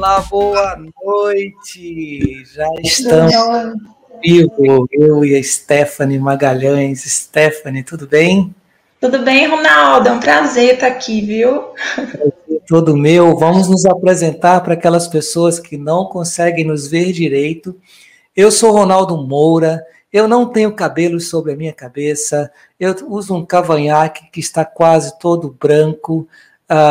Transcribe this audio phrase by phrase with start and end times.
[0.00, 2.42] Olá, boa noite.
[2.54, 3.34] Já estamos
[4.22, 7.02] vivo, eu e a Stephanie Magalhães.
[7.02, 8.54] Stephanie, tudo bem?
[8.98, 10.08] Tudo bem, Ronaldo?
[10.08, 11.74] É um prazer estar aqui, viu?
[12.66, 13.36] todo meu.
[13.36, 17.76] Vamos nos apresentar para aquelas pessoas que não conseguem nos ver direito.
[18.34, 19.84] Eu sou Ronaldo Moura.
[20.10, 22.50] Eu não tenho cabelos sobre a minha cabeça.
[22.80, 26.26] Eu uso um cavanhaque que está quase todo branco.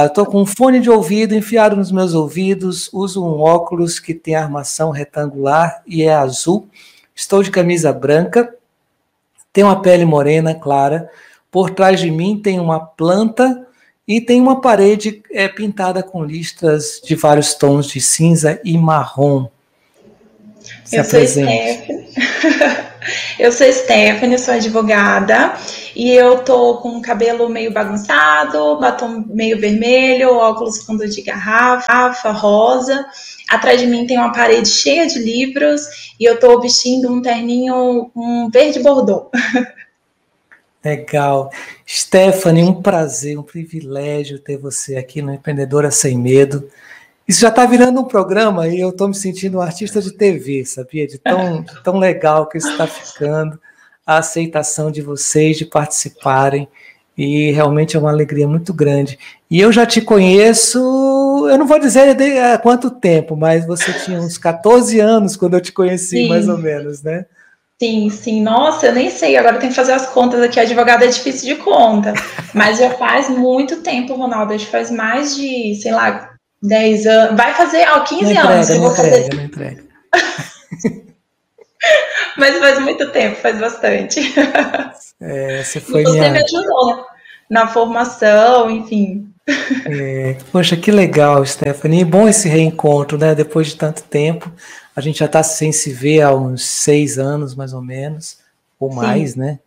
[0.06, 4.14] Estou uh, com um fone de ouvido enfiado nos meus ouvidos, uso um óculos que
[4.14, 6.68] tem armação retangular e é azul.
[7.16, 8.54] Estou de camisa branca,
[9.54, 11.10] tenho uma pele morena, clara.
[11.50, 13.66] Por trás de mim tem uma planta
[14.06, 19.48] e tem uma parede é, pintada com listras de vários tons de cinza e marrom.
[20.84, 21.86] Se Eu apresente.
[21.86, 22.80] sou Stephanie.
[23.40, 25.54] eu sou Stephanie, sou advogada
[25.96, 32.32] e eu tô com o cabelo meio bagunçado, batom meio vermelho, óculos fundo de garrafa,
[32.32, 33.06] rosa.
[33.50, 38.12] Atrás de mim tem uma parede cheia de livros e eu tô vestindo um terninho
[38.16, 39.30] um verde bordô.
[40.84, 41.52] Legal.
[41.86, 46.70] Stephanie, um prazer, um privilégio ter você aqui no Empreendedora Sem Medo.
[47.30, 50.66] Isso já está virando um programa e eu estou me sentindo um artista de TV,
[50.66, 51.06] sabia?
[51.06, 53.62] De tão, de tão legal que isso está ficando,
[54.04, 56.68] a aceitação de vocês de participarem,
[57.16, 59.20] e realmente é uma alegria muito grande.
[59.52, 60.80] E eu já te conheço,
[61.48, 65.62] eu não vou dizer há quanto tempo, mas você tinha uns 14 anos quando eu
[65.62, 66.30] te conheci, Sim.
[66.30, 67.26] mais ou menos, né?
[67.80, 68.42] Sim, sim.
[68.42, 69.38] Nossa, eu nem sei.
[69.38, 70.60] Agora tem que fazer as contas aqui.
[70.60, 72.14] Advogado é difícil de conta.
[72.54, 74.54] Mas já faz muito tempo, Ronaldo.
[74.54, 77.38] Acho que faz mais de, sei lá, 10 anos.
[77.38, 78.70] Vai fazer, ó, 15 não entrega, anos.
[78.70, 79.36] Não entrega, fazer...
[79.36, 79.84] não entrega.
[82.38, 84.22] Mas faz muito tempo, faz bastante.
[85.22, 86.32] É, você foi você minha...
[86.32, 87.06] me ajudou
[87.50, 89.28] na formação, enfim.
[89.86, 92.06] É, poxa, que legal, Stephanie.
[92.06, 93.36] Bom esse reencontro, né?
[93.36, 94.50] Depois de tanto tempo.
[94.96, 98.38] A gente já está sem se ver há uns seis anos, mais ou menos,
[98.80, 99.40] ou mais, Sim.
[99.40, 99.60] né?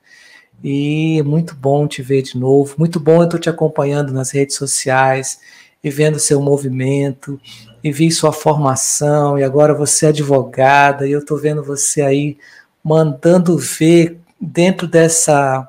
[0.64, 2.75] E é muito bom te ver de novo.
[2.78, 5.38] Muito bom eu estou te acompanhando nas redes sociais
[5.82, 7.41] e vendo seu movimento
[7.82, 12.38] e vi sua formação e agora você é advogada e eu estou vendo você aí
[12.82, 15.69] mandando ver dentro dessa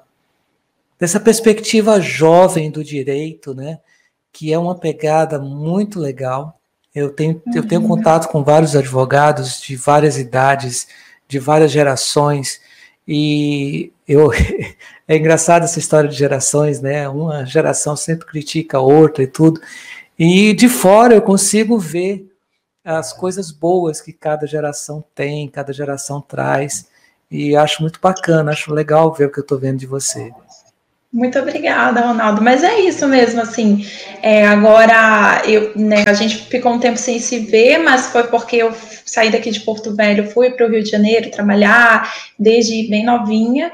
[0.99, 3.79] dessa perspectiva jovem do direito, né?
[4.31, 6.59] Que é uma pegada muito legal
[6.93, 7.53] eu tenho, uhum.
[7.55, 7.87] eu tenho uhum.
[7.87, 10.87] contato com vários advogados de várias idades,
[11.27, 12.61] de várias gerações,
[13.07, 14.31] e eu
[15.07, 17.09] é engraçado essa história de gerações, né?
[17.09, 19.59] Uma geração sempre critica a outra e tudo.
[20.17, 22.27] E de fora eu consigo ver
[22.83, 26.87] as coisas boas que cada geração tem, cada geração traz.
[27.31, 30.31] E acho muito bacana, acho legal ver o que eu estou vendo de você.
[31.11, 32.41] Muito obrigada, Ronaldo.
[32.41, 33.87] Mas é isso mesmo, assim.
[34.21, 38.57] É, agora, eu, né, a gente ficou um tempo sem se ver, mas foi porque
[38.57, 38.73] eu
[39.05, 43.71] saí daqui de Porto Velho, fui para o Rio de Janeiro trabalhar desde bem novinha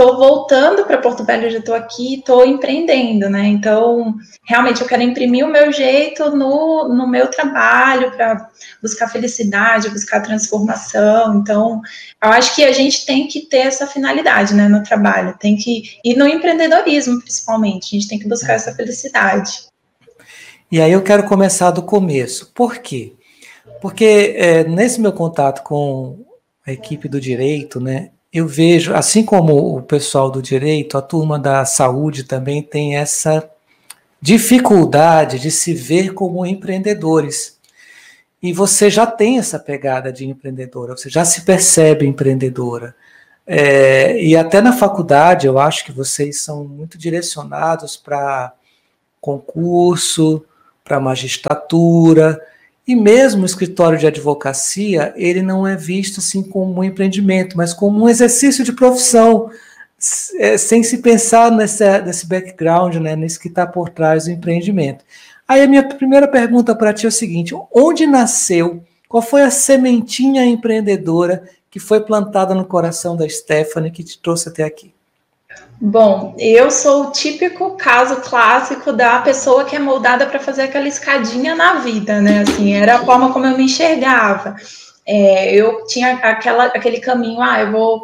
[0.00, 3.46] estou voltando para Porto Velho, já estou aqui, estou empreendendo, né?
[3.46, 8.48] Então, realmente, eu quero imprimir o meu jeito no, no meu trabalho para
[8.82, 11.36] buscar felicidade, buscar transformação.
[11.36, 11.82] Então,
[12.22, 15.82] eu acho que a gente tem que ter essa finalidade, né, no trabalho, tem que
[16.02, 19.66] e no empreendedorismo, principalmente, a gente tem que buscar essa felicidade.
[20.72, 22.52] E aí eu quero começar do começo.
[22.54, 23.12] Por quê?
[23.82, 26.24] Porque é, nesse meu contato com
[26.66, 31.38] a equipe do direito, né, eu vejo, assim como o pessoal do direito, a turma
[31.38, 33.48] da saúde também tem essa
[34.20, 37.58] dificuldade de se ver como empreendedores.
[38.42, 42.94] E você já tem essa pegada de empreendedora, você já se percebe empreendedora.
[43.46, 48.52] É, e até na faculdade, eu acho que vocês são muito direcionados para
[49.20, 50.44] concurso,
[50.84, 52.40] para magistratura,
[52.86, 57.72] e mesmo o escritório de advocacia, ele não é visto assim como um empreendimento, mas
[57.72, 59.50] como um exercício de profissão,
[60.38, 65.04] é, sem se pensar nesse, nesse background, né, nesse que está por trás do empreendimento.
[65.46, 68.82] Aí a minha primeira pergunta para ti é o seguinte: onde nasceu?
[69.08, 74.48] Qual foi a sementinha empreendedora que foi plantada no coração da Stephanie que te trouxe
[74.48, 74.94] até aqui?
[75.80, 80.86] Bom, eu sou o típico caso clássico da pessoa que é moldada para fazer aquela
[80.86, 82.42] escadinha na vida, né?
[82.42, 84.56] Assim, era a forma como eu me enxergava.
[85.06, 88.02] É, eu tinha aquela, aquele caminho, ah, eu vou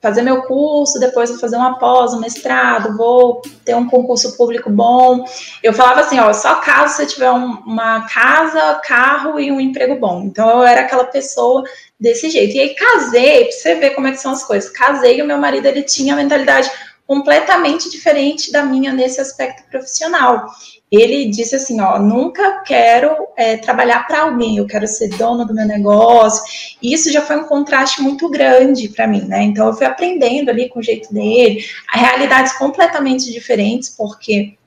[0.00, 4.70] fazer meu curso, depois vou fazer uma pós, um mestrado, vou ter um concurso público
[4.70, 5.24] bom.
[5.62, 9.96] Eu falava assim, ó, só caso você tiver um, uma casa, carro e um emprego
[9.96, 10.22] bom.
[10.24, 11.62] Então eu era aquela pessoa
[11.98, 12.56] desse jeito.
[12.56, 14.70] E aí casei, pra você ver como é que são as coisas.
[14.70, 16.70] Casei e o meu marido ele tinha a mentalidade
[17.08, 20.46] completamente diferente da minha nesse aspecto profissional.
[20.92, 25.54] ele disse assim, ó, nunca quero é, trabalhar para alguém, eu quero ser dono do
[25.54, 26.44] meu negócio.
[26.82, 29.42] E isso já foi um contraste muito grande para mim, né?
[29.42, 34.57] Então eu fui aprendendo ali com o jeito dele, realidades completamente diferentes, porque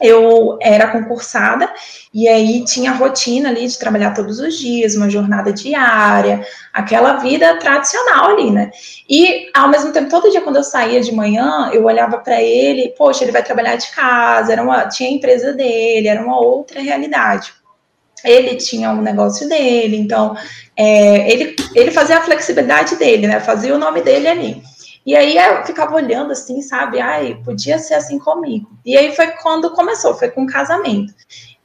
[0.00, 1.68] eu era concursada
[2.12, 7.14] e aí tinha a rotina ali de trabalhar todos os dias, uma jornada diária, aquela
[7.18, 8.70] vida tradicional ali, né?
[9.08, 12.94] E ao mesmo tempo, todo dia quando eu saía de manhã, eu olhava para ele,
[12.96, 16.80] poxa, ele vai trabalhar de casa, era uma, tinha a empresa dele, era uma outra
[16.80, 17.52] realidade.
[18.24, 20.36] Ele tinha um negócio dele, então
[20.76, 23.40] é, ele, ele fazia a flexibilidade dele, né?
[23.40, 24.62] Fazia o nome dele ali.
[25.10, 27.00] E aí eu ficava olhando assim, sabe?
[27.00, 28.70] Ai, podia ser assim comigo.
[28.86, 31.12] E aí foi quando começou, foi com o casamento.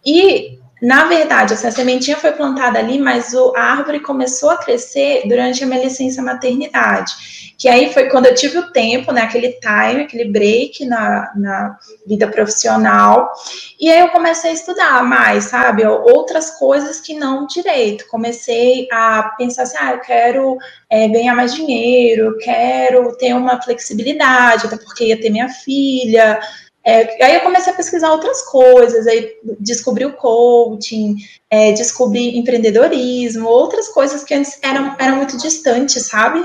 [0.04, 4.58] E, na verdade, assim, a sementinha foi plantada ali, mas o, a árvore começou a
[4.58, 7.14] crescer durante a minha licença maternidade
[7.58, 11.78] que aí foi quando eu tive o tempo, né, aquele time, aquele break na, na
[12.06, 13.32] vida profissional,
[13.80, 19.34] e aí eu comecei a estudar mais, sabe, outras coisas que não direito, comecei a
[19.38, 20.58] pensar assim, ah, eu quero
[20.90, 26.40] é, ganhar mais dinheiro, quero ter uma flexibilidade, até porque ia ter minha filha,
[26.86, 31.16] é, aí eu comecei a pesquisar outras coisas, aí descobri o coaching,
[31.50, 36.44] é, descobri empreendedorismo, outras coisas que antes eram, eram muito distantes, sabe?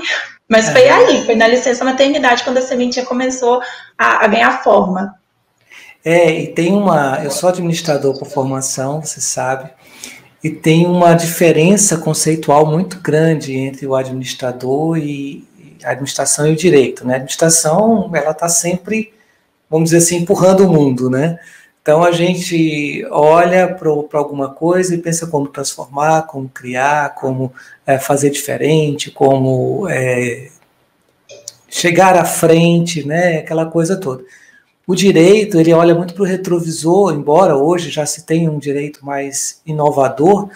[0.49, 0.71] Mas é.
[0.71, 3.61] foi aí, foi na licença maternidade, quando a sementinha começou
[3.97, 5.15] a, a, ganhar forma.
[6.03, 7.21] É, e tem uma.
[7.23, 9.69] Eu sou administrador por formação, você sabe,
[10.43, 15.47] e tem uma diferença conceitual muito grande entre o administrador e
[15.83, 17.05] a administração e o direito.
[17.05, 17.13] Né?
[17.13, 19.13] A administração, ela está sempre,
[19.71, 21.39] vamos dizer assim, empurrando o mundo, né?
[21.81, 27.51] Então a gente olha para alguma coisa e pensa como transformar, como criar, como
[27.87, 30.49] é, fazer diferente, como é,
[31.69, 33.37] chegar à frente, né?
[33.37, 34.23] Aquela coisa toda.
[34.85, 39.05] O direito ele olha muito para o retrovisor, embora hoje já se tenha um direito
[39.05, 40.49] mais inovador,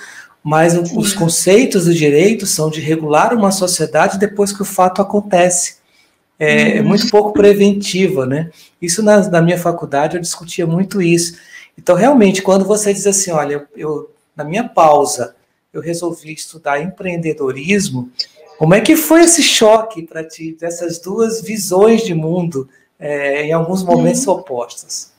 [0.44, 5.84] mas os conceitos do direito são de regular uma sociedade depois que o fato acontece
[6.39, 8.51] é, é muito pouco preventiva, né?
[8.81, 11.37] Isso na, na, minha faculdade eu discutia muito isso.
[11.77, 15.35] Então, realmente, quando você diz assim, olha, eu, eu na minha pausa
[15.73, 18.09] eu resolvi estudar empreendedorismo,
[18.57, 23.51] como é que foi esse choque para ti dessas duas visões de mundo é, em
[23.51, 24.35] alguns momentos uhum.
[24.35, 25.14] opostos?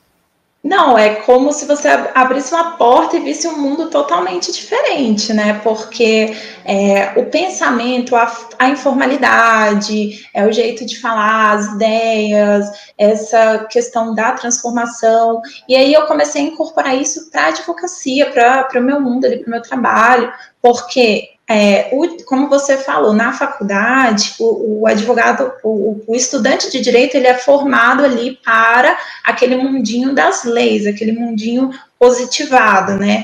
[0.67, 5.61] Não, é como se você abrisse uma porta e visse um mundo totalmente diferente, né?
[5.63, 6.35] Porque
[6.65, 8.29] é, o pensamento, a,
[8.59, 12.65] a, informalidade, é o jeito de falar, as ideias,
[12.97, 15.41] essa questão da transformação.
[15.69, 19.47] E aí eu comecei a incorporar isso para a advocacia, para o meu mundo, para
[19.47, 26.01] o meu trabalho, porque é, o, como você falou, na faculdade, o, o advogado, o,
[26.05, 31.71] o, estudante de direito, ele é formado ali para aquele mundinho das leis, aquele mundinho
[31.97, 33.23] positivado, né?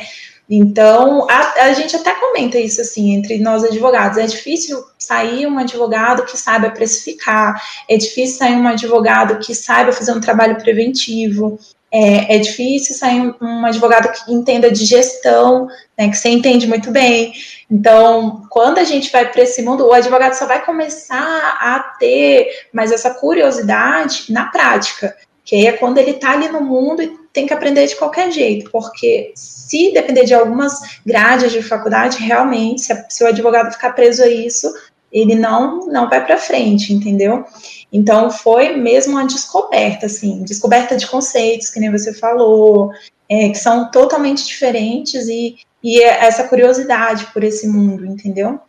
[0.50, 4.18] Então, a, a, gente até comenta isso assim entre nós advogados.
[4.18, 9.92] É difícil sair um advogado que saiba precificar, é difícil sair um advogado que saiba
[9.92, 11.60] fazer um trabalho preventivo,
[11.94, 16.68] é, é difícil sair um, um, advogado que entenda de gestão, né, que você entende
[16.68, 17.32] muito bem.
[17.70, 22.48] Então, quando a gente vai para esse mundo, o advogado só vai começar a ter
[22.74, 25.16] mais essa curiosidade na prática,
[25.46, 28.72] que é quando ele está ali no mundo e tem que aprender de qualquer jeito,
[28.72, 34.24] porque se depender de algumas grades de faculdade, realmente, se, se o advogado ficar preso
[34.24, 34.74] a isso,
[35.14, 37.46] ele não não vai para frente, entendeu?
[37.92, 42.92] Então foi mesmo uma descoberta, assim, descoberta de conceitos, que nem você falou,
[43.30, 48.60] é, que são totalmente diferentes e, e é essa curiosidade por esse mundo, entendeu?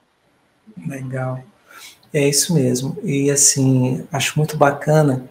[0.86, 1.40] Legal.
[2.12, 2.96] É isso mesmo.
[3.02, 5.24] E assim, acho muito bacana,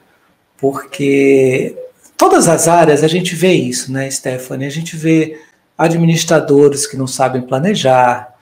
[0.58, 1.78] porque
[2.18, 4.66] todas as áreas a gente vê isso, né, Stephanie?
[4.68, 5.40] A gente vê
[5.78, 8.33] administradores que não sabem planejar,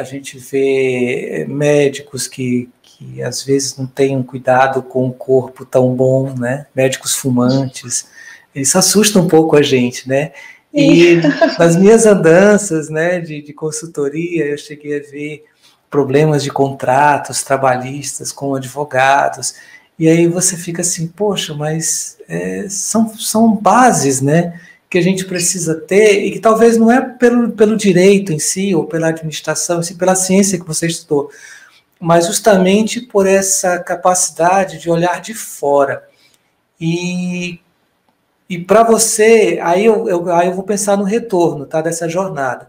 [0.00, 5.64] a gente vê médicos que, que às vezes não têm um cuidado com o corpo
[5.64, 6.66] tão bom, né?
[6.74, 8.08] Médicos fumantes,
[8.54, 10.32] isso assusta um pouco a gente, né?
[10.72, 11.16] E
[11.58, 15.44] nas minhas andanças, né, de, de consultoria, eu cheguei a ver
[15.90, 19.54] problemas de contratos trabalhistas com advogados,
[19.98, 24.58] e aí você fica assim, poxa, mas é, são, são bases, né?
[24.90, 28.74] Que a gente precisa ter e que talvez não é pelo, pelo direito em si
[28.74, 31.30] ou pela administração, em si, pela ciência que você estudou,
[32.00, 36.08] mas justamente por essa capacidade de olhar de fora.
[36.80, 37.60] E,
[38.48, 42.68] e para você, aí eu, eu, aí eu vou pensar no retorno tá, dessa jornada.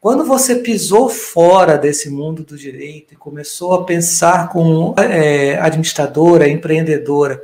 [0.00, 6.48] Quando você pisou fora desse mundo do direito e começou a pensar como é, administradora,
[6.48, 7.42] empreendedora,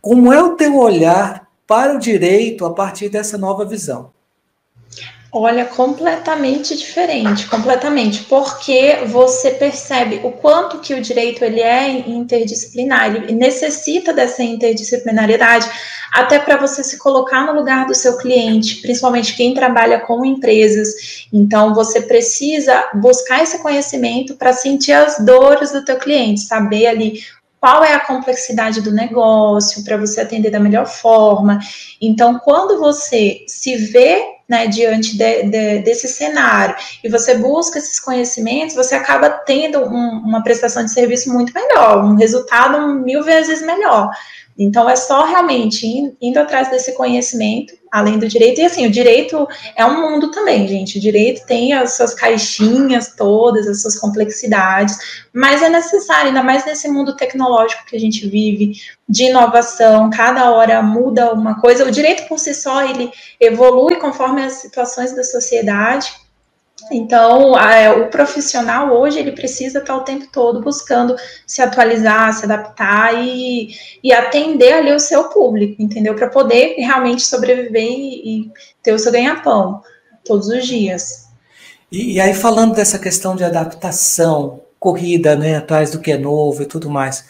[0.00, 4.10] como é o teu olhar para o direito a partir dessa nova visão?
[5.30, 13.14] Olha, completamente diferente, completamente, porque você percebe o quanto que o direito ele é interdisciplinar,
[13.14, 15.68] ele necessita dessa interdisciplinaridade
[16.10, 21.26] até para você se colocar no lugar do seu cliente, principalmente quem trabalha com empresas.
[21.30, 27.22] Então, você precisa buscar esse conhecimento para sentir as dores do teu cliente, saber ali
[27.60, 31.58] qual é a complexidade do negócio para você atender da melhor forma.
[32.00, 36.74] Então, quando você se vê né, diante de, de, desse cenário
[37.04, 42.02] e você busca esses conhecimentos, você acaba tendo um, uma prestação de serviço muito melhor,
[42.04, 44.10] um resultado mil vezes melhor.
[44.58, 45.86] Então, é só realmente
[46.20, 48.60] indo atrás desse conhecimento, além do direito.
[48.60, 50.98] E assim, o direito é um mundo também, gente.
[50.98, 54.96] O direito tem as suas caixinhas todas, as suas complexidades,
[55.32, 58.72] mas é necessário, ainda mais nesse mundo tecnológico que a gente vive,
[59.08, 61.84] de inovação, cada hora muda uma coisa.
[61.84, 66.12] O direito por si só, ele evolui conforme as situações da sociedade
[66.90, 71.16] então, a, o profissional hoje ele precisa estar o tempo todo buscando
[71.46, 73.70] se atualizar, se adaptar e,
[74.02, 76.14] e atender ali o seu público, entendeu?
[76.14, 78.50] Para poder realmente sobreviver e, e
[78.82, 79.82] ter o seu ganha-pão
[80.24, 81.28] todos os dias.
[81.90, 86.62] E, e, aí, falando dessa questão de adaptação, corrida né, atrás do que é novo
[86.62, 87.24] e tudo mais,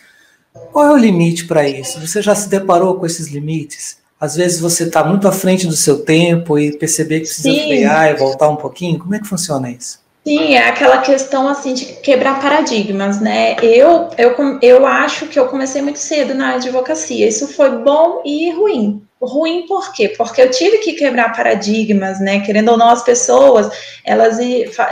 [0.73, 2.01] qual é o limite para isso?
[2.05, 3.99] Você já se deparou com esses limites?
[4.21, 7.69] Às vezes você está muito à frente do seu tempo e perceber que precisa Sim.
[7.69, 8.99] frear e voltar um pouquinho?
[8.99, 10.01] Como é que funciona isso?
[10.27, 13.57] Sim, é aquela questão assim de quebrar paradigmas, né?
[13.63, 17.27] Eu, eu, eu acho que eu comecei muito cedo na advocacia.
[17.27, 19.03] Isso foi bom e ruim.
[19.21, 20.11] Ruim por quê?
[20.11, 22.41] Porque eu tive que quebrar paradigmas, né?
[22.41, 23.71] Querendo ou não, as pessoas,
[24.05, 24.39] elas,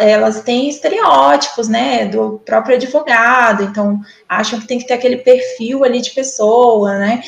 [0.00, 2.06] elas têm estereótipos, né?
[2.06, 7.21] Do próprio advogado, então acham que tem que ter aquele perfil ali de pessoa, né?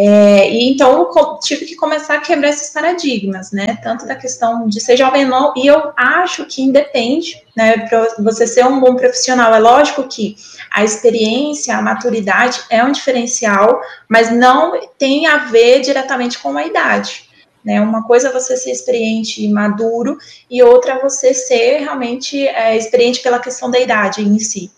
[0.00, 1.10] É, e então
[1.42, 3.76] tive que começar a quebrar esses paradigmas, né?
[3.82, 7.78] Tanto da questão de ser jovem ou não, e eu acho que independe, né?
[7.88, 10.36] Para você ser um bom profissional, é lógico que
[10.70, 16.64] a experiência, a maturidade é um diferencial, mas não tem a ver diretamente com a
[16.64, 17.28] idade.
[17.64, 17.80] Né?
[17.80, 20.16] Uma coisa é você ser experiente e maduro,
[20.48, 24.70] e outra é você ser realmente é, experiente pela questão da idade em si.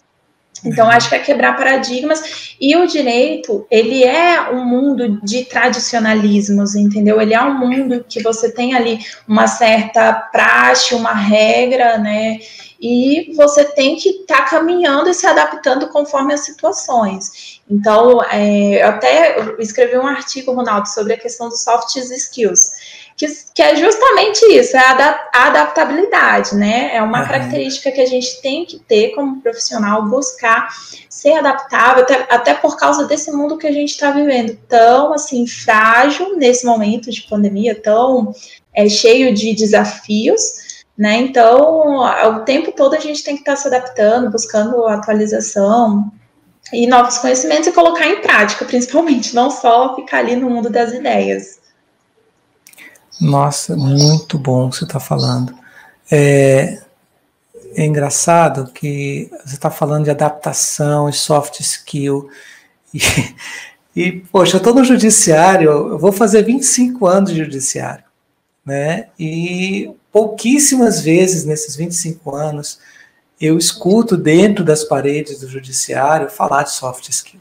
[0.64, 0.92] Então, uhum.
[0.92, 2.54] acho que é quebrar paradigmas.
[2.60, 7.20] E o direito, ele é um mundo de tradicionalismos, entendeu?
[7.20, 12.38] Ele é um mundo que você tem ali uma certa praxe, uma regra, né?
[12.80, 17.59] E você tem que estar tá caminhando e se adaptando conforme as situações.
[17.70, 22.72] Então, é, eu até escrevi um artigo, Ronaldo, sobre a questão dos soft skills
[23.20, 26.90] que, que é justamente isso, é a, adaptabilidade, né?
[26.94, 27.26] É uma uhum.
[27.26, 30.68] característica que a gente tem que ter como profissional, buscar
[31.06, 35.46] ser adaptável, até, até por causa desse mundo que a gente está vivendo, tão assim,
[35.46, 38.34] frágil nesse momento de pandemia, tão
[38.72, 40.40] é, cheio de desafios.
[40.96, 41.16] Né?
[41.16, 46.10] Então, o tempo todo a gente tem que estar tá se adaptando, buscando atualização,
[46.72, 50.92] e novos conhecimentos e colocar em prática, principalmente, não só ficar ali no mundo das
[50.92, 51.58] ideias.
[53.20, 55.54] Nossa, muito bom você está falando.
[56.10, 56.80] É,
[57.74, 62.28] é, engraçado que você está falando de adaptação e soft skill.
[62.92, 68.02] E, e poxa, eu estou no judiciário, eu vou fazer 25 anos de judiciário.
[68.66, 69.06] Né?
[69.16, 72.80] E pouquíssimas vezes nesses 25 anos
[73.40, 77.40] eu escuto dentro das paredes do judiciário falar de soft skill,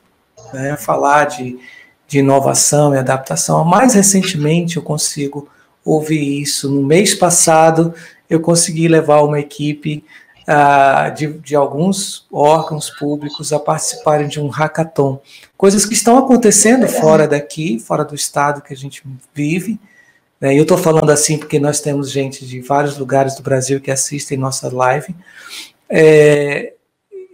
[0.53, 0.77] né?
[0.77, 1.59] falar de,
[2.07, 3.65] de inovação e adaptação.
[3.65, 5.49] Mais recentemente eu consigo
[5.83, 6.71] ouvi isso.
[6.71, 7.93] No mês passado,
[8.29, 10.03] eu consegui levar uma equipe
[10.47, 15.19] uh, de, de, alguns órgãos públicos a participarem de um hackathon.
[15.57, 19.03] Coisas que estão acontecendo fora daqui, fora do estado que a gente
[19.33, 19.79] vive.
[20.39, 20.57] Né?
[20.57, 24.37] Eu estou falando assim porque nós temos gente de vários lugares do Brasil que assistem
[24.37, 25.15] nossa live.
[25.89, 26.73] É,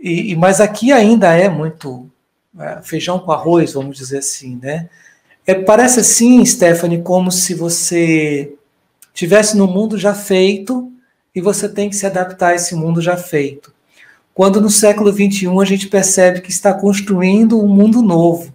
[0.01, 2.09] e, mas aqui ainda é muito
[2.59, 4.89] é, feijão com arroz, vamos dizer assim, né?
[5.45, 8.53] É, parece assim, Stephanie, como se você
[9.13, 10.91] tivesse no mundo já feito
[11.33, 13.73] e você tem que se adaptar a esse mundo já feito.
[14.33, 18.53] Quando no século XXI a gente percebe que está construindo um mundo novo.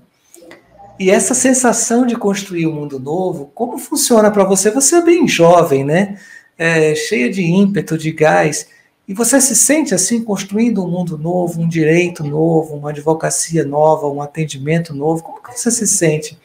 [0.99, 4.71] E essa sensação de construir um mundo novo, como funciona para você?
[4.71, 6.19] Você é bem jovem, né?
[6.59, 8.67] É, cheia de ímpeto, de gás.
[9.11, 14.07] E você se sente assim, construindo um mundo novo, um direito novo, uma advocacia nova,
[14.07, 15.21] um atendimento novo?
[15.21, 16.39] Como que você se sente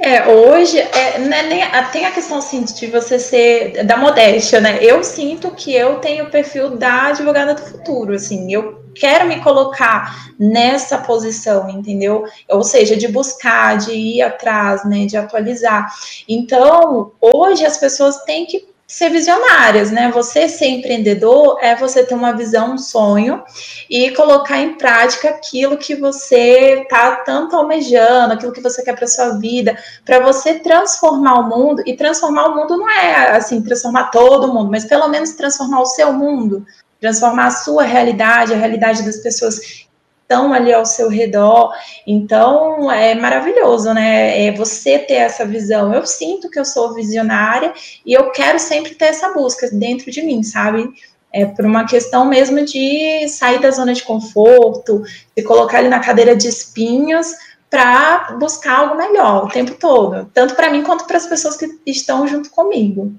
[0.00, 4.80] É, hoje é, né, tem a questão assim, de você ser da modéstia, né?
[4.82, 9.40] Eu sinto que eu tenho o perfil da advogada do futuro, assim, eu quero me
[9.40, 12.24] colocar nessa posição, entendeu?
[12.48, 15.86] Ou seja, de buscar, de ir atrás, né, de atualizar.
[16.28, 20.08] Então, hoje as pessoas têm que ser visionárias, né?
[20.12, 23.42] Você ser empreendedor é você ter uma visão, um sonho
[23.90, 29.08] e colocar em prática aquilo que você tá tanto almejando, aquilo que você quer para
[29.08, 34.12] sua vida, para você transformar o mundo e transformar o mundo não é assim transformar
[34.12, 36.64] todo mundo, mas pelo menos transformar o seu mundo,
[37.00, 39.83] transformar a sua realidade, a realidade das pessoas
[40.24, 41.72] estão ali ao seu redor.
[42.06, 44.46] Então, é maravilhoso, né?
[44.46, 45.94] É você ter essa visão.
[45.94, 47.72] Eu sinto que eu sou visionária
[48.04, 50.90] e eu quero sempre ter essa busca dentro de mim, sabe?
[51.32, 55.02] É por uma questão mesmo de sair da zona de conforto,
[55.36, 57.28] de colocar ali na cadeira de espinhos
[57.68, 61.66] para buscar algo melhor o tempo todo, tanto para mim quanto para as pessoas que
[61.84, 63.12] estão junto comigo.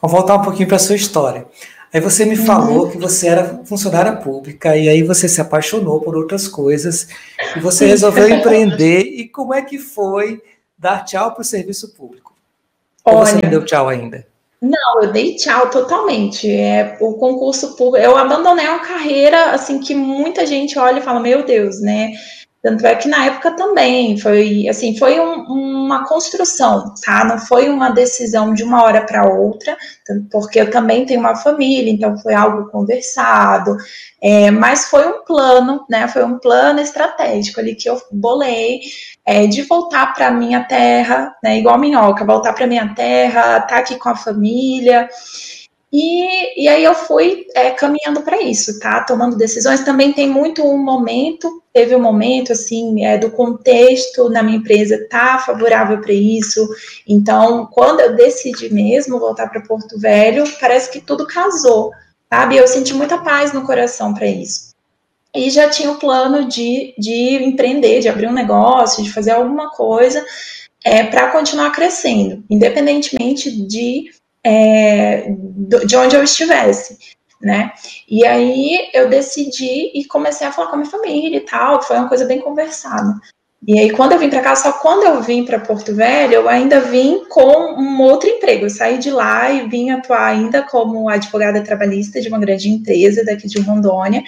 [0.00, 1.44] Vamos voltar um pouquinho para a sua história.
[1.92, 2.90] Aí você me falou uhum.
[2.90, 7.08] que você era funcionária pública e aí você se apaixonou por outras coisas
[7.56, 9.00] e você resolveu empreender.
[9.02, 10.42] E como é que foi
[10.76, 12.34] dar tchau para o serviço público?
[13.04, 14.26] Ou Olha, você não deu tchau ainda?
[14.60, 16.50] Não, eu dei tchau totalmente.
[16.50, 21.20] É, o concurso público, eu abandonei uma carreira assim que muita gente olha e fala,
[21.20, 22.12] meu Deus, né?
[22.66, 27.24] Tanto é que na época também foi assim, foi um, uma construção, tá?
[27.24, 29.76] Não foi uma decisão de uma hora para outra,
[30.32, 33.76] porque eu também tenho uma família, então foi algo conversado,
[34.20, 36.08] é, mas foi um plano, né?
[36.08, 38.80] Foi um plano estratégico ali que eu bolei
[39.24, 41.58] é, de voltar para minha terra, né?
[41.58, 45.08] Igual minhoca, voltar para minha terra, estar tá aqui com a família.
[45.92, 49.04] E, e aí eu fui é, caminhando para isso, tá?
[49.04, 49.84] Tomando decisões.
[49.84, 55.06] Também tem muito um momento, teve um momento assim, é, do contexto na minha empresa
[55.08, 56.68] tá favorável para isso.
[57.06, 61.92] Então, quando eu decidi mesmo voltar para Porto Velho, parece que tudo casou,
[62.28, 62.56] sabe?
[62.56, 64.74] Eu senti muita paz no coração para isso.
[65.34, 69.70] E já tinha o plano de, de empreender, de abrir um negócio, de fazer alguma
[69.70, 70.24] coisa
[70.82, 74.10] é, para continuar crescendo, independentemente de
[74.46, 75.26] é,
[75.84, 76.96] de onde eu estivesse,
[77.42, 77.72] né?
[78.08, 81.96] E aí eu decidi e comecei a falar com a minha família e tal, foi
[81.96, 83.12] uma coisa bem conversada.
[83.66, 86.48] E aí, quando eu vim para cá, só quando eu vim para Porto Velho, eu
[86.48, 88.66] ainda vim com um outro emprego.
[88.66, 93.24] Eu saí de lá e vim atuar ainda como advogada trabalhista de uma grande empresa
[93.24, 94.22] daqui de Rondônia.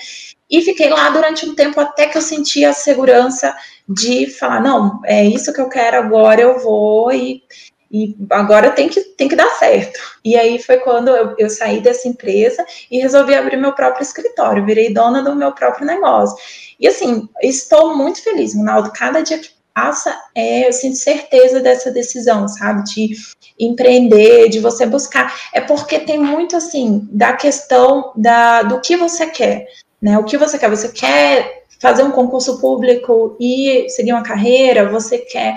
[0.50, 3.54] E fiquei lá durante um tempo até que eu senti a segurança
[3.88, 7.12] de falar: não, é isso que eu quero agora, eu vou.
[7.12, 7.42] E
[7.90, 9.98] e agora tem que, tem que dar certo.
[10.24, 14.64] E aí foi quando eu, eu, saí dessa empresa e resolvi abrir meu próprio escritório,
[14.64, 16.36] virei dona do meu próprio negócio.
[16.78, 18.92] E assim, estou muito feliz, Ronaldo.
[18.92, 22.82] Cada dia que passa, é, eu sinto certeza dessa decisão, sabe?
[22.84, 23.10] De
[23.58, 25.34] empreender, de você buscar.
[25.54, 29.66] É porque tem muito assim da questão da, do que você quer.
[30.00, 30.18] Né?
[30.18, 30.68] O que você quer?
[30.68, 34.90] Você quer fazer um concurso público e seguir uma carreira?
[34.90, 35.56] Você quer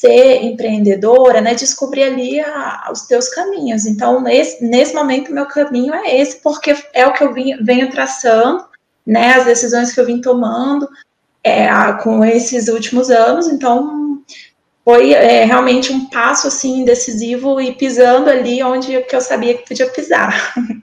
[0.00, 3.84] ser empreendedora, né, descobrir ali a, os teus caminhos.
[3.84, 7.90] Então, nesse, nesse momento, meu caminho é esse, porque é o que eu vim, venho
[7.90, 8.64] traçando,
[9.04, 10.88] né, as decisões que eu vim tomando
[11.42, 11.68] é,
[12.02, 13.48] com esses últimos anos.
[13.48, 14.22] Então,
[14.84, 19.66] foi é, realmente um passo, assim, decisivo e pisando ali onde que eu sabia que
[19.66, 20.54] podia pisar.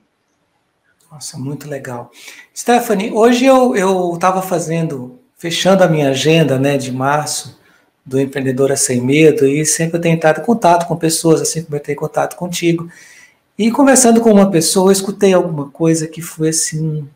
[1.10, 2.12] Nossa, muito legal.
[2.54, 7.58] Stephanie, hoje eu estava fazendo, fechando a minha agenda, né, de março,
[8.06, 11.76] do Empreendedora Sem Medo e sempre eu tenho entrado em contato com pessoas, assim como
[11.76, 12.88] eu tenho contato contigo.
[13.58, 17.08] E conversando com uma pessoa, eu escutei alguma coisa que foi assim.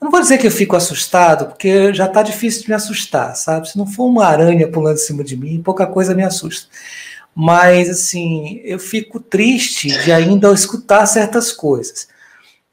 [0.00, 3.36] Eu não vou dizer que eu fico assustado, porque já está difícil de me assustar,
[3.36, 3.68] sabe?
[3.68, 6.68] Se não for uma aranha pulando em cima de mim, pouca coisa me assusta.
[7.34, 12.08] Mas, assim, eu fico triste de ainda escutar certas coisas.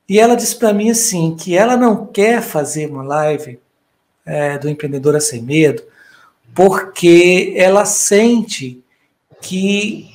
[0.07, 3.59] E ela disse para mim assim que ela não quer fazer uma live
[4.25, 5.81] é, do Empreendedora Sem Medo,
[6.53, 8.83] porque ela sente
[9.41, 10.11] que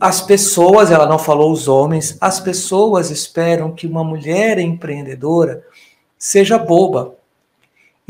[0.00, 5.64] as pessoas, ela não falou os homens, as pessoas esperam que uma mulher empreendedora
[6.16, 7.16] seja boba.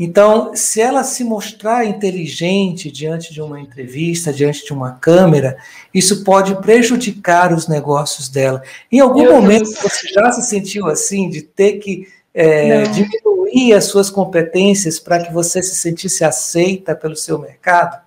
[0.01, 5.57] Então, se ela se mostrar inteligente diante de uma entrevista, diante de uma câmera,
[5.93, 8.63] isso pode prejudicar os negócios dela.
[8.89, 9.81] Em algum Meu momento Deus.
[9.81, 15.33] você já se sentiu assim, de ter que é, diminuir as suas competências para que
[15.33, 18.01] você se sentisse aceita pelo seu mercado?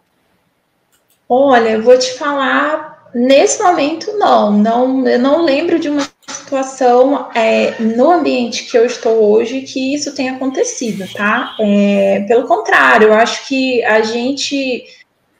[1.28, 7.30] Olha, eu vou te falar, nesse momento não, não eu não lembro de uma situação
[7.34, 11.56] é, no ambiente que eu estou hoje que isso tenha acontecido, tá?
[11.58, 14.84] É, pelo contrário, eu acho que a gente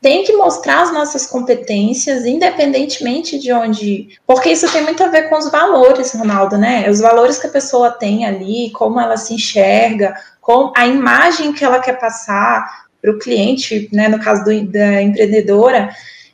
[0.03, 4.09] tem que mostrar as nossas competências, independentemente de onde.
[4.27, 6.91] Porque isso tem muito a ver com os valores, Ronaldo, né?
[6.91, 11.65] Os valores que a pessoa tem ali, como ela se enxerga, com a imagem que
[11.65, 14.09] ela quer passar para o cliente, né?
[14.09, 15.89] No caso do, da empreendedora.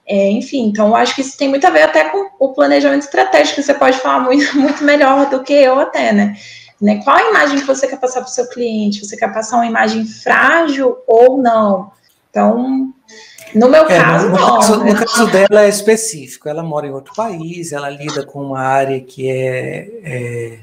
[0.06, 3.02] É, enfim, então eu acho que isso tem muito a ver até com o planejamento
[3.02, 6.34] estratégico, você pode falar muito, muito melhor do que eu até, né?
[6.80, 7.02] né?
[7.04, 9.04] Qual a imagem que você quer passar para o seu cliente?
[9.04, 11.97] Você quer passar uma imagem frágil ou não?
[12.30, 12.92] Então,
[13.54, 14.58] no meu é, caso, no, não.
[14.58, 14.92] Caso, né?
[14.92, 19.00] No caso dela é específico, ela mora em outro país, ela lida com uma área
[19.00, 20.58] que é, é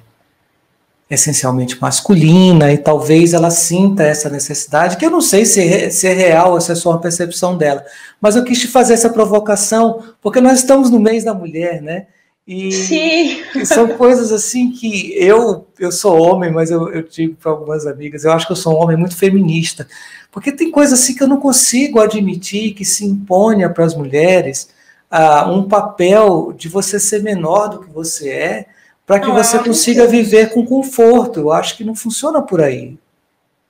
[1.09, 6.07] essencialmente masculina e talvez ela sinta essa necessidade, que eu não sei se é, se
[6.07, 7.85] é real, se é só uma percepção dela,
[8.19, 12.07] mas eu quis te fazer essa provocação, porque nós estamos no mês da mulher, né?
[12.47, 13.65] E, Sim.
[13.65, 18.23] são coisas assim que eu eu sou homem, mas eu, eu digo para algumas amigas,
[18.23, 19.87] eu acho que eu sou um homem muito feminista,
[20.31, 24.69] porque tem coisas assim que eu não consigo admitir que se imponha para as mulheres
[25.11, 28.65] uh, um papel de você ser menor do que você é,
[29.05, 31.39] para que você consiga viver com conforto.
[31.39, 32.97] Eu acho que não funciona por aí.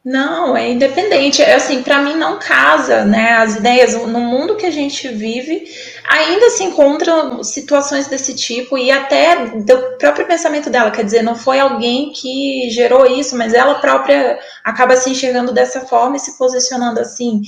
[0.03, 1.41] Não, é independente.
[1.41, 3.33] É assim, para mim não casa, né?
[3.33, 5.65] As ideias no mundo que a gente vive,
[6.07, 11.35] ainda se encontram situações desse tipo e até do próprio pensamento dela, quer dizer, não
[11.35, 16.37] foi alguém que gerou isso, mas ela própria acaba se enxergando dessa forma e se
[16.37, 17.41] posicionando assim.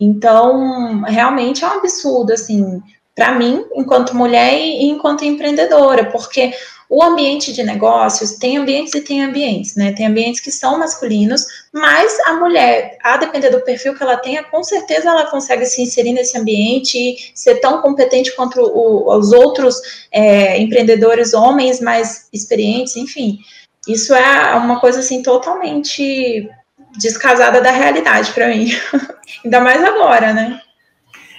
[0.00, 2.80] Então, realmente é um absurdo, assim,
[3.14, 6.52] para mim, enquanto mulher e enquanto empreendedora, porque
[6.88, 9.92] o ambiente de negócios tem ambientes e tem ambientes, né?
[9.92, 14.42] Tem ambientes que são masculinos, mas a mulher, a depender do perfil que ela tenha,
[14.42, 19.32] com certeza ela consegue se inserir nesse ambiente e ser tão competente quanto o, os
[19.32, 19.76] outros
[20.10, 23.38] é, empreendedores homens mais experientes, enfim.
[23.86, 26.48] Isso é uma coisa assim totalmente
[26.98, 28.70] descasada da realidade para mim.
[29.44, 30.60] Ainda mais agora, né?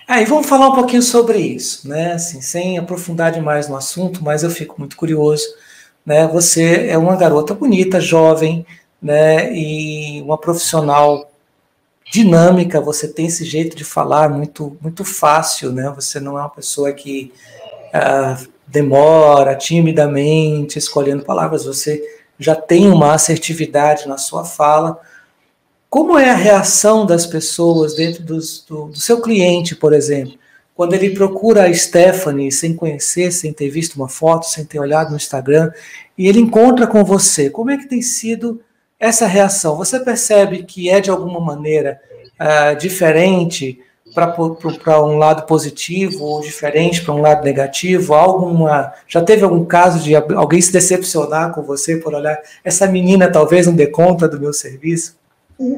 [0.10, 2.14] Aí ah, vamos falar um pouquinho sobre isso, né?
[2.14, 5.46] Assim, sem aprofundar demais no assunto, mas eu fico muito curioso.
[6.04, 6.26] Né?
[6.30, 8.66] Você é uma garota bonita, jovem,
[9.00, 9.54] né?
[9.54, 11.32] E uma profissional
[12.12, 12.82] dinâmica.
[12.82, 15.94] Você tem esse jeito de falar muito, muito fácil, né?
[15.96, 17.32] Você não é uma pessoa que
[17.94, 21.66] ah, demora timidamente escolhendo palavras.
[21.66, 22.02] Você
[22.40, 25.00] já tem uma assertividade na sua fala
[25.90, 30.38] como é a reação das pessoas dentro dos, do, do, seu cliente, por exemplo,
[30.76, 35.10] quando ele procura a Stephanie sem conhecer, sem ter visto uma foto, sem ter olhado
[35.10, 35.72] no Instagram,
[36.18, 37.50] e ele encontra com você?
[37.50, 38.62] Como é que tem sido
[39.00, 39.76] essa reação?
[39.78, 42.00] Você percebe que é de alguma maneira
[42.40, 43.82] uh, diferente
[44.14, 48.14] para um lado positivo ou diferente para um lado negativo?
[48.14, 53.32] Alguma já teve algum caso de alguém se decepcionar com você por olhar essa menina
[53.32, 55.19] talvez não dê conta do meu serviço?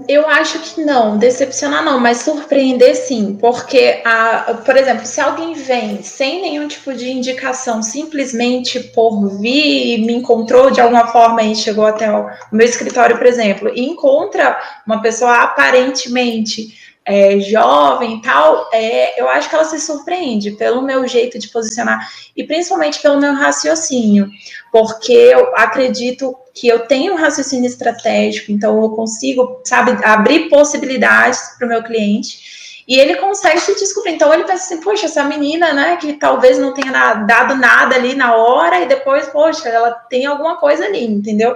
[0.08, 5.56] Eu acho que não, decepcionar não, mas surpreender sim, porque, a, por exemplo, se alguém
[5.56, 11.56] vem sem nenhum tipo de indicação, simplesmente por vir me encontrou de alguma forma e
[11.56, 18.22] chegou até o meu escritório, por exemplo, e encontra uma pessoa aparentemente é, jovem e
[18.22, 23.02] tal, é, eu acho que ela se surpreende pelo meu jeito de posicionar e principalmente
[23.02, 24.30] pelo meu raciocínio,
[24.72, 31.56] porque eu acredito que eu tenho um raciocínio estratégico, então eu consigo, sabe, abrir possibilidades
[31.58, 32.52] para o meu cliente.
[32.88, 34.14] E ele consegue se descobrir.
[34.14, 38.16] Então ele pensa assim, poxa, essa menina, né, que talvez não tenha dado nada ali
[38.16, 41.56] na hora, e depois, poxa, ela tem alguma coisa ali, entendeu?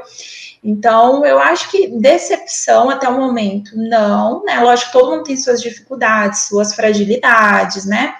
[0.67, 4.59] Então, eu acho que decepção até o momento, não, né?
[4.61, 8.15] Lógico, todo mundo tem suas dificuldades, suas fragilidades, né?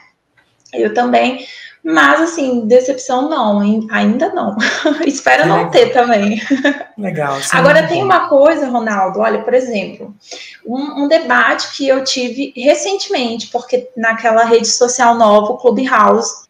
[0.72, 1.44] Eu também,
[1.84, 4.56] mas assim, decepção não, ainda não.
[5.08, 6.40] Espero não ter também.
[6.96, 7.40] Legal.
[7.52, 10.14] Agora tem uma coisa, Ronaldo, olha, por exemplo,
[10.64, 16.45] um, um, debate que eu tive recentemente, porque naquela rede social nova, o Clubhouse,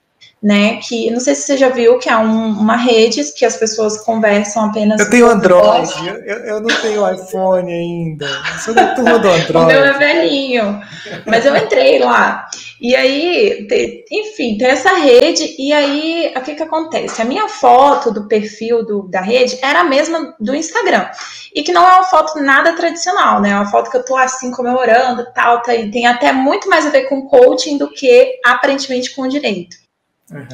[0.45, 0.77] né?
[0.77, 3.97] Que não sei se você já viu que é um, uma rede que as pessoas
[4.03, 5.01] conversam apenas.
[5.01, 5.91] Eu tenho Android,
[6.23, 8.27] eu, eu, não tenho iPhone ainda.
[8.27, 9.57] Eu sou da turma do Android.
[9.57, 10.79] o meu é velhinho,
[11.25, 12.47] mas eu entrei lá.
[12.79, 17.23] E aí, tem, enfim, tem essa rede, e aí o que, que acontece?
[17.23, 21.09] A minha foto do perfil do, da rede era a mesma do Instagram.
[21.55, 23.49] E que não é uma foto nada tradicional, né?
[23.49, 26.85] É uma foto que eu tô assim comemorando tal, tá, e tem até muito mais
[26.85, 29.84] a ver com coaching do que aparentemente com direito.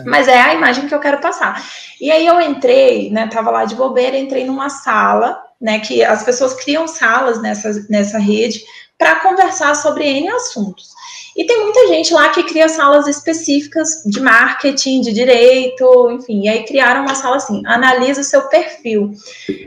[0.05, 1.63] Mas é a imagem que eu quero passar.
[1.99, 3.27] E aí eu entrei, né?
[3.27, 5.79] Tava lá de bobeira, entrei numa sala, né?
[5.79, 8.62] Que as pessoas criam salas nessa, nessa rede
[8.97, 10.91] para conversar sobre N assuntos.
[11.36, 16.41] E tem muita gente lá que cria salas específicas de marketing, de direito, enfim.
[16.44, 19.12] E aí criaram uma sala assim: analisa o seu perfil,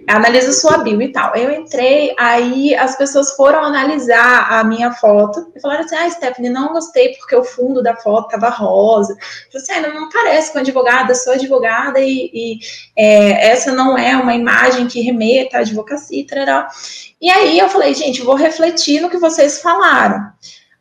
[0.06, 1.34] analisa sua bio e tal.
[1.34, 6.50] Eu entrei, aí as pessoas foram analisar a minha foto e falaram assim: ah, Stephanie,
[6.50, 9.16] não gostei porque o fundo da foto tava rosa.
[9.50, 12.58] Falei assim, ah, não parece com advogada, sou advogada e, e
[12.96, 16.36] é, essa não é uma imagem que remeta à advocacia, etc.
[17.20, 20.30] E aí eu falei, gente, vou refletir no que vocês falaram.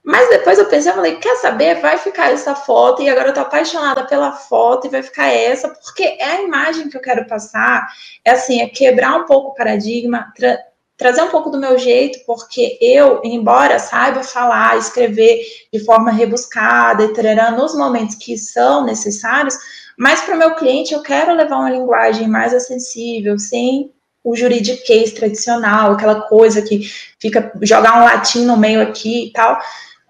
[0.03, 1.79] Mas depois eu pensei, eu falei, quer saber?
[1.79, 5.69] Vai ficar essa foto, e agora eu tô apaixonada pela foto, e vai ficar essa,
[5.69, 7.87] porque é a imagem que eu quero passar,
[8.25, 10.57] é assim, é quebrar um pouco o paradigma, tra
[10.95, 17.05] trazer um pouco do meu jeito, porque eu, embora saiba falar, escrever de forma rebuscada,
[17.05, 19.57] etc., nos momentos que são necessários,
[19.97, 23.91] mas para o meu cliente eu quero levar uma linguagem mais acessível, sem
[24.23, 26.81] o juridiquês tradicional, aquela coisa que
[27.19, 29.59] fica jogar um latim no meio aqui e tal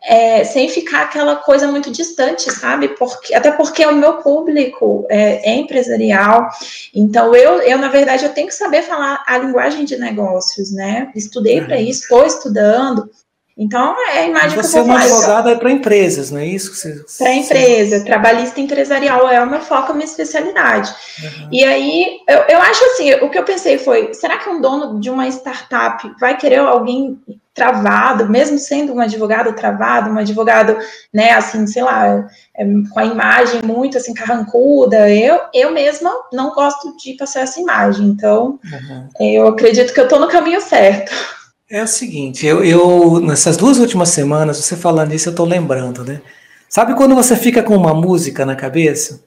[0.05, 2.89] é, sem ficar aquela coisa muito distante, sabe?
[2.89, 6.49] Porque, até porque o meu público é, é, empresarial,
[6.93, 11.11] então eu, eu, na verdade, eu tenho que saber falar a linguagem de negócios, né?
[11.15, 13.09] Estudei para isso, estou estudando,
[13.55, 16.31] então, é a imagem Você que eu vou Você é uma advogada é para empresas,
[16.31, 16.71] não é isso?
[17.19, 18.05] Para empresa, você...
[18.05, 20.93] trabalhista empresarial é o meu foco, a minha especialidade.
[21.21, 21.49] Uhum.
[21.51, 24.99] E aí, eu, eu acho assim, o que eu pensei foi, será que um dono
[24.99, 27.19] de uma startup vai querer alguém
[27.53, 30.75] travado, mesmo sendo um advogado travado, um advogado,
[31.13, 36.51] né, assim, sei lá, é, com a imagem muito, assim, carrancuda, eu, eu mesma não
[36.51, 39.09] gosto de passar essa imagem, então, uhum.
[39.19, 41.11] eu acredito que eu estou no caminho certo.
[41.73, 46.03] É o seguinte, eu, eu, nessas duas últimas semanas, você falando isso, eu estou lembrando,
[46.05, 46.21] né?
[46.69, 49.23] Sabe quando você fica com uma música na cabeça?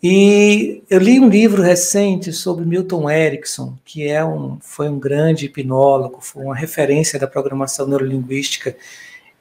[0.00, 5.46] E eu li um livro recente sobre Milton Erickson, que é um, foi um grande
[5.46, 8.76] hipnólogo, foi uma referência da programação neurolinguística.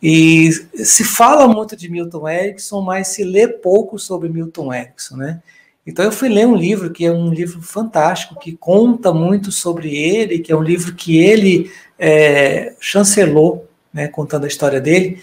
[0.02, 5.40] E se fala muito de Milton Erickson, mas se lê pouco sobre Milton Erickson, né?
[5.86, 9.96] Então eu fui ler um livro que é um livro fantástico, que conta muito sobre
[9.96, 15.22] ele, que é um livro que ele é, chancelou, né, contando a história dele,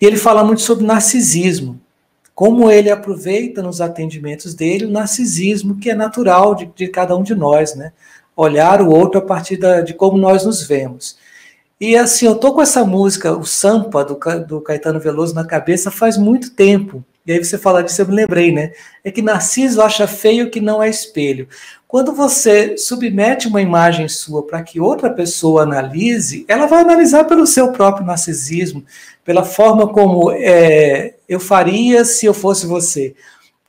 [0.00, 1.80] e ele fala muito sobre narcisismo,
[2.34, 7.22] como ele aproveita nos atendimentos dele o narcisismo que é natural de, de cada um
[7.22, 7.92] de nós, né?
[8.34, 11.18] Olhar o outro a partir da, de como nós nos vemos.
[11.78, 15.90] E assim, eu tô com essa música, o Sampa, do, do Caetano Veloso, na cabeça
[15.90, 17.04] faz muito tempo.
[17.26, 18.72] E aí você fala disso, eu me lembrei, né?
[19.04, 21.46] É que Narciso acha feio que não é espelho.
[21.92, 27.46] Quando você submete uma imagem sua para que outra pessoa analise, ela vai analisar pelo
[27.46, 28.82] seu próprio narcisismo,
[29.22, 33.14] pela forma como é, eu faria se eu fosse você.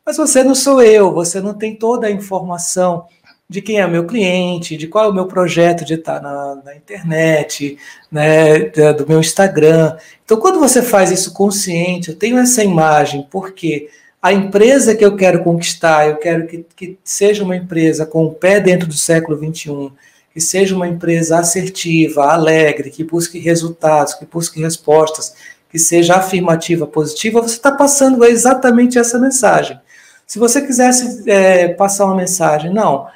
[0.06, 3.08] Mas você não sou eu, você não tem toda a informação
[3.50, 6.78] de quem é meu cliente, de qual é o meu projeto de estar na, na
[6.78, 7.78] internet,
[8.10, 8.58] né,
[8.98, 9.98] do meu Instagram.
[10.24, 13.90] Então, quando você faz isso consciente, eu tenho essa imagem, porque
[14.24, 18.34] a empresa que eu quero conquistar, eu quero que, que seja uma empresa com o
[18.34, 19.92] pé dentro do século XXI,
[20.34, 25.36] que seja uma empresa assertiva, alegre, que busque resultados, que busque respostas,
[25.70, 29.78] que seja afirmativa, positiva, você está passando exatamente essa mensagem.
[30.26, 33.08] Se você quisesse é, passar uma mensagem, não,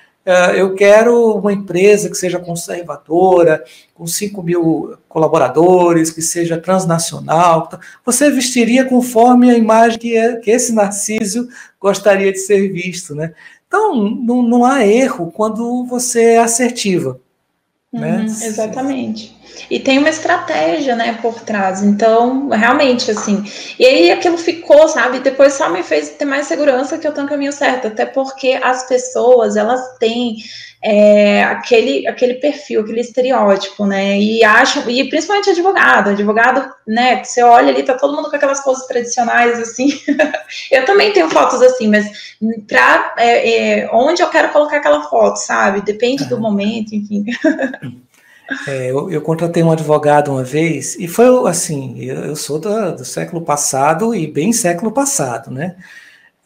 [0.56, 3.64] eu quero uma empresa que seja conservadora,
[3.94, 7.70] com 5 mil colaboradores, que seja transnacional.
[8.06, 11.48] Você vestiria conforme a imagem que, é, que esse Narciso
[11.80, 13.34] gostaria de ser visto, né?
[13.68, 17.20] Então, não, não há erro quando você é assertiva.
[17.92, 18.18] Né?
[18.18, 18.26] Uhum, né?
[18.26, 19.37] Exatamente.
[19.70, 21.84] E tem uma estratégia, né, por trás.
[21.84, 23.44] Então, realmente, assim.
[23.78, 25.20] E aí aquilo ficou, sabe?
[25.20, 27.88] Depois só me fez ter mais segurança que eu tô no caminho certo.
[27.88, 30.38] Até porque as pessoas, elas têm
[30.84, 34.18] é, aquele, aquele perfil, aquele estereótipo, né?
[34.20, 37.24] E acham, e principalmente advogado, advogado, né?
[37.24, 39.90] Você olha ali, tá todo mundo com aquelas poses tradicionais, assim.
[40.72, 42.36] eu também tenho fotos assim, mas
[42.68, 45.82] pra é, é, onde eu quero colocar aquela foto, sabe?
[45.82, 47.26] Depende do momento, enfim.
[48.68, 52.96] É, eu, eu, contratei um advogado uma vez, e foi assim, eu, eu sou do,
[52.96, 55.76] do, século passado e bem século passado, né?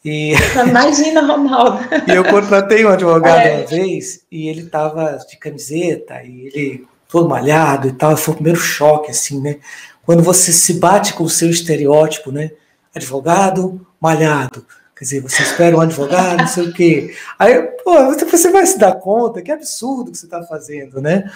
[0.04, 0.34] E,
[0.68, 1.80] Imagina, Ronaldo.
[2.08, 3.58] e eu contratei um advogado é.
[3.58, 8.36] uma vez, e ele tava de camiseta, e ele todo malhado e tal, foi o
[8.36, 9.58] primeiro choque, assim, né?
[10.04, 12.52] Quando você se bate com o seu estereótipo, né?
[12.96, 14.66] Advogado, malhado.
[14.96, 17.16] Quer dizer, você espera um advogado, não sei o quê.
[17.38, 17.92] Aí, pô,
[18.30, 21.30] você vai se dar conta que absurdo que você está fazendo, né?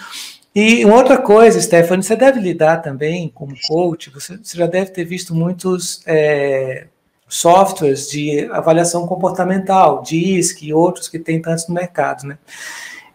[0.58, 4.90] E uma outra coisa, Stephanie, você deve lidar também como coach, você, você já deve
[4.90, 6.86] ter visto muitos é,
[7.28, 12.38] softwares de avaliação comportamental, DISC e outros que tem tantos no mercado, né?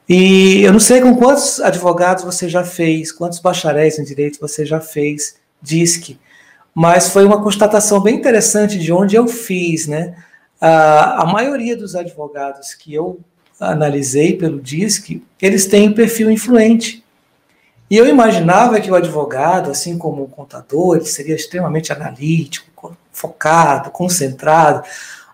[0.08, 4.63] E eu não sei com quantos advogados você já fez, quantos bacharéis em direito você
[4.63, 6.19] já fez DISC,
[6.75, 10.15] mas foi uma constatação bem interessante de onde eu fiz, né?
[10.60, 13.19] A, a maioria dos advogados que eu
[13.60, 17.00] analisei pelo DISC, eles têm um perfil influente.
[17.91, 23.91] E eu imaginava que o advogado, assim como o contador, ele seria extremamente analítico, focado,
[23.91, 24.82] concentrado,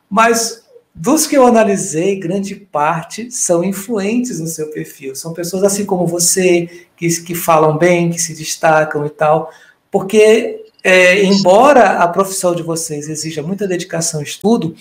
[0.09, 0.65] mas
[0.95, 5.15] dos que eu analisei, grande parte são influentes no seu perfil.
[5.15, 9.51] São pessoas assim como você, que, que falam bem, que se destacam e tal.
[9.91, 14.75] Porque, é, embora a profissão de vocês exija muita dedicação e estudo,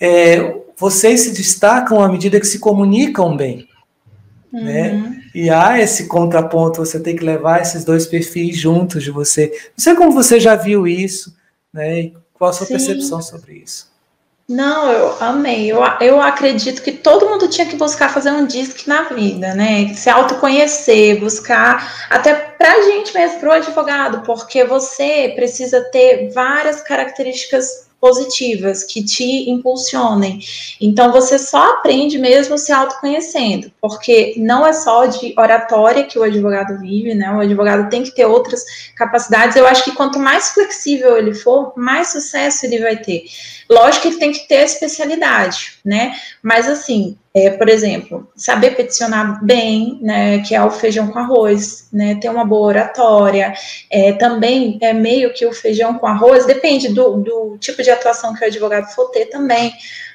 [0.00, 3.68] é, vocês se destacam à medida que se comunicam bem.
[4.50, 4.92] Né?
[4.92, 5.02] Uhum.
[5.02, 5.19] Né?
[5.34, 9.48] E há esse contraponto, você tem que levar esses dois perfis juntos de você.
[9.76, 11.34] Não sei como você já viu isso,
[11.72, 12.10] né?
[12.40, 12.72] qual a sua Sim.
[12.72, 13.90] percepção sobre isso.
[14.48, 15.70] Não, eu amei.
[15.70, 19.94] Eu, eu acredito que todo mundo tinha que buscar fazer um disque na vida, né?
[19.94, 27.89] Se autoconhecer, buscar, até pra gente mesmo, pro advogado, porque você precisa ter várias características
[28.00, 30.40] positivas que te impulsionem.
[30.80, 36.22] Então você só aprende mesmo se autoconhecendo, porque não é só de oratória que o
[36.22, 37.30] advogado vive, né?
[37.32, 38.64] O advogado tem que ter outras
[38.96, 39.56] capacidades.
[39.56, 43.24] Eu acho que quanto mais flexível ele for, mais sucesso ele vai ter.
[43.70, 46.12] Lógico que tem que ter especialidade, né?
[46.42, 51.86] Mas assim, é, por exemplo, saber peticionar bem, né, que é o feijão com arroz,
[51.92, 53.54] né, ter uma boa oratória,
[53.88, 58.34] é, também é meio que o feijão com arroz, depende do, do tipo de atuação
[58.34, 59.72] que o advogado for ter também,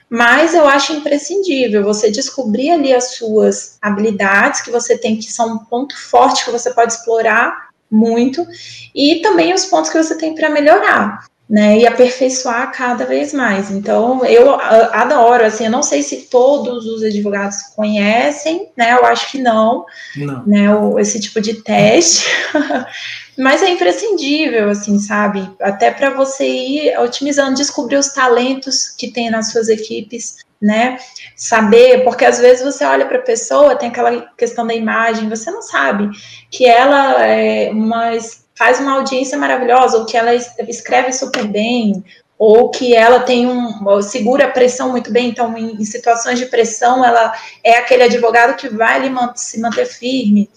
[0.09, 5.53] mas eu acho imprescindível você descobrir ali as suas habilidades que você tem, que são
[5.53, 8.45] um ponto forte que você pode explorar muito,
[8.93, 13.69] e também os pontos que você tem para melhorar né, e aperfeiçoar cada vez mais.
[13.69, 19.31] Então, eu adoro, assim, eu não sei se todos os advogados conhecem, né, eu acho
[19.31, 20.45] que não, não.
[20.45, 22.25] né, o, esse tipo de teste,
[23.37, 29.29] mas é imprescindível, assim, sabe, até para você ir otimizando, descobrir os talentos que tem
[29.29, 30.97] nas suas equipes, né,
[31.35, 35.51] saber, porque às vezes você olha para a pessoa, tem aquela questão da imagem, você
[35.51, 36.09] não sabe
[36.49, 38.15] que ela é uma
[38.57, 42.03] faz uma audiência maravilhosa, ou que ela escreve super bem,
[42.37, 46.45] ou que ela tem um segura a pressão muito bem, então em, em situações de
[46.47, 50.49] pressão ela é aquele advogado que vai ali se manter firme.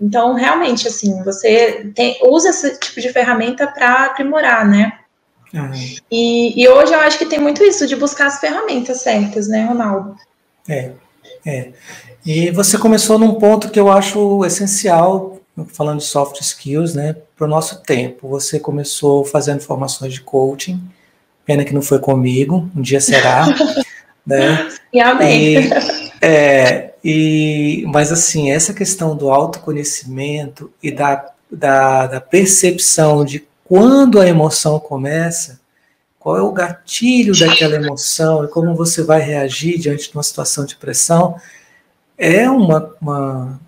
[0.00, 4.92] Então, realmente, assim, você tem, usa esse tipo de ferramenta para aprimorar, né?
[5.52, 5.72] Uhum.
[6.10, 9.64] E, e, hoje eu acho que tem muito isso de buscar as ferramentas certas, né,
[9.64, 10.16] Ronaldo?
[10.68, 10.90] É,
[11.46, 11.68] é.
[12.26, 15.33] E você começou num ponto que eu acho essencial
[15.68, 18.28] falando de soft skills, né, para o nosso tempo.
[18.28, 20.82] Você começou fazendo formações de coaching,
[21.44, 23.46] pena que não foi comigo, um dia será,
[24.26, 24.68] né?
[24.92, 25.68] E amém.
[25.68, 25.70] E,
[26.20, 34.20] é, e, mas assim, essa questão do autoconhecimento e da, da, da percepção de quando
[34.20, 35.60] a emoção começa,
[36.18, 40.64] qual é o gatilho daquela emoção e como você vai reagir diante de uma situação
[40.64, 41.36] de pressão,
[42.16, 43.60] é uma, uma,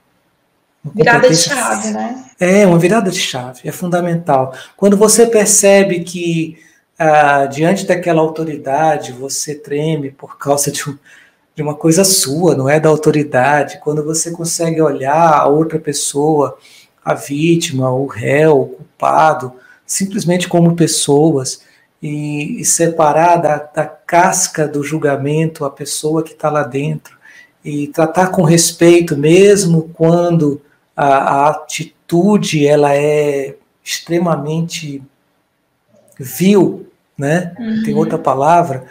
[0.95, 2.25] Virada de chave, né?
[2.39, 4.53] É, uma virada de chave, é fundamental.
[4.77, 6.59] Quando você percebe que
[6.99, 10.97] ah, diante daquela autoridade você treme por causa de, um,
[11.55, 16.59] de uma coisa sua, não é da autoridade, quando você consegue olhar a outra pessoa,
[17.05, 19.53] a vítima, o réu, o culpado,
[19.87, 21.61] simplesmente como pessoas
[22.03, 27.17] e, e separar da, da casca do julgamento a pessoa que está lá dentro
[27.65, 30.63] e tratar com respeito, mesmo quando
[30.97, 33.55] a, a atitude ela é
[33.85, 35.03] extremamente
[36.19, 37.55] vil, né?
[37.59, 37.83] Uhum.
[37.85, 38.87] Tem outra palavra.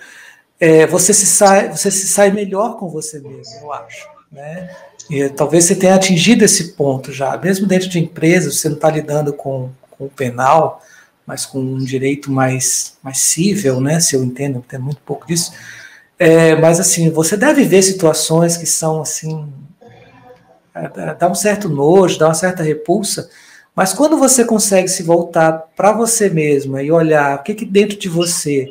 [0.59, 4.69] É, você se sai, você se sai melhor com você mesmo, eu acho, né?
[5.09, 8.89] E talvez você tenha atingido esse ponto já, mesmo dentro de empresas, você não está
[8.89, 10.81] lidando com, com o penal,
[11.25, 13.99] mas com um direito mais, mais cível, né?
[13.99, 15.51] Se eu entendo, entendo muito pouco disso.
[16.17, 19.51] É, mas assim, você deve ver situações que são assim
[21.17, 23.29] dá um certo nojo, dá uma certa repulsa,
[23.75, 27.97] mas quando você consegue se voltar para você mesma e olhar o que, que dentro
[27.97, 28.69] de você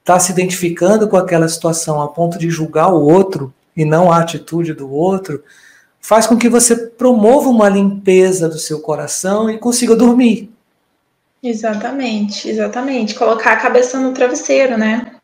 [0.00, 4.18] está se identificando com aquela situação a ponto de julgar o outro e não a
[4.20, 5.42] atitude do outro,
[6.00, 10.52] faz com que você promova uma limpeza do seu coração e consiga dormir.
[11.42, 13.14] Exatamente, exatamente.
[13.14, 15.15] Colocar a cabeça no travesseiro, né?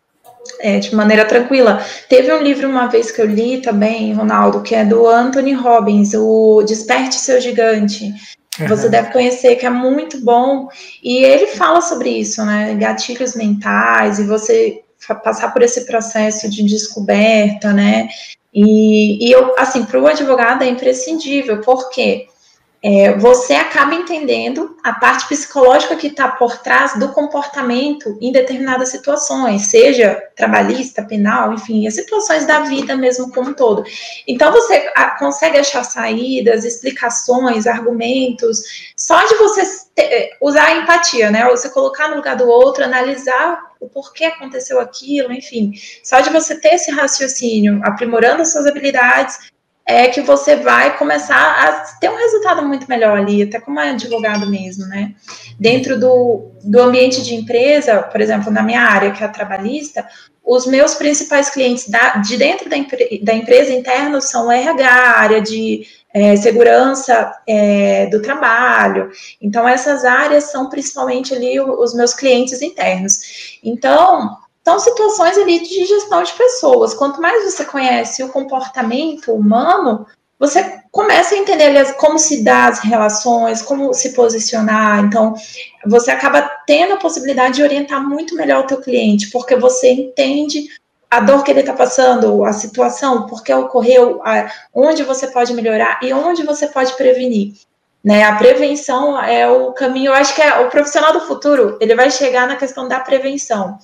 [0.62, 1.85] É, de maneira tranquila.
[2.09, 6.14] Teve um livro uma vez que eu li também, Ronaldo, que é do Anthony Robbins,
[6.14, 8.14] o Desperte Seu Gigante.
[8.68, 10.68] Você deve conhecer, que é muito bom.
[11.03, 12.74] E ele fala sobre isso, né?
[12.74, 14.82] Gatilhos mentais e você
[15.24, 18.09] passar por esse processo de descoberta, né?
[18.55, 22.26] E, e eu, assim, para o advogado é imprescindível, porque
[22.85, 28.89] é, você acaba entendendo a parte psicológica que está por trás do comportamento em determinadas
[28.89, 33.85] situações, seja trabalhista, penal, enfim, as situações da vida mesmo como um todo.
[34.26, 39.62] Então você consegue achar saídas, explicações, argumentos, só de você
[39.95, 41.45] ter, usar a empatia, né?
[41.51, 45.72] Você colocar no lugar do outro, analisar o porquê aconteceu aquilo, enfim,
[46.03, 49.51] só de você ter esse raciocínio, aprimorando as suas habilidades,
[49.85, 54.49] é que você vai começar a ter um resultado muito melhor ali, até como advogado
[54.49, 55.14] mesmo, né?
[55.59, 60.07] Dentro do, do ambiente de empresa, por exemplo, na minha área, que é a trabalhista,
[60.45, 62.76] os meus principais clientes da, de dentro da,
[63.22, 69.11] da empresa interna são RH, área de é, segurança é, do trabalho.
[69.41, 73.59] Então, essas áreas são principalmente ali os meus clientes internos.
[73.62, 76.94] Então, então, situações ali de gestão de pessoas.
[76.94, 80.06] Quanto mais você conhece o comportamento humano,
[80.38, 85.04] você começa a entender como se dá as relações, como se posicionar.
[85.04, 85.34] Então,
[85.84, 90.68] você acaba tendo a possibilidade de orientar muito melhor o teu cliente, porque você entende
[91.10, 94.20] a dor que ele está passando, a situação, por que ocorreu,
[94.72, 97.54] onde você pode melhorar e onde você pode prevenir.
[98.02, 101.94] Né, a prevenção é o caminho, eu acho que é o profissional do futuro, ele
[101.94, 103.78] vai chegar na questão da prevenção.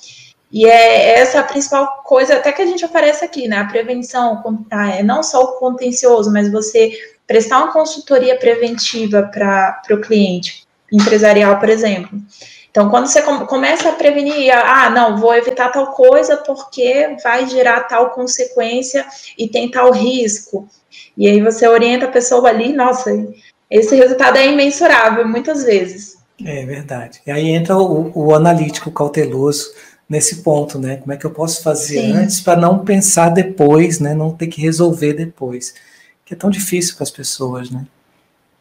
[0.51, 3.59] E é essa a principal coisa, até que a gente oferece aqui, né?
[3.59, 6.93] A prevenção, ah, é não só o contencioso, mas você
[7.27, 12.19] prestar uma consultoria preventiva para o cliente, empresarial, por exemplo.
[12.71, 17.81] Então, quando você começa a prevenir, ah, não, vou evitar tal coisa porque vai gerar
[17.81, 19.05] tal consequência
[19.37, 20.69] e tem tal risco.
[21.17, 23.11] E aí você orienta a pessoa ali, nossa,
[23.71, 26.19] esse resultado é imensurável muitas vezes.
[26.45, 27.21] É verdade.
[27.27, 29.73] E aí entra o, o analítico cauteloso
[30.09, 30.97] nesse ponto, né?
[30.97, 32.13] Como é que eu posso fazer Sim.
[32.13, 34.15] antes para não pensar depois, né?
[34.15, 35.75] Não ter que resolver depois,
[36.25, 37.87] que é tão difícil para as pessoas, né?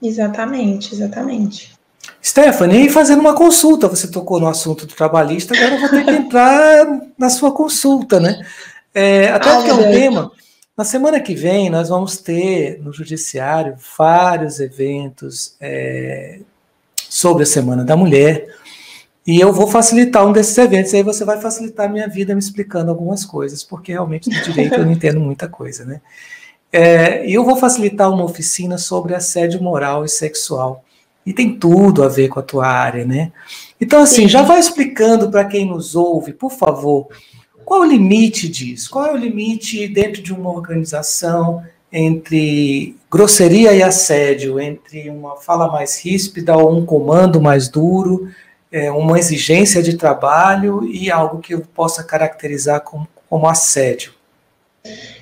[0.02, 1.78] Exatamente, exatamente.
[2.24, 6.12] Stephanie, fazendo uma consulta, você tocou no assunto do trabalhista, agora eu vou ter que
[6.12, 6.86] entrar
[7.18, 8.46] na sua consulta, né?
[8.94, 10.32] É, até porque é um tema.
[10.76, 16.40] Na semana que vem, nós vamos ter no Judiciário vários eventos é,
[16.96, 18.48] sobre a Semana da Mulher.
[19.28, 22.40] E eu vou facilitar um desses eventos, aí você vai facilitar a minha vida me
[22.40, 26.00] explicando algumas coisas, porque realmente do direito eu não entendo muita coisa, né?
[26.72, 30.82] É, e eu vou facilitar uma oficina sobre assédio moral e sexual.
[31.26, 33.34] E tem tudo a ver com a tua área, né?
[33.82, 34.30] Então, assim, Sim.
[34.30, 37.10] já vai explicando para quem nos ouve, por favor,
[37.66, 38.90] qual é o limite disso?
[38.90, 41.62] Qual é o limite dentro de uma organização
[41.92, 48.30] entre grosseria e assédio, entre uma fala mais ríspida ou um comando mais duro?
[48.72, 54.14] É, uma exigência de trabalho e algo que eu possa caracterizar como, como assédio.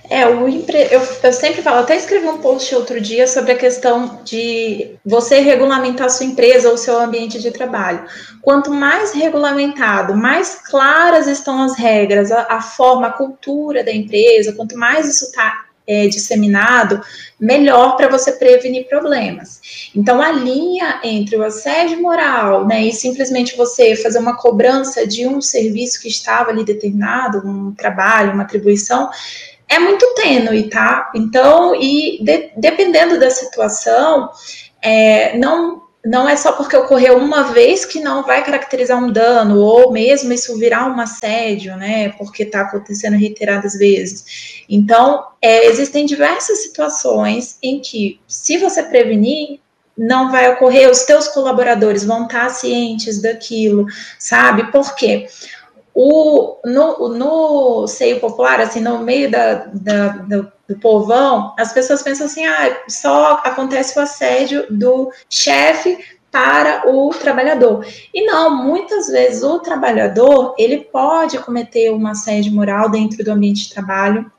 [0.10, 0.88] É, o empre...
[0.92, 5.40] eu, eu sempre falo, até escrevi um post outro dia sobre a questão de você
[5.40, 8.06] regulamentar a sua empresa ou seu ambiente de trabalho.
[8.42, 14.54] Quanto mais regulamentado, mais claras estão as regras, a, a forma, a cultura da empresa,
[14.54, 17.02] quanto mais isso está é, disseminado,
[17.40, 19.90] melhor para você prevenir problemas.
[19.96, 25.28] Então, a linha entre o assédio moral né, e simplesmente você fazer uma cobrança de
[25.28, 29.10] um serviço que estava ali determinado, um trabalho, uma atribuição,
[29.68, 31.12] é muito tênue, tá?
[31.16, 34.30] Então, e de, dependendo da situação,
[34.82, 39.60] é, não não é só porque ocorreu uma vez que não vai caracterizar um dano,
[39.60, 42.10] ou mesmo isso virar um assédio, né?
[42.10, 44.64] Porque está acontecendo reiteradas vezes.
[44.70, 49.60] Então, é, existem diversas situações em que, se você prevenir,
[49.98, 53.88] não vai ocorrer, os teus colaboradores vão estar cientes daquilo,
[54.20, 54.72] sabe?
[54.72, 55.28] Por quê?
[55.94, 62.02] O, no, no seio popular, assim, no meio da, da do, do povão, as pessoas
[62.02, 65.98] pensam assim, ah, só acontece o assédio do chefe
[66.32, 67.86] para o trabalhador.
[68.14, 73.64] E não, muitas vezes o trabalhador, ele pode cometer um assédio moral dentro do ambiente
[73.64, 74.30] de trabalho,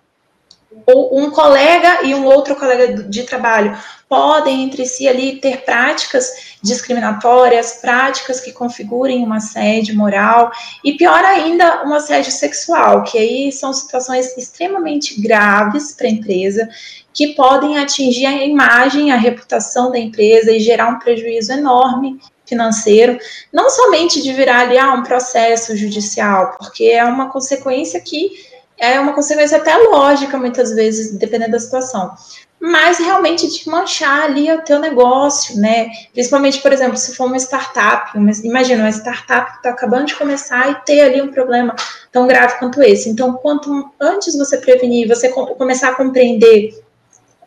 [0.85, 3.77] ou um colega e um outro colega de trabalho
[4.09, 10.51] podem entre si ali ter práticas discriminatórias, práticas que configurem um assédio moral
[10.85, 16.69] e pior ainda, um assédio sexual, que aí são situações extremamente graves para a empresa
[17.13, 23.19] que podem atingir a imagem, a reputação da empresa e gerar um prejuízo enorme financeiro,
[23.53, 28.31] não somente de virar ali ah, um processo judicial, porque é uma consequência que
[28.79, 32.15] é uma consequência até lógica, muitas vezes, dependendo da situação.
[32.61, 35.89] Mas realmente de manchar ali o teu negócio, né?
[36.13, 38.13] Principalmente, por exemplo, se for uma startup,
[38.43, 41.75] imagina uma startup que está acabando de começar e ter ali um problema
[42.11, 43.11] tão grave quanto esse.
[43.11, 46.83] Então, quanto antes você prevenir, você começar a compreender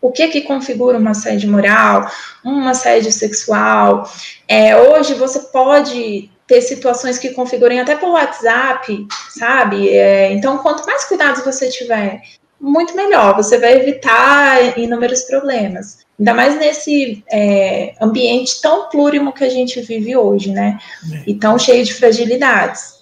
[0.01, 2.09] o que que configura uma assédio moral,
[2.45, 4.09] um assédio sexual.
[4.47, 9.87] É, hoje você pode ter situações que configurem até por WhatsApp, sabe?
[9.87, 12.23] É, então, quanto mais cuidados você tiver,
[12.59, 13.35] muito melhor.
[13.35, 15.99] Você vai evitar inúmeros problemas.
[16.17, 20.79] Ainda mais nesse é, ambiente tão plurimo que a gente vive hoje, né?
[21.13, 21.23] É.
[21.27, 22.97] E tão cheio de fragilidades.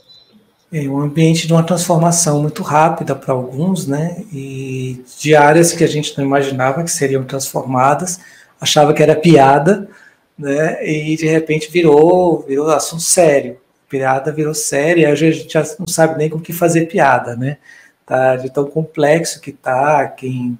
[0.71, 4.23] É um ambiente de uma transformação muito rápida para alguns, né?
[4.31, 8.19] E de áreas que a gente não imaginava que seriam transformadas,
[8.59, 9.89] achava que era piada,
[10.38, 10.85] né?
[10.85, 13.57] E de repente virou, virou assunto sério.
[13.89, 17.57] Piada virou séria, a gente já não sabe nem com que fazer piada, né?
[18.05, 20.57] Tá de tão complexo que tá, quem,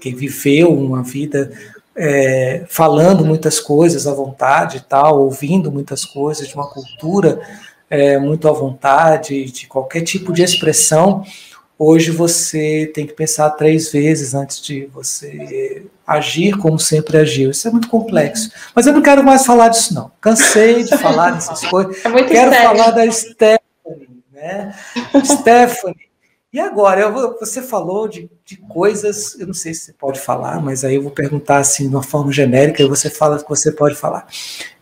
[0.00, 1.50] quem viveu uma vida
[1.96, 7.40] é, falando muitas coisas à vontade e tal, ouvindo muitas coisas de uma cultura
[7.90, 11.24] é, muito à vontade, de qualquer tipo de expressão,
[11.78, 17.50] hoje você tem que pensar três vezes antes de você agir como sempre agiu.
[17.50, 18.50] Isso é muito complexo.
[18.74, 20.10] Mas eu não quero mais falar disso, não.
[20.20, 22.04] Cansei de falar dessas coisas.
[22.04, 22.68] É quero sério.
[22.68, 24.74] falar da Stephanie, né?
[25.24, 26.10] Stephanie.
[26.52, 30.60] E agora, eu, você falou de, de coisas, eu não sei se você pode falar,
[30.60, 33.70] mas aí eu vou perguntar assim, de uma forma genérica, e você fala que você
[33.70, 34.26] pode falar.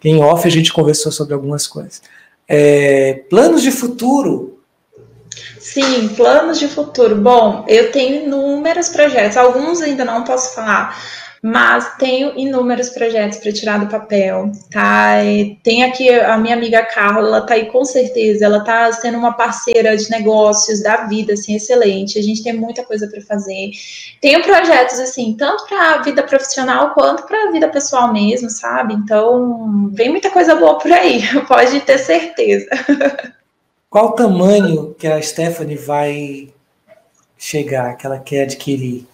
[0.02, 2.00] Em off a gente conversou sobre algumas coisas.
[2.48, 4.57] É, planos de futuro.
[5.68, 7.14] Sim, planos de futuro.
[7.16, 10.98] Bom, eu tenho inúmeros projetos, alguns ainda não posso falar,
[11.42, 15.22] mas tenho inúmeros projetos para tirar do papel, tá?
[15.22, 19.18] E tem aqui a minha amiga Carla, ela tá aí com certeza, ela tá sendo
[19.18, 22.18] uma parceira de negócios da vida, assim, excelente.
[22.18, 23.70] A gente tem muita coisa para fazer.
[24.22, 28.94] Tenho projetos assim, tanto para a vida profissional quanto para a vida pessoal mesmo, sabe?
[28.94, 32.68] Então, vem muita coisa boa por aí, pode ter certeza.
[33.90, 36.52] Qual o tamanho que a Stephanie vai
[37.38, 39.06] chegar, que ela quer adquirir?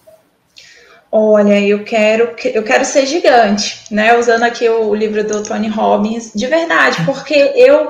[1.09, 4.17] Olha, eu quero, eu quero ser gigante, né?
[4.17, 7.89] Usando aqui o, livro do Tony Robbins, de verdade, porque eu,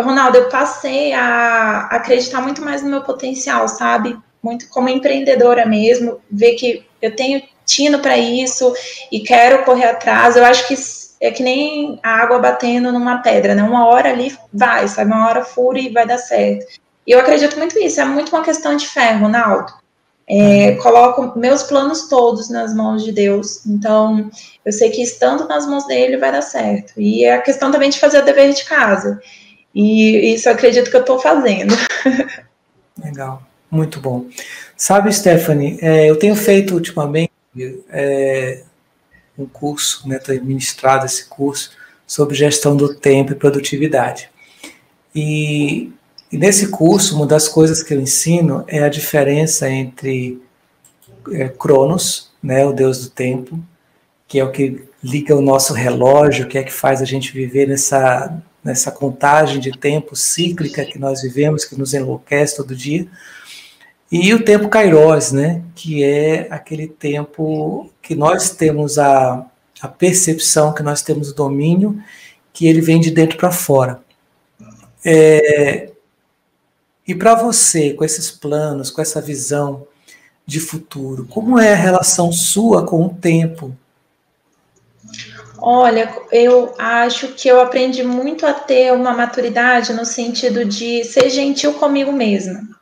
[0.00, 4.18] Ronaldo, eu passei a acreditar muito mais no meu potencial, sabe?
[4.42, 8.74] Muito como empreendedora mesmo, ver que eu tenho tino para isso
[9.12, 10.34] e quero correr atrás.
[10.34, 10.74] Eu acho que
[11.20, 13.62] é que nem a água batendo numa pedra, né?
[13.62, 15.10] Uma hora ali vai, sabe?
[15.10, 16.66] Uma hora fura e vai dar certo.
[17.06, 19.72] E eu acredito muito nisso, é muito uma questão de fé, Ronaldo.
[20.28, 23.64] É, coloco meus planos todos nas mãos de Deus.
[23.64, 24.28] Então,
[24.64, 27.00] eu sei que estando nas mãos dele vai dar certo.
[27.00, 29.20] E é a questão também de fazer o dever de casa.
[29.72, 31.74] E isso eu acredito que eu estou fazendo.
[33.02, 33.40] Legal,
[33.70, 34.26] muito bom.
[34.76, 37.30] Sabe, Stephanie, é, eu tenho feito ultimamente
[37.90, 38.62] é,
[39.38, 41.72] um curso, né, ministrado esse curso
[42.06, 44.30] sobre gestão do tempo e produtividade.
[45.14, 45.92] E
[46.30, 50.42] e nesse curso, uma das coisas que eu ensino é a diferença entre
[51.30, 53.58] é, Cronos, né, o deus do tempo,
[54.26, 57.68] que é o que liga o nosso relógio, que é que faz a gente viver
[57.68, 63.06] nessa, nessa contagem de tempo cíclica que nós vivemos, que nos enlouquece todo dia,
[64.10, 69.44] e o tempo Kairos, né, que é aquele tempo que nós temos a,
[69.80, 72.00] a percepção, que nós temos o domínio,
[72.52, 74.00] que ele vem de dentro para fora.
[75.04, 75.90] É,
[77.06, 79.86] e para você, com esses planos, com essa visão
[80.44, 83.76] de futuro, como é a relação sua com o tempo?
[85.58, 91.30] Olha, eu acho que eu aprendi muito a ter uma maturidade no sentido de ser
[91.30, 92.75] gentil comigo mesma.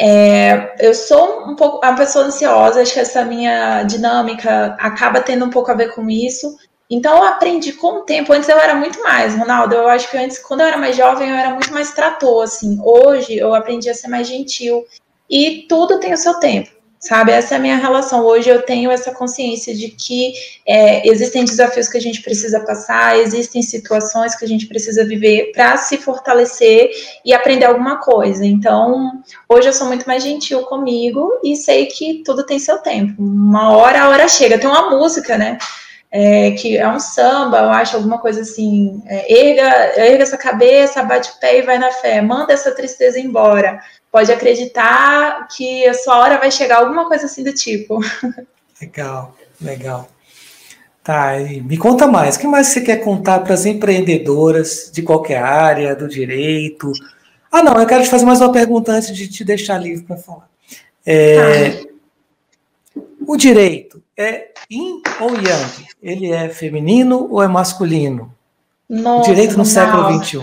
[0.00, 5.44] É, eu sou um pouco uma pessoa ansiosa, acho que essa minha dinâmica acaba tendo
[5.44, 6.56] um pouco a ver com isso,
[6.90, 8.32] então eu aprendi com o tempo.
[8.32, 9.74] Antes eu era muito mais, Ronaldo.
[9.74, 12.78] Eu acho que antes, quando eu era mais jovem, eu era muito mais trator, assim.
[12.82, 14.86] Hoje eu aprendi a ser mais gentil.
[15.28, 17.32] E tudo tem o seu tempo, sabe?
[17.32, 18.24] Essa é a minha relação.
[18.24, 20.32] Hoje eu tenho essa consciência de que
[20.66, 25.52] é, existem desafios que a gente precisa passar, existem situações que a gente precisa viver
[25.52, 26.90] para se fortalecer
[27.24, 28.44] e aprender alguma coisa.
[28.44, 33.22] Então, hoje eu sou muito mais gentil comigo e sei que tudo tem seu tempo.
[33.22, 34.58] Uma hora a hora chega.
[34.58, 35.58] Tem uma música, né?
[36.10, 41.02] É, que é um samba, eu acho alguma coisa assim, é, erga, erga essa cabeça,
[41.02, 43.80] bate o pé e vai na fé, manda essa tristeza embora.
[44.10, 48.00] Pode acreditar que a sua hora vai chegar, alguma coisa assim do tipo.
[48.80, 50.08] Legal, legal.
[51.02, 52.36] Tá, e me conta mais.
[52.36, 56.92] O que mais você quer contar para as empreendedoras de qualquer área, do direito?
[57.50, 60.16] Ah, não, eu quero te fazer mais uma pergunta antes de te deixar livre para
[60.16, 60.48] falar.
[61.04, 61.88] É, tá.
[63.28, 65.86] O direito é yin ou yang?
[66.02, 68.34] Ele é feminino ou é masculino?
[68.88, 70.38] Nossa, o direito no século XXI.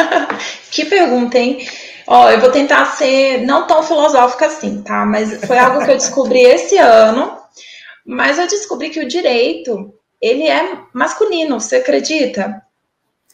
[0.72, 1.68] que pergunta, hein?
[2.06, 5.04] Ó, eu vou tentar ser não tão filosófica assim, tá?
[5.04, 7.36] Mas foi algo que eu descobri esse ano,
[8.06, 12.63] Mas eu descobri que o direito, ele é masculino, você acredita?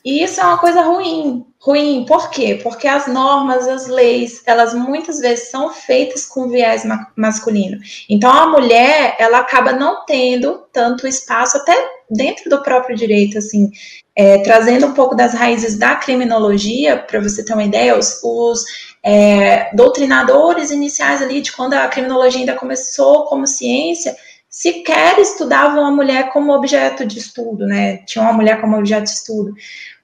[0.04, 1.44] E isso é uma coisa ruim.
[1.60, 2.58] Ruim, por quê?
[2.62, 7.78] Porque as normas, as leis, elas muitas vezes são feitas com viés ma masculino.
[8.08, 11.74] Então a mulher, ela acaba não tendo tanto espaço até
[12.10, 13.70] dentro do próprio direito, assim,
[14.16, 18.64] é, trazendo um pouco das raízes da criminologia, para você ter uma ideia, os, os
[19.02, 24.16] é, doutrinadores iniciais ali de quando a criminologia ainda começou como ciência,
[24.50, 27.98] sequer estudavam a mulher como objeto de estudo, né?
[27.98, 29.54] Tinham a mulher como objeto de estudo.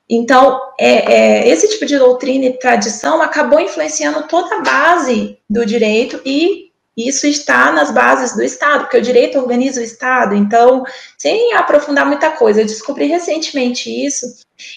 [0.09, 5.67] Então, é, é, esse tipo de doutrina e tradição acabou influenciando toda a base do
[5.67, 10.35] direito e isso está nas bases do Estado, porque o direito organiza o Estado.
[10.35, 10.85] Então,
[11.19, 14.27] sem aprofundar muita coisa, eu descobri recentemente isso.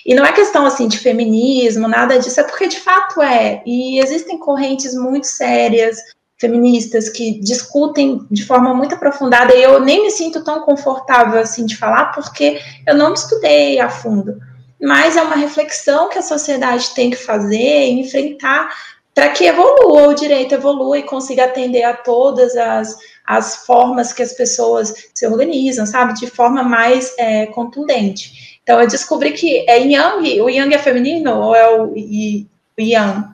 [0.06, 3.62] E não é questão assim de feminismo, nada disso, é porque de fato é.
[3.66, 5.98] E existem correntes muito sérias,
[6.38, 11.66] feministas, que discutem de forma muito aprofundada, e eu nem me sinto tão confortável assim
[11.66, 14.49] de falar, porque eu não estudei a fundo
[14.82, 18.70] mas é uma reflexão que a sociedade tem que fazer, enfrentar,
[19.14, 24.24] para que evolua, o direito evolua e consiga atender a todas as, as formas que
[24.24, 28.60] as pessoas se organizam, sabe, de forma mais é, contundente.
[28.64, 33.26] Então, eu descobri que é Yang, o Yang é feminino ou é o, o Yang?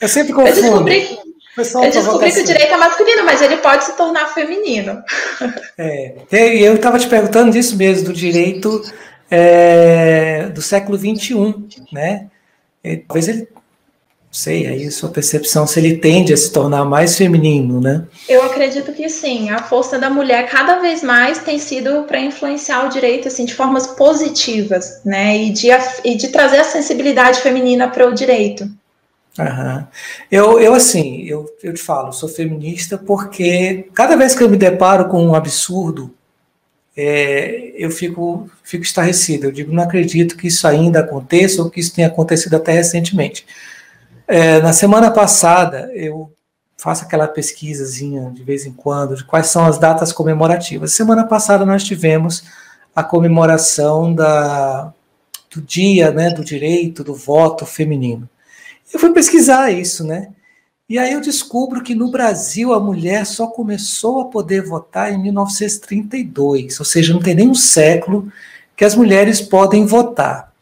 [0.00, 0.56] Eu sempre confundo.
[0.56, 1.18] Eu descobri,
[1.58, 5.02] eu descobri que o direito é masculino, mas ele pode se tornar feminino.
[5.76, 8.82] É, eu estava te perguntando disso mesmo, do direito
[9.30, 11.54] é, do século XXI,
[11.92, 12.26] né?
[12.82, 17.16] E, talvez ele, não sei, aí sua percepção se ele tende a se tornar mais
[17.16, 18.04] feminino, né?
[18.28, 19.50] Eu acredito que sim.
[19.50, 23.54] A força da mulher cada vez mais tem sido para influenciar o direito assim de
[23.54, 25.36] formas positivas, né?
[25.36, 25.68] E de,
[26.04, 28.64] e de trazer a sensibilidade feminina para o direito.
[29.38, 29.84] Uhum.
[30.30, 34.56] Eu, eu, assim, eu, eu te falo, sou feminista porque cada vez que eu me
[34.56, 36.12] deparo com um absurdo
[36.96, 39.46] é, eu fico, fico estarrecido.
[39.46, 43.46] Eu digo, não acredito que isso ainda aconteça ou que isso tenha acontecido até recentemente.
[44.26, 46.32] É, na semana passada, eu
[46.76, 50.94] faço aquela pesquisazinha de vez em quando de quais são as datas comemorativas.
[50.94, 52.44] Semana passada nós tivemos
[52.94, 54.92] a comemoração da,
[55.54, 58.28] do dia né, do direito do voto feminino.
[58.92, 60.28] Eu fui pesquisar isso, né?
[60.90, 65.22] E aí eu descubro que no Brasil a mulher só começou a poder votar em
[65.22, 68.26] 1932, ou seja, não tem nem um século
[68.76, 70.52] que as mulheres podem votar.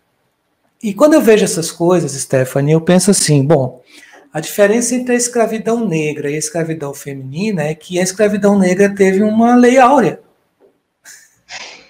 [0.82, 3.82] E quando eu vejo essas coisas, Stephanie, eu penso assim: bom,
[4.30, 8.94] a diferença entre a escravidão negra e a escravidão feminina é que a escravidão negra
[8.94, 10.20] teve uma lei áurea.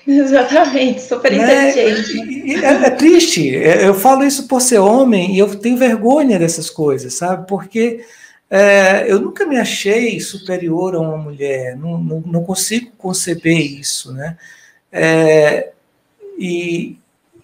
[0.06, 1.70] Exatamente, super né?
[1.70, 2.64] inteligente.
[2.64, 7.14] É, é, triste, eu falo isso por ser homem e eu tenho vergonha dessas coisas,
[7.14, 7.48] sabe?
[7.48, 8.04] Porque
[8.50, 14.12] é, eu nunca me achei superior a uma mulher, não, não, não consigo conceber isso,
[14.12, 14.38] né?
[14.90, 15.72] É,
[16.38, 16.96] e,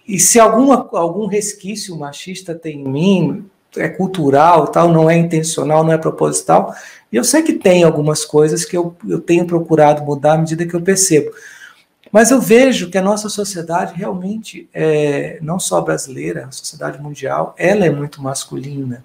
[0.07, 5.83] e se alguma, algum resquício machista tem em mim, é cultural, tal, não é intencional,
[5.83, 6.73] não é proposital,
[7.11, 10.65] e eu sei que tem algumas coisas que eu, eu tenho procurado mudar à medida
[10.65, 11.31] que eu percebo.
[12.11, 17.53] Mas eu vejo que a nossa sociedade realmente, é, não só brasileira, a sociedade mundial,
[17.57, 19.03] ela é muito masculina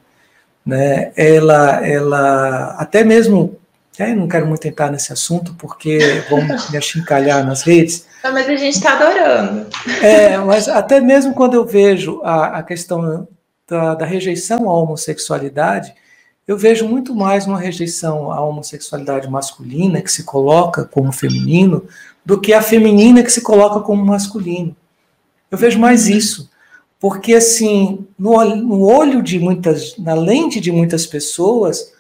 [0.71, 1.13] né?
[1.17, 3.59] Ela, ela até mesmo,
[3.99, 5.99] é, não quero muito entrar nesse assunto porque
[6.31, 8.07] vamos me achincalhar nas redes.
[8.23, 9.67] Não, mas a gente está adorando.
[10.01, 13.27] É, mas até mesmo quando eu vejo a, a questão
[13.69, 15.93] da, da rejeição à homossexualidade,
[16.47, 21.85] eu vejo muito mais uma rejeição à homossexualidade masculina, que se coloca como feminino,
[22.25, 24.77] do que a feminina que se coloca como masculino.
[25.51, 26.50] Eu vejo mais isso
[27.01, 31.93] porque assim, no, no olho de muitas, na lente de muitas pessoas,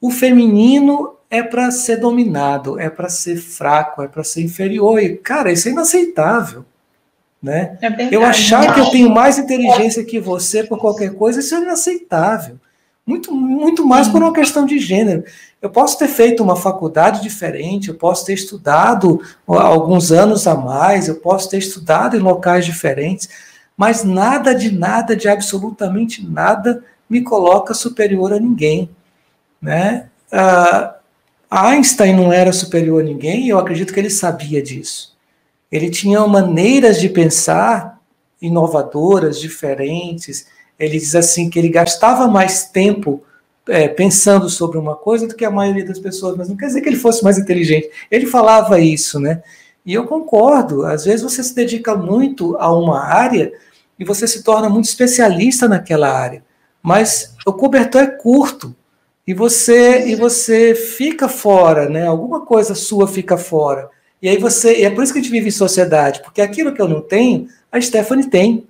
[0.00, 5.00] o feminino é para ser dominado, é para ser fraco, é para ser inferior.
[5.00, 6.64] E, cara, isso é inaceitável.
[7.40, 7.78] Né?
[7.80, 11.60] É eu achar que eu tenho mais inteligência que você por qualquer coisa, isso é
[11.60, 12.58] inaceitável.
[13.06, 15.24] Muito, muito mais por uma questão de gênero.
[15.62, 21.08] Eu posso ter feito uma faculdade diferente, eu posso ter estudado alguns anos a mais,
[21.08, 23.28] eu posso ter estudado em locais diferentes,
[23.80, 28.90] mas nada de nada, de absolutamente nada, me coloca superior a ninguém.
[29.60, 30.10] Né?
[30.30, 30.92] Uh,
[31.50, 35.16] Einstein não era superior a ninguém, e eu acredito que ele sabia disso.
[35.72, 37.98] Ele tinha maneiras de pensar
[38.38, 40.46] inovadoras, diferentes.
[40.78, 43.24] Ele diz assim que ele gastava mais tempo
[43.66, 46.82] é, pensando sobre uma coisa do que a maioria das pessoas, mas não quer dizer
[46.82, 47.88] que ele fosse mais inteligente.
[48.10, 49.42] Ele falava isso, né?
[49.86, 50.84] E eu concordo.
[50.84, 53.50] Às vezes você se dedica muito a uma área
[54.00, 56.42] e você se torna muito especialista naquela área.
[56.82, 58.74] Mas o cobertor é curto
[59.26, 62.06] e você e você fica fora, né?
[62.06, 63.90] Alguma coisa sua fica fora.
[64.22, 66.72] E aí você, e é por isso que a gente vive em sociedade, porque aquilo
[66.72, 68.66] que eu não tenho, a Stephanie tem.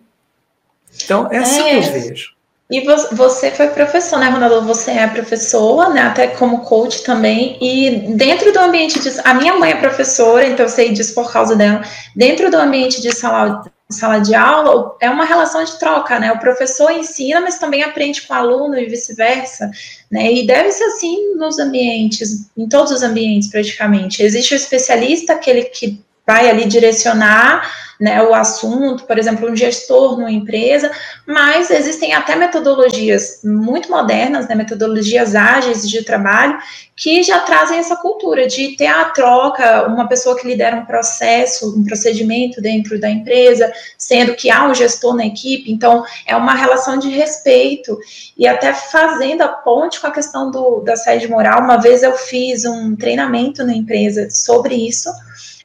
[1.05, 1.81] Então, é assim é.
[1.81, 2.41] que eu vejo.
[2.69, 4.65] E você foi professor, né, Ronaldo?
[4.67, 6.03] Você é professora, né?
[6.03, 7.57] Até como coach também.
[7.61, 9.11] E dentro do ambiente de.
[9.25, 11.83] A minha mãe é professora, então eu sei disso por causa dela.
[12.15, 16.33] Dentro do ambiente de sala, sala de aula, é uma relação de troca, né?
[16.33, 19.71] O professor ensina, mas também aprende com o aluno e vice-versa,
[20.11, 20.33] né?
[20.33, 24.23] E deve ser assim nos ambientes, em todos os ambientes praticamente.
[24.23, 26.01] Existe o especialista, aquele que
[26.31, 27.69] vai ali direcionar
[27.99, 30.91] né, o assunto, por exemplo, um gestor numa empresa,
[31.27, 36.57] mas existem até metodologias muito modernas, né, metodologias ágeis de trabalho,
[36.97, 41.77] que já trazem essa cultura de ter a troca, uma pessoa que lidera um processo,
[41.77, 46.55] um procedimento dentro da empresa, sendo que há um gestor na equipe, então é uma
[46.55, 47.99] relação de respeito
[48.37, 51.61] e até fazendo a ponte com a questão do, da saúde moral.
[51.63, 55.11] Uma vez eu fiz um treinamento na empresa sobre isso,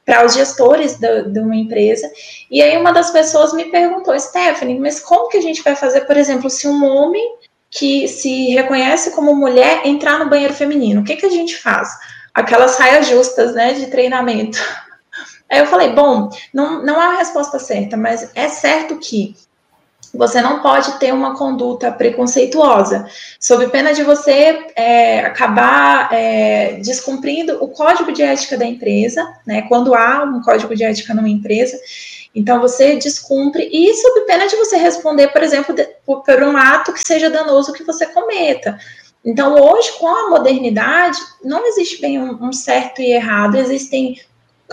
[0.05, 2.09] para os gestores de uma empresa.
[2.49, 6.01] E aí uma das pessoas me perguntou, Stephanie, mas como que a gente vai fazer,
[6.01, 7.37] por exemplo, se um homem
[7.71, 11.89] que se reconhece como mulher entrar no banheiro feminino, o que, que a gente faz?
[12.33, 14.59] Aquelas saias justas, né, de treinamento.
[15.49, 19.35] Aí eu falei, bom, não, não há resposta certa, mas é certo que
[20.15, 23.07] você não pode ter uma conduta preconceituosa,
[23.39, 29.63] sob pena de você é, acabar é, descumprindo o código de ética da empresa, né?
[29.63, 31.77] Quando há um código de ética numa empresa,
[32.33, 36.57] então você descumpre, e sob pena de você responder, por exemplo, de, por, por um
[36.57, 38.77] ato que seja danoso que você cometa.
[39.23, 44.19] Então, hoje, com a modernidade, não existe bem um, um certo e errado, existem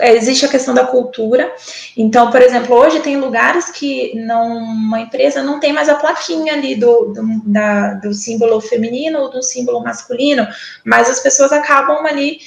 [0.03, 1.53] existe a questão da cultura.
[1.95, 6.53] Então, por exemplo, hoje tem lugares que não, uma empresa não tem mais a plaquinha
[6.53, 10.47] ali do, do, da, do símbolo feminino ou do símbolo masculino,
[10.83, 12.39] mas as pessoas acabam ali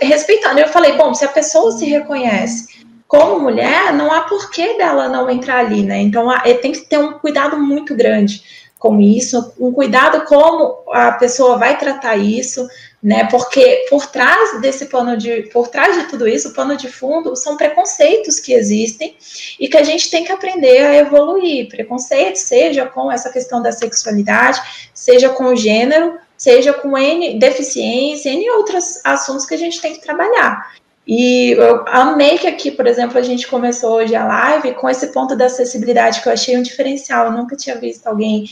[0.00, 0.58] respeitando.
[0.60, 5.30] Eu falei, bom, se a pessoa se reconhece como mulher, não há porquê dela não
[5.30, 5.98] entrar ali, né?
[5.98, 6.28] Então,
[6.60, 8.42] tem que ter um cuidado muito grande
[8.78, 12.68] com isso, um cuidado como a pessoa vai tratar isso,
[13.02, 13.28] né?
[13.30, 17.36] Porque por trás desse pano de, por trás de tudo isso, o pano de fundo
[17.36, 19.16] são preconceitos que existem
[19.58, 21.68] e que a gente tem que aprender a evoluir.
[21.68, 24.60] Preconceitos, seja com essa questão da sexualidade,
[24.92, 29.94] seja com o gênero, seja com N deficiência, N outros assuntos que a gente tem
[29.94, 30.72] que trabalhar.
[31.06, 35.06] E eu amei que aqui, por exemplo, a gente começou hoje a live com esse
[35.06, 37.26] ponto da acessibilidade que eu achei um diferencial.
[37.26, 38.44] Eu nunca tinha visto alguém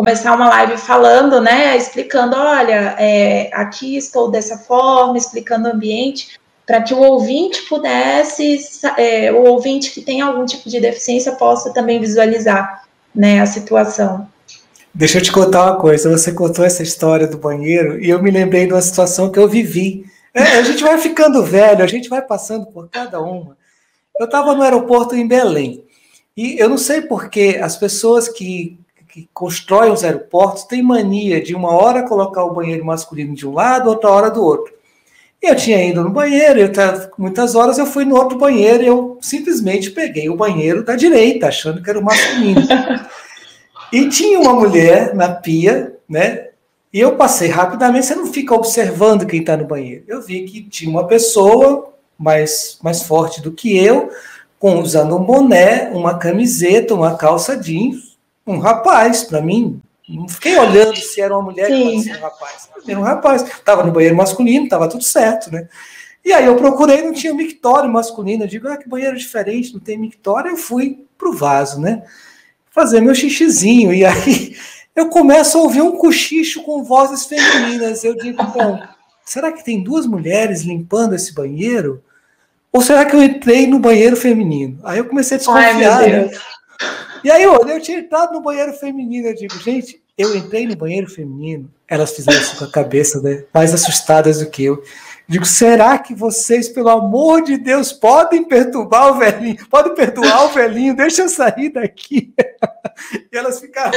[0.00, 6.40] começar uma live falando, né, explicando, olha, é, aqui estou dessa forma, explicando o ambiente,
[6.66, 8.58] para que o ouvinte pudesse,
[8.96, 12.84] é, o ouvinte que tem algum tipo de deficiência possa também visualizar,
[13.14, 14.26] né, a situação.
[14.94, 18.30] Deixa eu te contar uma coisa, você contou essa história do banheiro e eu me
[18.30, 20.06] lembrei de uma situação que eu vivi.
[20.32, 23.54] É, a gente vai ficando velho, a gente vai passando por cada uma.
[24.18, 25.84] Eu estava no aeroporto em Belém
[26.34, 28.79] e eu não sei porque as pessoas que
[29.12, 33.52] que constrói os aeroportos tem mania de uma hora colocar o banheiro masculino de um
[33.52, 34.72] lado, outra hora do outro.
[35.42, 36.70] Eu tinha ido no banheiro, eu
[37.18, 41.48] muitas horas eu fui no outro banheiro e eu simplesmente peguei o banheiro da direita,
[41.48, 42.60] achando que era o masculino.
[43.92, 46.48] e tinha uma mulher na pia, né?
[46.92, 50.04] E eu passei rapidamente, você não fica observando quem está no banheiro.
[50.06, 54.10] Eu vi que tinha uma pessoa mais, mais forte do que eu,
[54.58, 58.09] com usando um boné, uma camiseta, uma calça jeans,
[58.46, 59.80] um rapaz, para mim.
[60.08, 61.76] Não fiquei olhando se era uma mulher Sim.
[61.76, 62.68] que pode ser um rapaz.
[62.88, 63.42] Era um rapaz.
[63.42, 65.68] Estava no banheiro masculino, estava tudo certo, né?
[66.24, 68.44] E aí eu procurei, não tinha mictório masculino.
[68.44, 70.50] Eu digo, ah, que banheiro diferente, não tem mictório.
[70.50, 72.02] Eu fui pro vaso, né?
[72.70, 73.94] Fazer meu xixizinho.
[73.94, 74.56] E aí
[74.94, 78.04] eu começo a ouvir um cochicho com vozes femininas.
[78.04, 78.82] Eu digo, então,
[79.24, 82.02] será que tem duas mulheres limpando esse banheiro?
[82.72, 84.78] Ou será que eu entrei no banheiro feminino?
[84.84, 85.98] Aí eu comecei a desconfiar.
[85.98, 86.30] Ai, né?
[87.22, 90.76] E aí, eu, eu tinha entrado no banheiro feminino, eu digo, gente, eu entrei no
[90.76, 93.44] banheiro feminino, elas fizeram isso com a cabeça, né?
[93.52, 94.82] Mais assustadas do que eu.
[95.26, 99.64] Digo, será que vocês, pelo amor de Deus, podem perturbar o velhinho?
[99.68, 100.96] Podem perdoar o velhinho?
[100.96, 102.34] Deixa eu sair daqui.
[103.32, 103.92] e elas ficaram.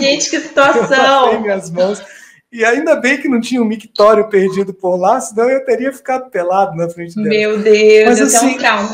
[0.00, 1.32] Gente, que situação!
[1.32, 2.02] Eu minhas mãos.
[2.50, 6.30] E ainda bem que não tinha um mictório perdido por lá, senão eu teria ficado
[6.30, 7.28] pelado na frente dela.
[7.28, 8.88] Meu Deus, Mas, assim, um trauma.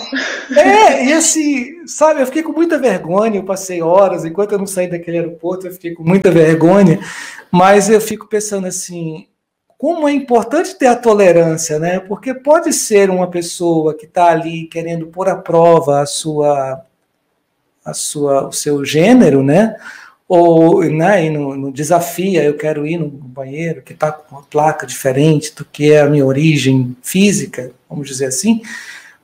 [0.56, 4.66] É, e assim, sabe, eu fiquei com muita vergonha, eu passei horas, enquanto eu não
[4.66, 6.98] saí daquele aeroporto, eu fiquei com muita vergonha,
[7.48, 9.28] mas eu fico pensando assim,
[9.78, 12.00] como é importante ter a tolerância, né?
[12.00, 16.84] Porque pode ser uma pessoa que está ali querendo pôr à prova a sua,
[17.84, 19.76] a sua, o seu gênero, né?
[20.28, 24.86] Ou né, no, no desafia, eu quero ir no banheiro que está com uma placa
[24.86, 28.62] diferente do que é a minha origem física, vamos dizer assim,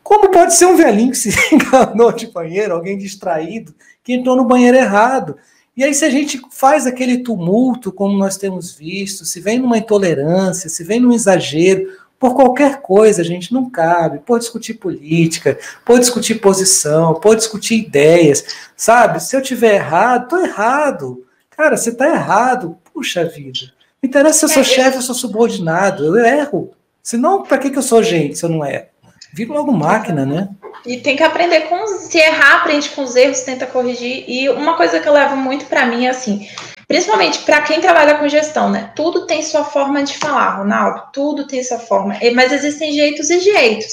[0.03, 4.45] Como pode ser um velhinho que se enganou de banheiro, alguém distraído, que entrou no
[4.45, 5.37] banheiro errado?
[5.77, 9.79] E aí, se a gente faz aquele tumulto, como nós temos visto, se vem numa
[9.79, 11.87] intolerância, se vem num exagero,
[12.21, 17.77] por qualquer coisa, a gente não cabe, por discutir política, por discutir posição, por discutir
[17.77, 18.45] ideias,
[18.77, 19.21] sabe?
[19.21, 21.27] Se eu tiver errado, tô errado.
[21.49, 22.77] Cara, você tá errado.
[22.93, 23.73] Puxa vida.
[24.03, 26.71] Não interessa se eu sou é, chefe ou sou subordinado, eu erro.
[27.03, 28.85] Senão, para que, que eu sou gente se eu não erro?
[29.33, 30.51] Vira logo máquina, né?
[30.85, 34.25] E tem que aprender com se errar, aprende com os erros, tenta corrigir.
[34.29, 36.47] E uma coisa que eu levo muito para mim é assim,
[36.91, 38.91] principalmente para quem trabalha com gestão, né?
[38.97, 43.39] Tudo tem sua forma de falar, Ronaldo, tudo tem sua forma, mas existem jeitos e
[43.39, 43.93] jeitos.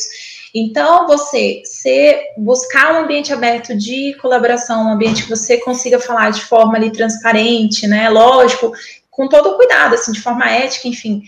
[0.51, 6.31] Então, você ser, buscar um ambiente aberto de colaboração, um ambiente que você consiga falar
[6.31, 8.09] de forma ali transparente, né?
[8.09, 8.71] Lógico,
[9.11, 11.21] com todo cuidado, assim, de forma ética, enfim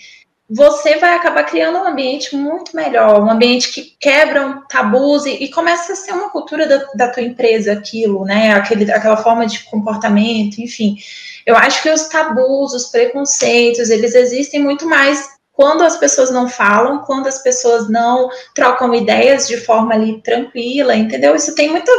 [0.51, 5.51] você vai acabar criando um ambiente muito melhor, um ambiente que quebra tabus e, e
[5.51, 8.53] começa a ser uma cultura da, da tua empresa, aquilo, né?
[8.53, 10.97] Aquele, aquela forma de comportamento, enfim.
[11.49, 16.47] Eu acho que os tabus, os preconceitos, eles existem muito mais quando as pessoas não
[16.47, 21.35] falam, quando as pessoas não trocam ideias de forma ali tranquila, entendeu?
[21.35, 21.91] Isso tem muito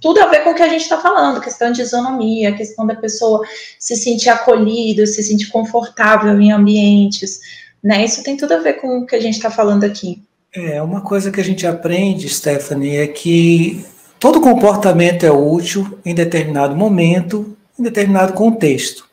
[0.00, 2.96] tudo a ver com o que a gente está falando, questão de isonomia, questão da
[2.96, 3.46] pessoa
[3.78, 7.40] se sentir acolhido, se sentir confortável em ambientes
[7.84, 8.02] né?
[8.02, 10.22] Isso tem tudo a ver com o que a gente está falando aqui.
[10.54, 13.84] É, uma coisa que a gente aprende, Stephanie, é que
[14.18, 19.08] todo comportamento é útil em determinado momento, em determinado contexto.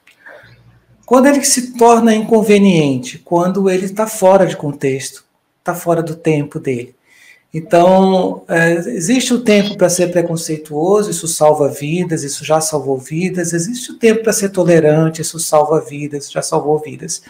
[1.06, 5.26] Quando ele se torna inconveniente, quando ele está fora de contexto,
[5.60, 6.96] está fora do tempo dele.
[7.54, 13.52] Então, é, existe o tempo para ser preconceituoso, isso salva vidas, isso já salvou vidas.
[13.52, 17.22] Existe o tempo para ser tolerante, isso salva vidas, já salvou vidas.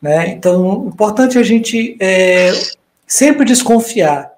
[0.00, 0.28] Né?
[0.28, 2.52] Então, importante a gente é,
[3.06, 4.32] sempre desconfiar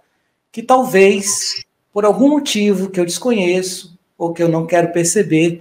[0.51, 5.61] que talvez, por algum motivo que eu desconheço ou que eu não quero perceber,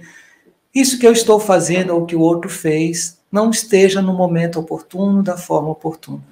[0.78, 5.22] isso que eu estou fazendo ou que o outro fez não esteja no momento oportuno,
[5.22, 6.22] da forma oportuna.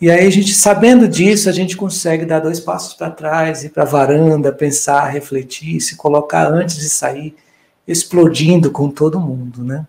[0.00, 3.70] E aí a gente, sabendo disso, a gente consegue dar dois passos para trás, ir
[3.70, 7.36] para a varanda, pensar, refletir, se colocar antes de sair,
[7.86, 9.86] explodindo com todo mundo, né?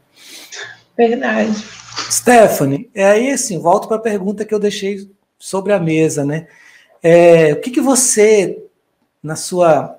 [0.95, 1.51] Verdade.
[2.11, 5.09] Stephanie, é aí assim, volto para a pergunta que eu deixei
[5.39, 6.47] sobre a mesa, né?
[7.01, 8.63] É, o que, que você,
[9.21, 9.97] na sua,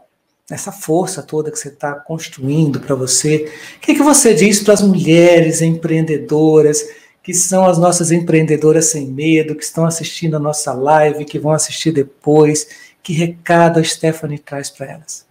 [0.50, 4.74] nessa força toda que você está construindo para você, o que, que você diz para
[4.74, 6.84] as mulheres empreendedoras,
[7.22, 11.52] que são as nossas empreendedoras sem medo, que estão assistindo a nossa live, que vão
[11.52, 12.68] assistir depois?
[13.02, 15.24] Que recado a Stephanie traz para elas?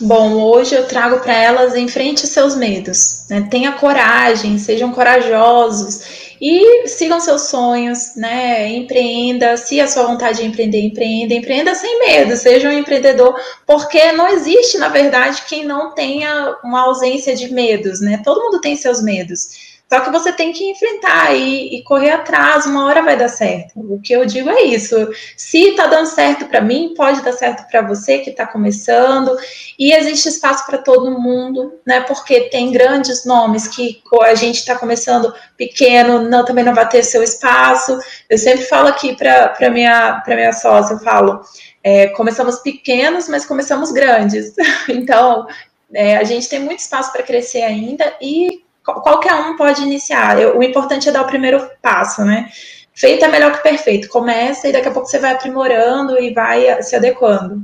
[0.00, 3.48] Bom, hoje eu trago para elas enfrente os seus medos, né?
[3.50, 8.68] Tenha coragem, sejam corajosos e sigam seus sonhos, né?
[8.68, 13.34] Empreenda, se a sua vontade de empreender, empreenda, empreenda sem medo, seja um empreendedor,
[13.66, 18.20] porque não existe, na verdade, quem não tenha uma ausência de medos, né?
[18.24, 19.67] Todo mundo tem seus medos.
[19.88, 23.72] Só que você tem que enfrentar e, e, correr atrás, uma hora vai dar certo.
[23.76, 24.94] O que eu digo é isso.
[25.34, 29.34] Se tá dando certo para mim, pode dar certo para você que está começando.
[29.78, 32.02] E existe espaço para todo mundo, né?
[32.02, 37.02] Porque tem grandes nomes que a gente está começando pequeno, não, também não vai ter
[37.02, 37.98] seu espaço.
[38.28, 41.40] Eu sempre falo aqui para minha para minha sócia, eu falo,
[41.82, 44.54] é, começamos pequenos, mas começamos grandes.
[44.88, 45.46] Então,
[45.94, 48.62] é, a gente tem muito espaço para crescer ainda e
[48.94, 50.40] qualquer um pode iniciar.
[50.40, 52.48] Eu, o importante é dar o primeiro passo, né?
[52.94, 54.08] Feito é melhor que perfeito.
[54.08, 57.62] Começa e daqui a pouco você vai aprimorando e vai se adequando.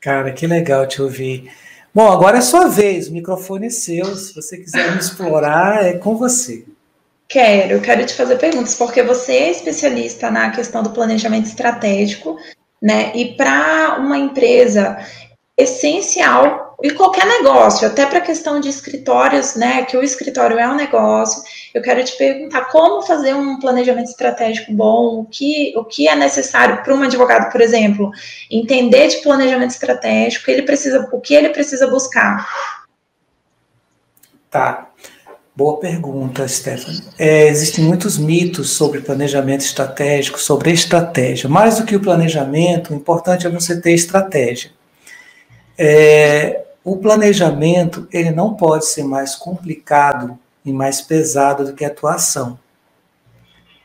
[0.00, 1.50] Cara, que legal te ouvir.
[1.94, 4.04] Bom, agora é sua vez, o microfone é seu.
[4.16, 6.64] Se você quiser me explorar, é com você.
[7.28, 12.36] Quero, quero te fazer perguntas, porque você é especialista na questão do planejamento estratégico,
[12.82, 13.12] né?
[13.14, 14.98] E para uma empresa
[15.56, 20.68] essencial e qualquer negócio, até para a questão de escritórios, né, que o escritório é
[20.68, 21.42] um negócio.
[21.72, 26.14] Eu quero te perguntar como fazer um planejamento estratégico bom, o que, o que é
[26.14, 28.10] necessário para um advogado, por exemplo,
[28.50, 32.46] entender de planejamento estratégico, ele precisa, o que ele precisa buscar.
[34.50, 34.88] Tá.
[35.56, 37.00] Boa pergunta, Stephanie.
[37.16, 41.48] É, existem muitos mitos sobre planejamento estratégico, sobre estratégia.
[41.48, 44.72] Mais do que o planejamento, o importante é você ter estratégia.
[45.78, 51.88] É, o planejamento ele não pode ser mais complicado e mais pesado do que a
[51.88, 52.58] atuação.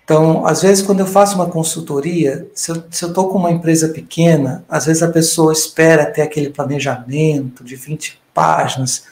[0.03, 4.65] Então, às vezes, quando eu faço uma consultoria, se eu estou com uma empresa pequena,
[4.67, 9.03] às vezes a pessoa espera ter aquele planejamento de 20 páginas,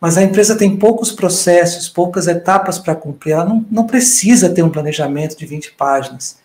[0.00, 4.62] mas a empresa tem poucos processos, poucas etapas para cumprir, ela não, não precisa ter
[4.62, 6.38] um planejamento de 20 páginas.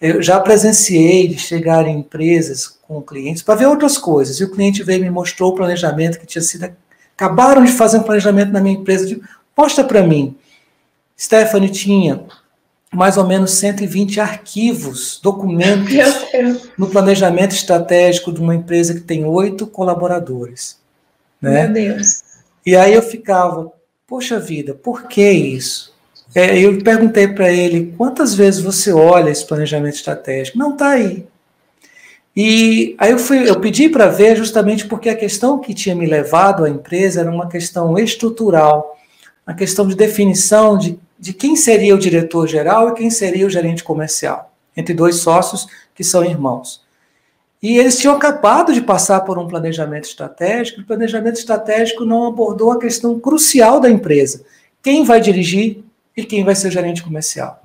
[0.00, 4.40] Eu já presenciei de chegar em empresas com clientes para ver outras coisas.
[4.40, 6.70] E o cliente veio e me mostrou o planejamento que tinha sido.
[7.14, 9.06] Acabaram de fazer um planejamento na minha empresa.
[9.06, 9.20] De,
[9.56, 10.34] Mostra para mim.
[11.18, 12.24] Stephanie tinha
[12.92, 15.92] mais ou menos 120 arquivos, documentos
[16.76, 20.78] no planejamento estratégico de uma empresa que tem oito colaboradores.
[21.40, 21.66] Né?
[21.66, 22.22] Meu Deus.
[22.64, 23.70] E aí eu ficava,
[24.06, 25.89] poxa vida, por que isso?
[26.34, 30.58] É, eu perguntei para ele quantas vezes você olha esse planejamento estratégico.
[30.58, 31.26] Não está aí.
[32.36, 36.06] E aí eu, fui, eu pedi para ver justamente porque a questão que tinha me
[36.06, 38.96] levado à empresa era uma questão estrutural,
[39.46, 43.82] uma questão de definição de, de quem seria o diretor-geral e quem seria o gerente
[43.82, 46.82] comercial, entre dois sócios que são irmãos.
[47.60, 52.26] E eles tinham acabado de passar por um planejamento estratégico, e o planejamento estratégico não
[52.26, 54.44] abordou a questão crucial da empresa.
[54.82, 55.84] Quem vai dirigir
[56.20, 57.62] e quem vai ser gerente comercial.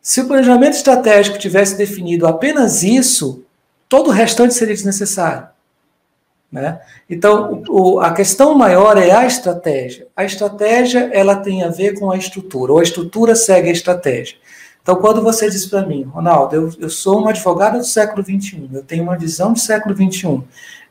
[0.00, 3.44] Se o planejamento estratégico tivesse definido apenas isso,
[3.88, 5.46] todo o restante seria desnecessário.
[6.50, 6.80] Né?
[7.08, 10.06] Então, o, a questão maior é a estratégia.
[10.14, 14.36] A estratégia ela tem a ver com a estrutura, ou a estrutura segue a estratégia.
[14.82, 18.68] Então, quando você diz para mim, Ronaldo, eu, eu, sou um advogado do século XXI,
[18.72, 20.42] eu tenho uma visão do século XXI,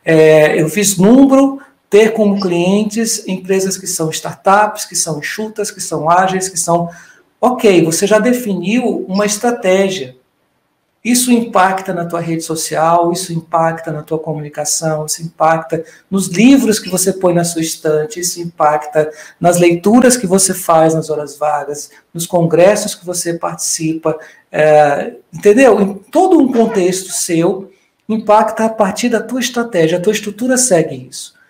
[0.04, 1.62] é, eu fiz número
[1.92, 6.90] ter como clientes empresas que são startups, que são enxutas, que são ágeis, que são.
[7.40, 10.16] Ok, você já definiu uma estratégia.
[11.04, 16.80] Isso impacta na tua rede social, isso impacta na tua comunicação, isso impacta nos livros
[16.80, 21.36] que você põe na sua estante, isso impacta nas leituras que você faz nas horas
[21.38, 24.18] vagas, nos congressos que você participa,
[24.52, 25.82] é, entendeu?
[25.82, 27.70] Em todo um contexto seu,
[28.08, 31.41] impacta a partir da tua estratégia, a tua estrutura segue isso.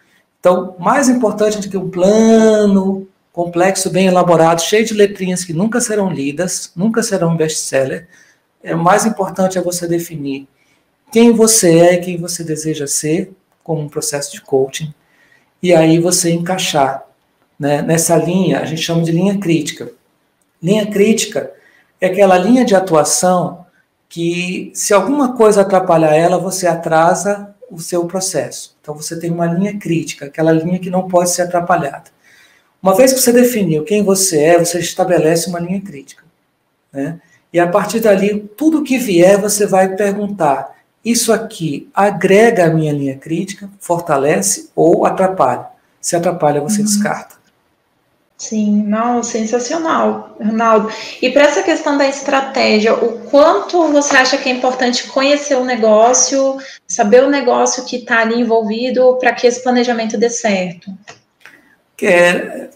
[0.41, 5.79] Então, mais importante do que um plano complexo, bem elaborado, cheio de letrinhas que nunca
[5.79, 8.07] serão lidas, nunca serão best-seller,
[8.63, 10.47] é, mais importante é você definir
[11.11, 13.31] quem você é e quem você deseja ser,
[13.63, 14.91] como um processo de coaching,
[15.61, 17.05] e aí você encaixar
[17.59, 19.91] né, nessa linha, a gente chama de linha crítica.
[20.61, 21.51] Linha crítica
[21.99, 23.63] é aquela linha de atuação
[24.09, 28.75] que, se alguma coisa atrapalhar ela, você atrasa o seu processo.
[28.81, 32.11] Então você tem uma linha crítica, aquela linha que não pode ser atrapalhada.
[32.83, 36.23] Uma vez que você definiu quem você é, você estabelece uma linha crítica.
[36.91, 37.19] Né?
[37.53, 42.91] E a partir dali, tudo que vier, você vai perguntar: isso aqui agrega a minha
[42.91, 45.67] linha crítica, fortalece ou atrapalha?
[45.99, 46.85] Se atrapalha, você uhum.
[46.85, 47.35] descarta.
[48.41, 50.91] Sim, não, sensacional, Ronaldo.
[51.21, 55.63] E para essa questão da estratégia, o quanto você acha que é importante conhecer o
[55.63, 60.91] negócio, saber o negócio que está ali envolvido para que esse planejamento dê certo?
[62.01, 62.69] É,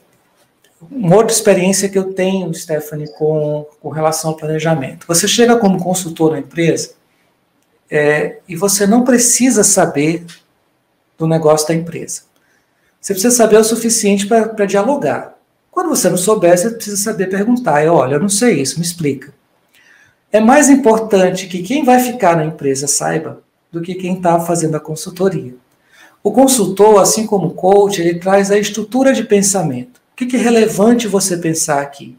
[0.80, 5.08] uma outra experiência que eu tenho, Stephanie, com, com relação ao planejamento.
[5.08, 6.94] Você chega como consultor na empresa
[7.90, 10.28] é, e você não precisa saber
[11.18, 12.22] do negócio da empresa.
[13.02, 15.35] Você precisa saber o suficiente para dialogar.
[15.76, 17.84] Quando você não souber, você precisa saber perguntar.
[17.84, 19.34] E, olha, eu não sei isso, me explica.
[20.32, 24.76] É mais importante que quem vai ficar na empresa saiba do que quem está fazendo
[24.76, 25.54] a consultoria.
[26.24, 30.00] O consultor, assim como o coach, ele traz a estrutura de pensamento.
[30.14, 32.18] O que é relevante você pensar aqui?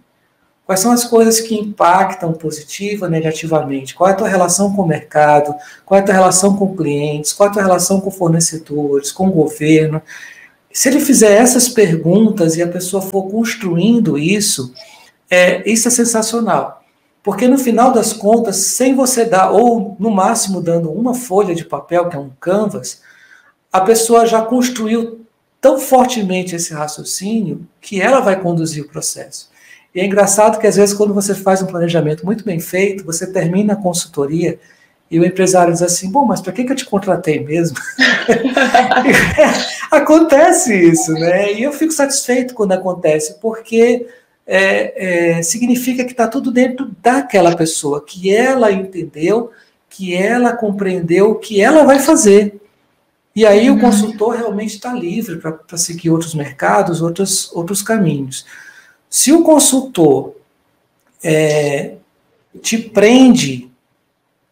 [0.67, 3.95] Quais são as coisas que impactam positiva ou negativamente?
[3.95, 5.55] Qual é a tua relação com o mercado?
[5.87, 7.33] Qual é a tua relação com clientes?
[7.33, 10.03] Qual é a tua relação com fornecedores, com o governo?
[10.77, 14.75] Se ele fizer essas perguntas e a pessoa for construindo isso,
[15.31, 16.85] é, isso é sensacional.
[17.23, 21.65] Porque no final das contas, sem você dar, ou no máximo dando uma folha de
[21.65, 23.01] papel, que é um canvas,
[23.73, 25.25] a pessoa já construiu
[25.63, 29.49] tão fortemente esse raciocínio que ela vai conduzir o processo.
[29.95, 33.27] E é engraçado que às vezes quando você faz um planejamento muito bem feito, você
[33.33, 34.59] termina a consultoria
[35.11, 37.77] e o empresário diz assim: bom, mas para que, que eu te contratei mesmo?
[39.91, 41.53] acontece isso, né?
[41.53, 44.07] E eu fico satisfeito quando acontece, porque
[44.47, 49.51] é, é, significa que está tudo dentro daquela pessoa, que ela entendeu,
[49.89, 52.61] que ela compreendeu, que ela vai fazer.
[53.35, 53.77] E aí uhum.
[53.77, 58.47] o consultor realmente está livre para seguir outros mercados, outros, outros caminhos.
[59.11, 60.35] Se o consultor
[61.23, 61.97] é,
[62.63, 63.66] te prende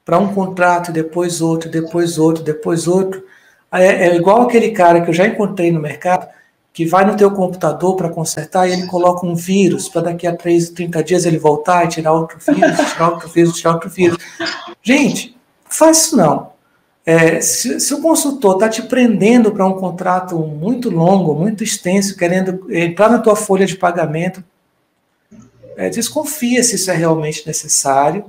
[0.05, 3.25] para um contrato, depois outro, depois outro, depois outro.
[3.73, 6.29] É, é, igual aquele cara que eu já encontrei no mercado,
[6.73, 10.37] que vai no teu computador para consertar e ele coloca um vírus para daqui a
[10.37, 14.19] 3, 30 dias ele voltar e tirar outro vírus, tirar outro vírus, tirar outro vírus.
[14.83, 16.53] Gente, faz isso não.
[17.07, 22.17] É, se, se, o consultor está te prendendo para um contrato muito longo, muito extenso,
[22.17, 24.43] querendo entrar na tua folha de pagamento,
[25.77, 28.25] é, desconfia se isso é realmente necessário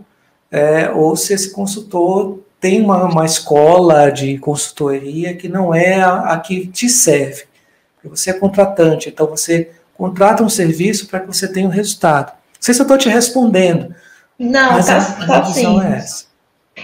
[0.51, 6.33] é, ou se esse consultor tem uma, uma escola de consultoria que não é a,
[6.33, 7.43] a que te serve.
[8.03, 12.31] Você é contratante, então você contrata um serviço para que você tenha um resultado.
[12.31, 13.93] Não sei se eu estou te respondendo.
[14.37, 15.81] Não, mas tá, a, a tá sim.
[15.81, 16.25] É essa.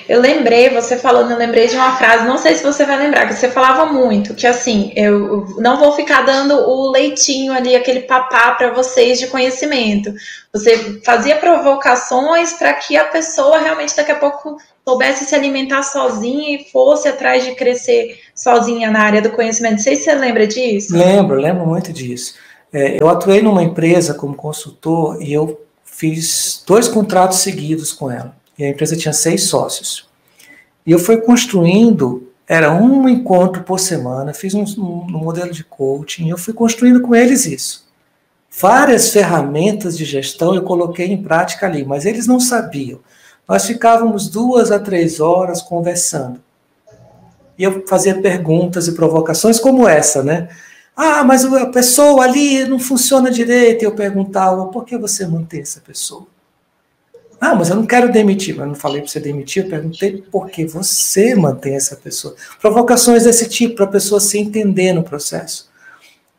[0.07, 3.27] Eu lembrei, você falando, eu lembrei de uma frase, não sei se você vai lembrar,
[3.27, 8.01] que você falava muito, que assim, eu não vou ficar dando o leitinho ali, aquele
[8.01, 10.13] papá para vocês de conhecimento.
[10.53, 16.55] Você fazia provocações para que a pessoa realmente daqui a pouco soubesse se alimentar sozinha
[16.55, 19.73] e fosse atrás de crescer sozinha na área do conhecimento.
[19.73, 20.97] Não sei se você lembra disso.
[20.97, 22.35] Lembro, lembro muito disso.
[22.71, 28.40] É, eu atuei numa empresa como consultor e eu fiz dois contratos seguidos com ela.
[28.57, 30.09] E a empresa tinha seis sócios.
[30.85, 36.29] E eu fui construindo, era um encontro por semana, fiz um, um, modelo de coaching,
[36.29, 37.89] eu fui construindo com eles isso.
[38.59, 42.99] Várias ferramentas de gestão eu coloquei em prática ali, mas eles não sabiam.
[43.47, 46.41] Nós ficávamos duas a três horas conversando.
[47.57, 50.49] E eu fazia perguntas e provocações como essa, né?
[50.95, 53.83] Ah, mas a pessoa ali não funciona direito.
[53.83, 56.27] E eu perguntava, por que você mantém essa pessoa?
[57.41, 58.55] Ah, mas eu não quero demitir.
[58.55, 62.35] Mas eu não falei para você demitir, eu perguntei por que você mantém essa pessoa.
[62.61, 65.69] Provocações desse tipo, para a pessoa se entender no processo.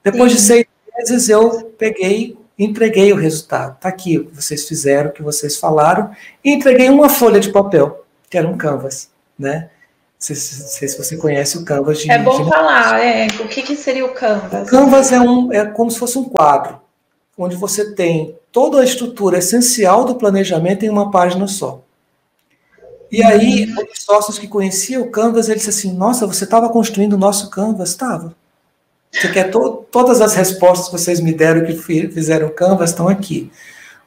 [0.04, 0.36] Depois Sim.
[0.36, 3.74] de seis meses, eu peguei entreguei o resultado.
[3.74, 6.10] Está aqui o que vocês fizeram, o que vocês falaram,
[6.44, 9.70] e entreguei uma folha de papel, que era um canvas, né?
[10.28, 12.08] Não sei, sei se você conhece o Canvas de.
[12.08, 12.48] É bom de...
[12.48, 14.68] falar, é, o que, que seria o Canvas?
[14.68, 16.80] O Canvas é, um, é como se fosse um quadro,
[17.36, 21.82] onde você tem toda a estrutura essencial do planejamento em uma página só.
[23.10, 27.12] E aí, os sócios que conheciam o Canvas, eles disseram assim: Nossa, você estava construindo
[27.12, 27.90] o nosso Canvas?
[27.90, 28.34] Estava.
[29.12, 33.52] Você quer to todas as respostas que vocês me deram que fizeram Canvas estão aqui.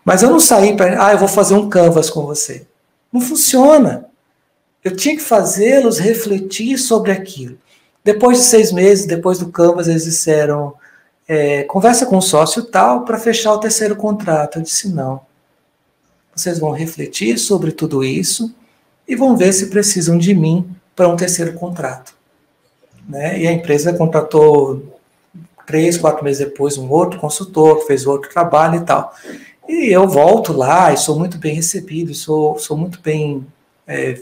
[0.04, 2.66] Mas eu não saí para, ah, eu vou fazer um Canvas com você.
[3.14, 4.06] Não funciona.
[4.84, 7.58] Eu tinha que fazê-los refletir sobre aquilo.
[8.04, 10.74] Depois de seis meses, depois do Canvas, eles disseram:
[11.28, 14.60] é, conversa com o sócio tal para fechar o terceiro contrato.
[14.60, 15.22] Eu disse: não.
[16.36, 18.54] Vocês vão refletir sobre tudo isso
[19.08, 22.14] e vão ver se precisam de mim para um terceiro contrato.
[23.08, 23.40] Né?
[23.40, 25.00] E a empresa contratou
[25.66, 29.14] três, quatro meses depois um outro consultor que fez outro trabalho e tal.
[29.68, 33.46] E eu volto lá e sou muito bem recebido, sou, sou muito bem
[33.88, 34.20] é,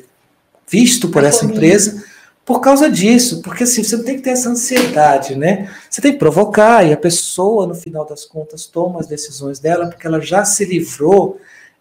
[0.69, 2.03] visto por essa empresa
[2.45, 5.69] por causa disso, porque assim, você não tem que ter essa ansiedade, né?
[5.89, 9.87] Você tem que provocar, e a pessoa, no final das contas, toma as decisões dela,
[9.87, 11.39] porque ela já se livrou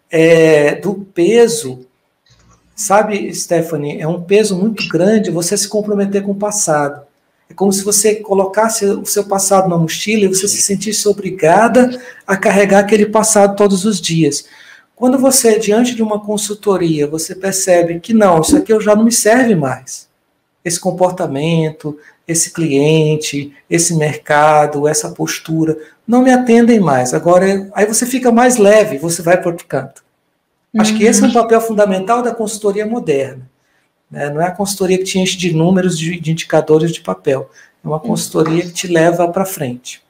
[0.09, 1.85] é, do peso.
[2.75, 7.05] Sabe, Stephanie, é um peso muito grande você se comprometer com o passado.
[7.49, 12.01] É como se você colocasse o seu passado na mochila e você se sentisse obrigada
[12.25, 14.45] a carregar aquele passado todos os dias.
[14.95, 19.03] Quando você, diante de uma consultoria, você percebe que não, isso aqui eu já não
[19.03, 20.12] me serve mais.
[20.63, 21.97] Esse comportamento,
[22.27, 27.13] esse cliente, esse mercado, essa postura, não me atendem mais.
[27.13, 30.03] Agora, aí você fica mais leve, você vai para outro canto.
[30.73, 30.81] Uhum.
[30.81, 31.33] Acho que esse é um uhum.
[31.33, 33.49] papel fundamental da consultoria moderna.
[34.09, 34.29] Né?
[34.29, 37.49] Não é a consultoria que te enche de números, de, de indicadores de papel.
[37.83, 40.01] É uma consultoria que te leva para frente.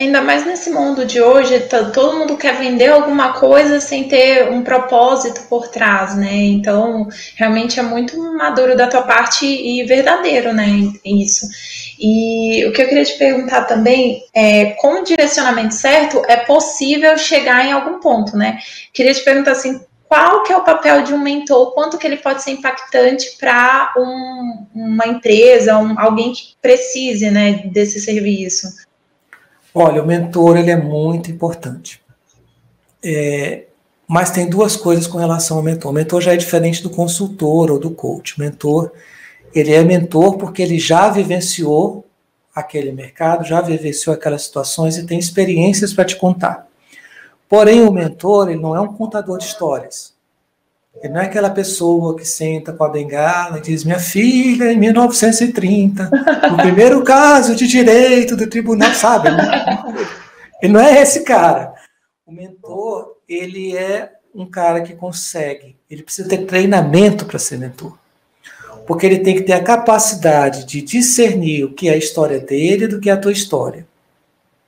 [0.00, 4.48] Ainda mais nesse mundo de hoje, tá, todo mundo quer vender alguma coisa sem ter
[4.48, 6.32] um propósito por trás, né?
[6.34, 10.66] Então, realmente é muito maduro da tua parte e verdadeiro, né?
[11.04, 11.46] Isso.
[11.98, 17.18] E o que eu queria te perguntar também é, com o direcionamento certo, é possível
[17.18, 18.60] chegar em algum ponto, né?
[18.94, 22.18] Queria te perguntar assim, qual que é o papel de um mentor, quanto que ele
[22.18, 28.86] pode ser impactante para um, uma empresa, um, alguém que precise né, desse serviço?
[29.80, 32.02] Olha, o mentor ele é muito importante.
[33.00, 33.66] É,
[34.08, 35.92] mas tem duas coisas com relação ao mentor.
[35.92, 38.36] O mentor já é diferente do consultor ou do coach.
[38.36, 38.90] O mentor,
[39.54, 42.04] ele é mentor porque ele já vivenciou
[42.52, 46.66] aquele mercado, já vivenciou aquelas situações e tem experiências para te contar.
[47.48, 50.12] Porém, o mentor, ele não é um contador de histórias.
[51.02, 54.76] Ele não é aquela pessoa que senta com a bengala e diz: Minha filha, em
[54.76, 56.10] 1930,
[56.52, 59.28] o primeiro caso de direito do tribunal, sabe?
[60.60, 61.72] Ele não é esse cara.
[62.26, 67.96] O mentor, ele é um cara que consegue, ele precisa ter treinamento para ser mentor.
[68.86, 72.88] Porque ele tem que ter a capacidade de discernir o que é a história dele
[72.88, 73.86] do que é a tua história.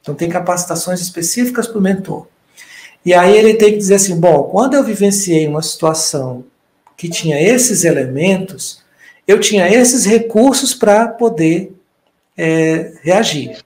[0.01, 2.27] Então, tem capacitações específicas para o mentor.
[3.05, 6.45] E aí ele tem que dizer assim: bom, quando eu vivenciei uma situação
[6.97, 8.83] que tinha esses elementos,
[9.27, 11.73] eu tinha esses recursos para poder
[12.37, 13.59] é, reagir.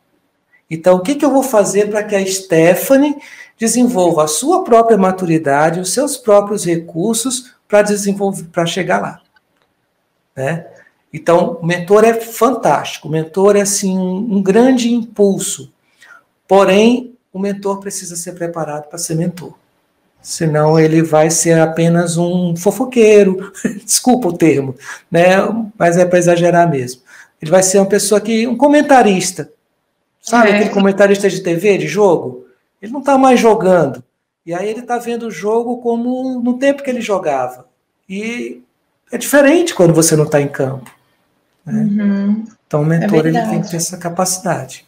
[0.70, 3.16] Então, o que, que eu vou fazer para que a Stephanie
[3.58, 9.20] desenvolva a sua própria maturidade, os seus próprios recursos para desenvolver, para chegar lá.
[10.36, 10.66] Né?
[11.12, 15.72] Então, o mentor é fantástico, o mentor é assim um, um grande impulso.
[16.46, 19.52] Porém, o mentor precisa ser preparado para ser mentor.
[20.22, 23.52] Senão ele vai ser apenas um fofoqueiro,
[23.84, 24.76] desculpa o termo,
[25.10, 25.36] né?
[25.76, 27.02] Mas é para exagerar mesmo.
[27.42, 29.50] Ele vai ser uma pessoa que, um comentarista,
[30.22, 30.54] sabe é.
[30.54, 32.46] aquele comentarista de TV, de jogo?
[32.80, 34.02] Ele não está mais jogando.
[34.46, 37.66] E aí ele está vendo o jogo como no tempo que ele jogava.
[38.08, 38.62] E
[39.10, 40.90] é diferente quando você não está em campo.
[41.66, 41.82] Né?
[41.82, 42.44] Uhum.
[42.66, 44.83] Então o mentor é ele tem que ter essa capacidade.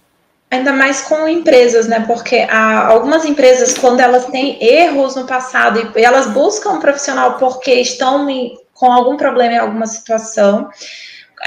[0.51, 2.05] Ainda mais com empresas, né?
[2.07, 7.75] Porque algumas empresas, quando elas têm erros no passado e elas buscam um profissional porque
[7.75, 10.71] estão em, com algum problema em alguma situação,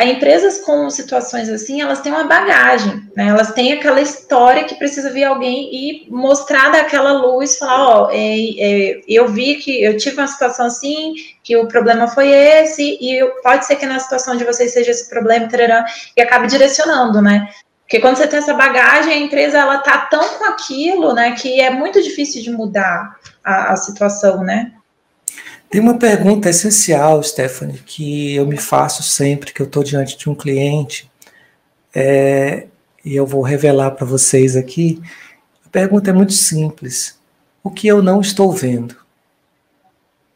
[0.02, 3.28] empresas com situações assim, elas têm uma bagagem, né?
[3.28, 8.12] Elas têm aquela história que precisa vir alguém e mostrar daquela luz, falar, ó, oh,
[8.12, 11.14] eu vi que eu tive uma situação assim,
[11.44, 15.10] que o problema foi esse, e pode ser que na situação de vocês seja esse
[15.10, 15.86] problema, tarará,
[16.16, 17.50] e acabe direcionando, né?
[17.90, 21.60] Porque quando você tem essa bagagem, a empresa ela tá tão com aquilo, né, que
[21.60, 24.74] é muito difícil de mudar a, a situação, né?
[25.72, 30.30] Tem uma pergunta essencial, Stephanie, que eu me faço sempre que eu estou diante de
[30.30, 31.10] um cliente,
[31.92, 32.68] é,
[33.04, 35.02] e eu vou revelar para vocês aqui.
[35.66, 37.20] A pergunta é muito simples:
[37.64, 38.96] o que eu não estou vendo?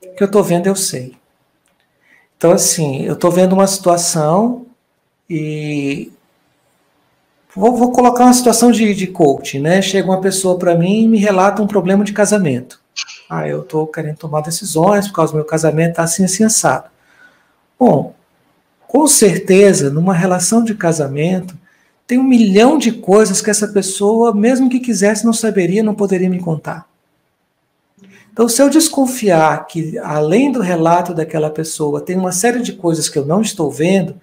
[0.04, 1.16] O que eu estou vendo, eu sei.
[2.36, 4.66] Então, assim, eu estou vendo uma situação
[5.30, 6.12] e.
[7.56, 9.82] Vou, vou, colocar uma situação de, de coaching, né?
[9.82, 12.82] Chega uma pessoa para mim e me relata um problema de casamento.
[13.30, 16.90] Ah, eu estou querendo tomar decisões por causa do meu casamento, está assim, assim, assado.
[17.80, 18.16] Bom,
[18.88, 21.58] com certeza, numa relação de casamento,
[22.08, 26.30] tem um milhão de coisas que essa pessoa, mesmo que quisesse, não saberia, não poderia
[26.30, 26.88] me contar.
[28.32, 33.08] Então, se eu desconfiar que, além do relato daquela pessoa, tem uma série de coisas
[33.08, 34.16] que eu não estou vendo,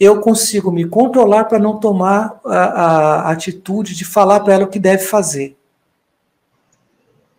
[0.00, 4.68] eu consigo me controlar para não tomar a, a atitude de falar para ela o
[4.68, 5.54] que deve fazer.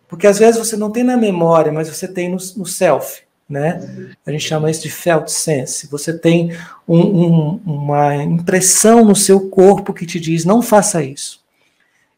[0.06, 4.14] Porque às vezes você não tem na memória, mas você tem no, no self, né?
[4.24, 5.88] A gente chama isso de felt sense.
[5.88, 6.56] Você tem
[6.86, 11.42] um, um, uma impressão no seu corpo que te diz não faça isso.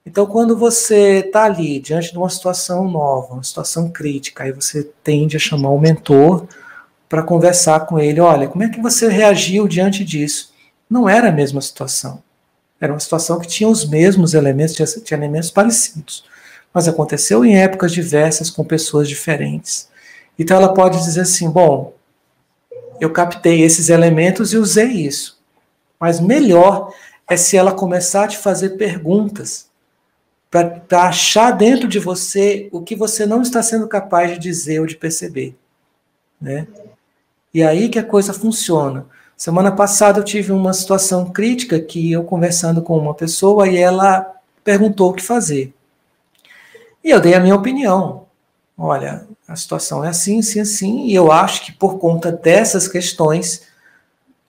[0.05, 4.91] Então, quando você está ali diante de uma situação nova, uma situação crítica, aí você
[5.03, 6.47] tende a chamar o mentor
[7.15, 8.21] para conversar com ele.
[8.21, 10.53] Olha, como é que você reagiu diante disso?
[10.91, 12.23] Não era a mesma situação.
[12.81, 16.25] Era uma situação que tinha os mesmos elementos, tinha, tinha elementos parecidos
[16.75, 19.89] mas aconteceu em épocas diversas com pessoas diferentes.
[20.37, 21.95] Então ela pode dizer assim: bom,
[23.01, 25.41] eu captei esses elementos e usei isso.
[26.01, 26.93] Mas melhor
[27.31, 29.69] é se ela começar a te fazer perguntas
[30.51, 34.87] para achar dentro de você o que você não está sendo capaz de dizer ou
[34.87, 35.57] de perceber.
[36.41, 36.67] Né?
[37.55, 39.07] E aí que a coisa funciona.
[39.37, 44.35] Semana passada eu tive uma situação crítica que eu conversando com uma pessoa e ela
[44.65, 45.73] perguntou o que fazer.
[47.03, 48.27] E eu dei a minha opinião.
[48.77, 53.63] Olha, a situação é assim, assim, assim, e eu acho que por conta dessas questões,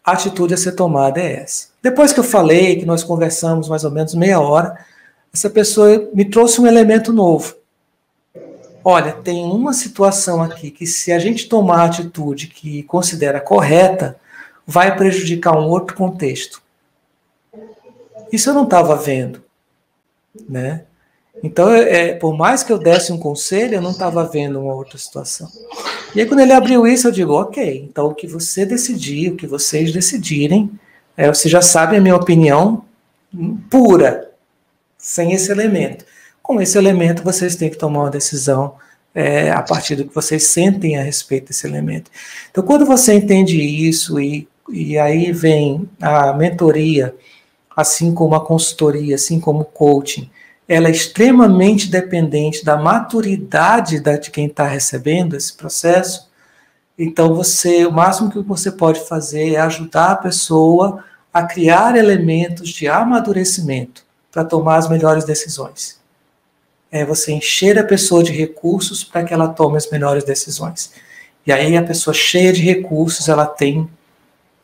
[0.04, 1.68] a atitude a ser tomada é essa.
[1.84, 4.84] Depois que eu falei, que nós conversamos mais ou menos meia hora,
[5.32, 7.56] essa pessoa me trouxe um elemento novo.
[8.88, 14.16] Olha, tem uma situação aqui que, se a gente tomar a atitude que considera correta,
[14.64, 16.62] vai prejudicar um outro contexto.
[18.32, 19.42] Isso eu não estava vendo,
[20.48, 20.84] né?
[21.42, 25.00] Então, é, por mais que eu desse um conselho, eu não estava vendo uma outra
[25.00, 25.50] situação.
[26.14, 29.36] E aí, quando ele abriu isso, eu digo: ok, então o que você decidir, o
[29.36, 30.70] que vocês decidirem,
[31.18, 32.86] é, você já sabe a minha opinião
[33.68, 34.30] pura,
[34.96, 36.06] sem esse elemento.
[36.46, 38.76] Com esse elemento, vocês têm que tomar uma decisão
[39.16, 42.12] é, a partir do que vocês sentem a respeito desse elemento.
[42.52, 47.16] Então, quando você entende isso, e, e aí vem a mentoria,
[47.76, 50.30] assim como a consultoria, assim como o coaching
[50.68, 56.30] ela é extremamente dependente da maturidade de quem está recebendo esse processo.
[56.98, 61.04] Então, você, o máximo que você pode fazer é ajudar a pessoa
[61.34, 66.05] a criar elementos de amadurecimento para tomar as melhores decisões.
[66.98, 70.94] É você encher a pessoa de recursos para que ela tome as melhores decisões.
[71.46, 73.90] E aí a pessoa cheia de recursos, ela tem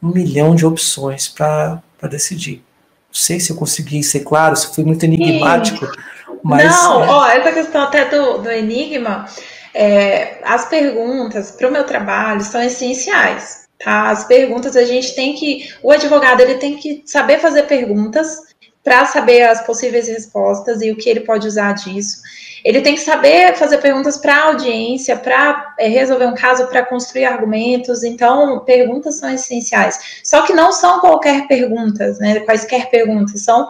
[0.01, 2.63] um milhão de opções para decidir.
[3.09, 5.85] Não sei se eu consegui ser claro, se fui muito enigmático.
[6.41, 7.07] Mas, Não, é...
[7.09, 9.25] ó, essa questão até do, do enigma,
[9.73, 13.67] é, as perguntas para o meu trabalho são essenciais.
[13.83, 14.09] Tá?
[14.09, 15.69] As perguntas a gente tem que.
[15.83, 18.50] O advogado ele tem que saber fazer perguntas
[18.83, 22.21] para saber as possíveis respostas e o que ele pode usar disso.
[22.63, 26.85] Ele tem que saber fazer perguntas para a audiência, para é, resolver um caso, para
[26.85, 28.03] construir argumentos.
[28.03, 30.21] Então, perguntas são essenciais.
[30.23, 32.39] Só que não são qualquer perguntas, né?
[32.41, 33.67] Quaisquer perguntas, são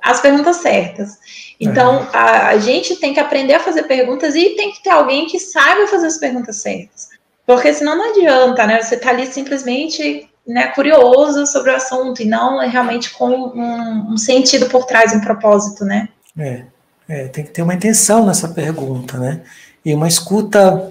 [0.00, 1.18] as perguntas certas.
[1.58, 2.16] Então, é.
[2.16, 5.40] a, a, gente tem que aprender a fazer perguntas e tem que ter alguém que
[5.40, 7.08] saiba fazer as perguntas certas.
[7.44, 8.80] Porque senão não adianta, né?
[8.80, 14.16] Você está ali simplesmente né, curioso sobre o assunto e não realmente com um, um
[14.16, 16.08] sentido por trás, um propósito, né?
[16.38, 16.64] É,
[17.06, 19.42] é, tem que ter uma intenção nessa pergunta, né?
[19.84, 20.90] E uma escuta,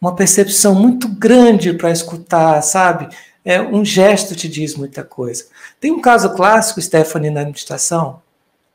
[0.00, 3.08] uma percepção muito grande para escutar, sabe?
[3.44, 5.44] É, um gesto te diz muita coisa.
[5.78, 8.20] Tem um caso clássico, Stephanie, na administração,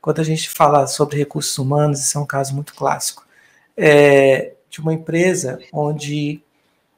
[0.00, 3.26] quando a gente fala sobre recursos humanos, isso é um caso muito clássico,
[3.76, 6.40] é, de uma empresa onde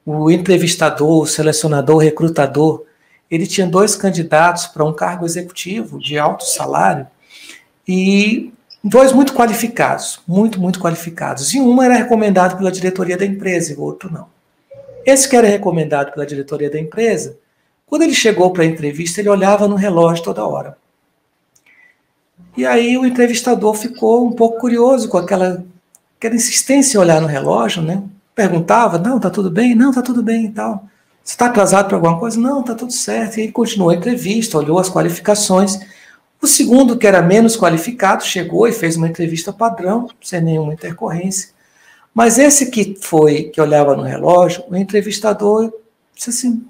[0.05, 2.85] o entrevistador, o selecionador, o recrutador,
[3.29, 7.07] ele tinha dois candidatos para um cargo executivo de alto salário
[7.87, 8.51] e
[8.83, 11.53] dois muito qualificados, muito, muito qualificados.
[11.53, 14.27] E um era recomendado pela diretoria da empresa e o outro não.
[15.05, 17.37] Esse que era recomendado pela diretoria da empresa,
[17.85, 20.77] quando ele chegou para a entrevista, ele olhava no relógio toda hora.
[22.57, 25.63] E aí o entrevistador ficou um pouco curioso com aquela,
[26.17, 28.01] aquela insistência em olhar no relógio, né?
[28.33, 29.75] Perguntava, não, tá tudo bem?
[29.75, 30.87] Não, tá tudo bem e tal.
[31.25, 32.39] Você está atrasado para alguma coisa?
[32.39, 33.39] Não, tá tudo certo.
[33.39, 35.79] E ele continuou a entrevista, olhou as qualificações.
[36.39, 41.49] O segundo, que era menos qualificado, chegou e fez uma entrevista padrão, sem nenhuma intercorrência.
[42.13, 45.73] Mas esse que foi, que olhava no relógio, o entrevistador
[46.13, 46.63] disse assim: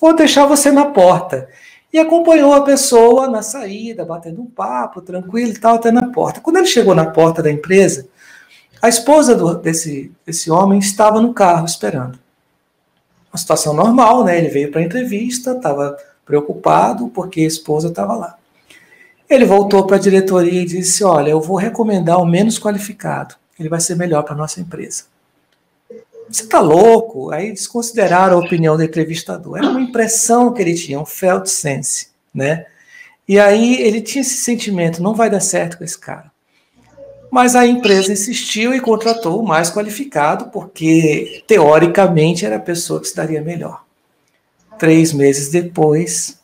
[0.00, 1.46] vou deixar você na porta
[1.92, 6.40] e acompanhou a pessoa na saída, batendo um papo, tranquilo e tal, até na porta.
[6.40, 8.08] Quando ele chegou na porta da empresa,
[8.80, 12.18] a esposa do, desse, desse homem estava no carro esperando.
[13.32, 14.38] Uma situação normal, né?
[14.38, 15.96] Ele veio para a entrevista, estava
[16.26, 18.36] preocupado porque a esposa estava lá.
[19.28, 23.68] Ele voltou para a diretoria e disse: Olha, eu vou recomendar o menos qualificado, ele
[23.68, 25.04] vai ser melhor para a nossa empresa.
[26.28, 27.30] Você está louco?
[27.30, 29.58] Aí desconsideraram a opinião do entrevistador.
[29.58, 32.66] Era uma impressão que ele tinha, um felt sense, né?
[33.28, 36.31] E aí ele tinha esse sentimento, não vai dar certo com esse cara.
[37.32, 43.08] Mas a empresa insistiu e contratou o mais qualificado, porque teoricamente era a pessoa que
[43.08, 43.86] se daria melhor.
[44.78, 46.38] Três meses depois,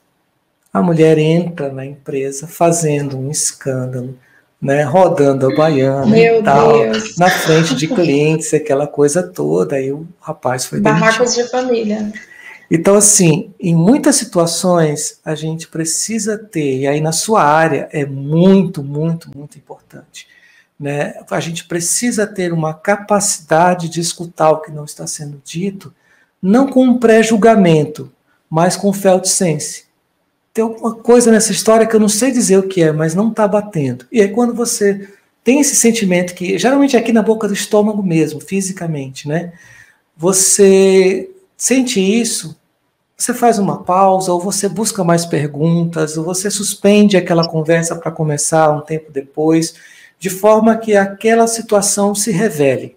[0.72, 4.18] a mulher entra na empresa fazendo um escândalo,
[4.62, 7.16] né, rodando a baiana Meu e tal, Deus.
[7.18, 11.44] na frente de clientes, aquela coisa toda, aí o rapaz foi Barracos demitido.
[11.44, 12.12] de família.
[12.70, 18.06] Então, assim, em muitas situações a gente precisa ter, e aí na sua área é
[18.06, 20.26] muito, muito, muito importante,
[20.78, 21.14] né?
[21.30, 25.94] A gente precisa ter uma capacidade de escutar o que não está sendo dito,
[26.40, 28.12] não com um pré-julgamento,
[28.48, 29.88] mas com felt sense
[30.58, 33.28] tem alguma coisa nessa história que eu não sei dizer o que é, mas não
[33.28, 34.06] está batendo.
[34.10, 35.08] E aí quando você
[35.44, 39.52] tem esse sentimento que geralmente é aqui na boca do estômago mesmo, fisicamente, né?
[40.16, 42.58] Você sente isso,
[43.16, 48.10] você faz uma pausa, ou você busca mais perguntas, ou você suspende aquela conversa para
[48.10, 49.74] começar um tempo depois,
[50.18, 52.96] de forma que aquela situação se revele.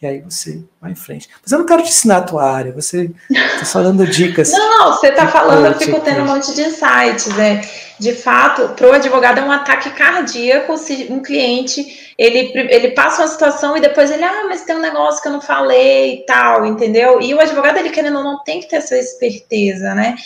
[0.00, 1.28] E aí você vai em frente.
[1.40, 4.50] Mas eu não quero te ensinar a tua área, você está só dando dicas.
[4.50, 7.60] Não, você está falando, eu fico tendo um monte de insights, né?
[8.00, 13.22] De fato, para o advogado é um ataque cardíaco se um cliente ele, ele passa
[13.22, 16.26] uma situação e depois ele, ah, mas tem um negócio que eu não falei e
[16.26, 17.20] tal, entendeu?
[17.20, 20.16] E o advogado, ele querendo ou não, tem que ter essa esperteza, né?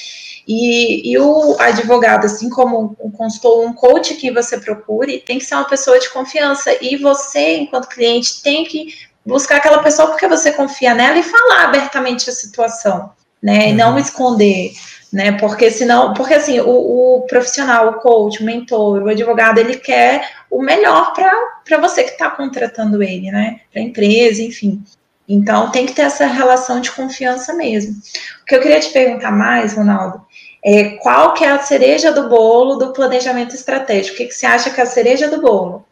[0.47, 5.45] E, e, o advogado, assim como um consultor, um coach que você procure, tem que
[5.45, 6.71] ser uma pessoa de confiança.
[6.81, 8.95] E você, enquanto cliente, tem que
[9.27, 13.11] buscar aquela pessoa porque você confia nela e falar abertamente a situação,
[13.43, 13.65] né?
[13.65, 13.69] Uhum.
[13.69, 13.99] E não uhum.
[13.99, 14.73] esconder,
[15.13, 15.33] né?
[15.33, 20.31] Porque senão, porque assim, o, o, profissional, o coach, o mentor, o advogado, ele quer
[20.49, 23.61] o melhor para você que está contratando ele, né?
[23.73, 24.81] Para a empresa, enfim.
[25.29, 27.97] Então tem que ter essa relação de confiança mesmo.
[28.43, 30.25] O que eu queria te perguntar mais, Ronaldo,
[30.69, 34.15] é qual que é a cereja do bolo do planejamento estratégico?
[34.15, 35.87] O que, que você acha que é a cereja do bolo?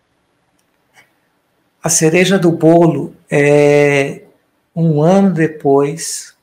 [1.81, 4.23] A cereja do bolo é
[4.75, 6.35] um ano depois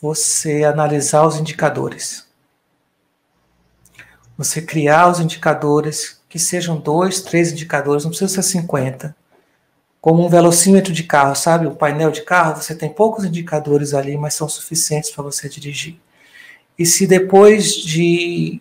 [0.00, 2.26] você analisar os indicadores.
[4.36, 9.14] Você criar os indicadores, que sejam dois, três indicadores, não precisa ser 50.
[10.00, 11.68] Como um velocímetro de carro, sabe?
[11.68, 16.00] Um painel de carro, você tem poucos indicadores ali, mas são suficientes para você dirigir.
[16.78, 18.60] E se depois de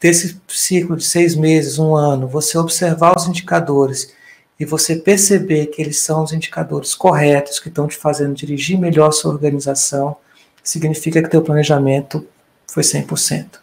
[0.00, 4.12] desse ciclo de seis meses, um ano, você observar os indicadores
[4.60, 9.08] e você perceber que eles são os indicadores corretos que estão te fazendo dirigir melhor
[9.08, 10.16] a sua organização,
[10.62, 12.26] significa que teu planejamento
[12.66, 13.58] foi 100%.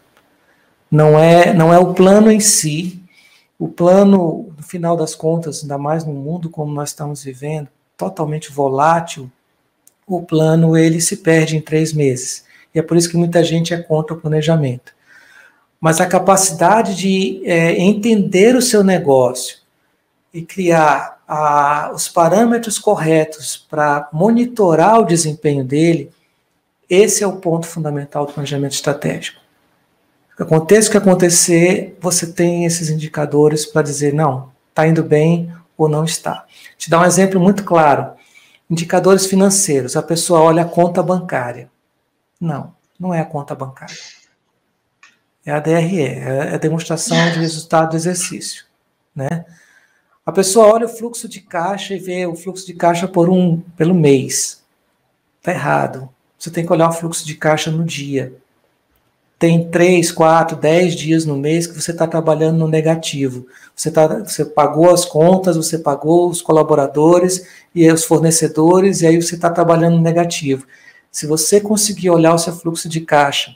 [0.90, 3.02] Não é, não é o plano em si,
[3.58, 8.52] o plano, no final das contas, ainda mais no mundo como nós estamos vivendo, totalmente
[8.52, 9.30] volátil,
[10.06, 12.44] o plano ele se perde em três meses.
[12.74, 14.92] E é por isso que muita gente é contra o planejamento.
[15.80, 19.58] Mas a capacidade de é, entender o seu negócio
[20.32, 26.10] e criar a, os parâmetros corretos para monitorar o desempenho dele,
[26.88, 29.40] esse é o ponto fundamental do planejamento estratégico.
[30.38, 35.88] Aconteça o que acontecer, você tem esses indicadores para dizer, não, está indo bem ou
[35.88, 36.44] não está.
[36.76, 38.12] Te dar um exemplo muito claro.
[38.68, 39.96] Indicadores financeiros.
[39.96, 41.68] A pessoa olha a conta bancária.
[42.40, 43.96] Não, não é a conta bancária.
[45.44, 48.64] É a DRE, é a demonstração de resultado do exercício.
[49.14, 49.44] Né?
[50.24, 53.60] A pessoa olha o fluxo de caixa e vê o fluxo de caixa por um,
[53.76, 54.62] pelo mês.
[55.38, 56.08] Está errado.
[56.38, 58.34] Você tem que olhar o fluxo de caixa no dia
[59.44, 63.46] tem três, quatro, dez dias no mês que você está trabalhando no negativo.
[63.76, 69.20] Você, tá, você pagou as contas, você pagou os colaboradores e os fornecedores, e aí
[69.20, 70.66] você está trabalhando no negativo.
[71.14, 73.54] Se você conseguir olhar o seu fluxo de caixa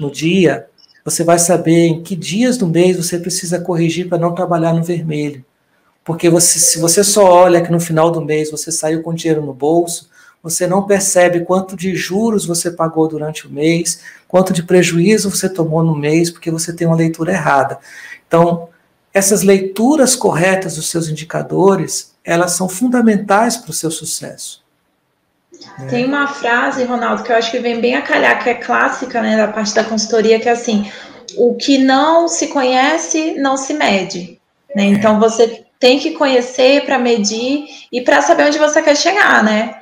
[0.00, 0.68] no dia,
[1.04, 4.82] você vai saber em que dias do mês você precisa corrigir para não trabalhar no
[4.82, 5.44] vermelho.
[6.02, 9.44] Porque você, se você só olha que no final do mês você saiu com dinheiro
[9.44, 10.08] no bolso,
[10.42, 15.46] você não percebe quanto de juros você pagou durante o mês, quanto de prejuízo você
[15.46, 17.78] tomou no mês, porque você tem uma leitura errada.
[18.26, 18.70] Então,
[19.12, 24.63] essas leituras corretas dos seus indicadores, elas são fundamentais para o seu sucesso.
[25.88, 29.20] Tem uma frase, Ronaldo, que eu acho que vem bem a calhar, que é clássica,
[29.20, 30.90] né, da parte da consultoria, que é assim:
[31.36, 34.40] o que não se conhece não se mede.
[34.74, 34.84] Né?
[34.84, 39.74] Então você tem que conhecer para medir e para saber onde você quer chegar, né?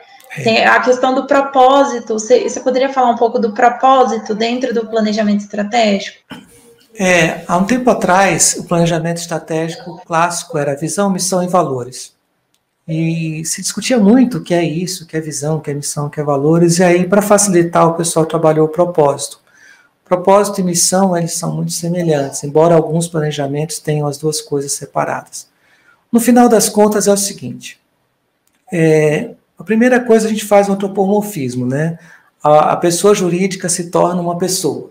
[0.42, 2.14] Tem a questão do propósito.
[2.14, 6.18] Você, você, poderia falar um pouco do propósito dentro do planejamento estratégico?
[6.98, 12.14] É, há um tempo atrás, o planejamento estratégico clássico era visão, missão e valores.
[12.86, 15.74] E se discutia muito o que é isso, o que é visão, o que é
[15.74, 19.40] missão, o que é valores, e aí, para facilitar, o pessoal trabalhou o propósito.
[20.04, 25.48] Propósito e missão, eles são muito semelhantes, embora alguns planejamentos tenham as duas coisas separadas.
[26.10, 27.80] No final das contas, é o seguinte:
[28.70, 31.98] é, a primeira coisa a gente faz um antropomorfismo, né?
[32.42, 34.90] A, a pessoa jurídica se torna uma pessoa.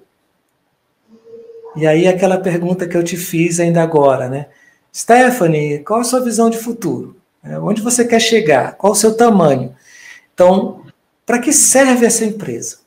[1.75, 4.47] E aí aquela pergunta que eu te fiz ainda agora, né?
[4.93, 7.20] Stephanie, qual a sua visão de futuro?
[7.43, 8.73] É, onde você quer chegar?
[8.73, 9.75] Qual o seu tamanho?
[10.33, 10.85] Então,
[11.25, 12.79] para que serve essa empresa?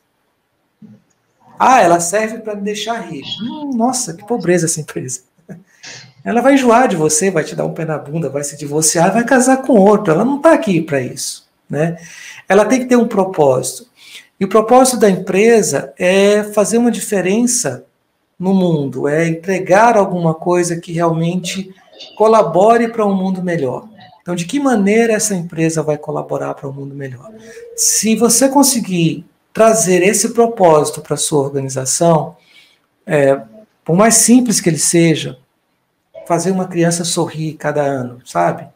[1.59, 3.29] Ah, ela serve para me deixar rico.
[3.43, 5.21] Hum, nossa, que pobreza essa empresa.
[6.25, 9.13] Ela vai enjoar de você, vai te dar um pé na bunda, vai se divorciar,
[9.13, 10.13] vai casar com outro.
[10.13, 11.47] Ela não está aqui para isso.
[11.69, 11.99] Né?
[12.49, 13.89] Ela tem que ter um propósito.
[14.41, 17.85] E o propósito da empresa é fazer uma diferença
[18.39, 21.73] no mundo, é entregar alguma coisa que realmente
[22.17, 23.89] colabore para um mundo melhor.
[24.25, 27.31] Então, de que maneira essa empresa vai colaborar para um mundo melhor?
[27.77, 29.23] Se você conseguir
[29.53, 32.35] trazer esse propósito para a sua organização,
[33.07, 33.39] é,
[33.85, 35.37] por mais simples que ele seja,
[36.27, 38.67] fazer uma criança sorrir cada ano, sabe?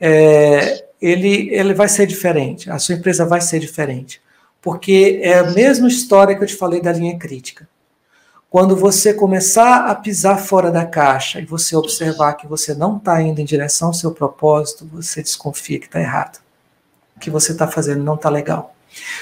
[0.00, 4.20] É, ele, ele vai ser diferente, a sua empresa vai ser diferente.
[4.60, 7.68] Porque é a mesma história que eu te falei da linha crítica.
[8.50, 13.20] Quando você começar a pisar fora da caixa e você observar que você não está
[13.20, 16.40] indo em direção ao seu propósito, você desconfia que está errado.
[17.14, 18.74] O que você está fazendo não está legal.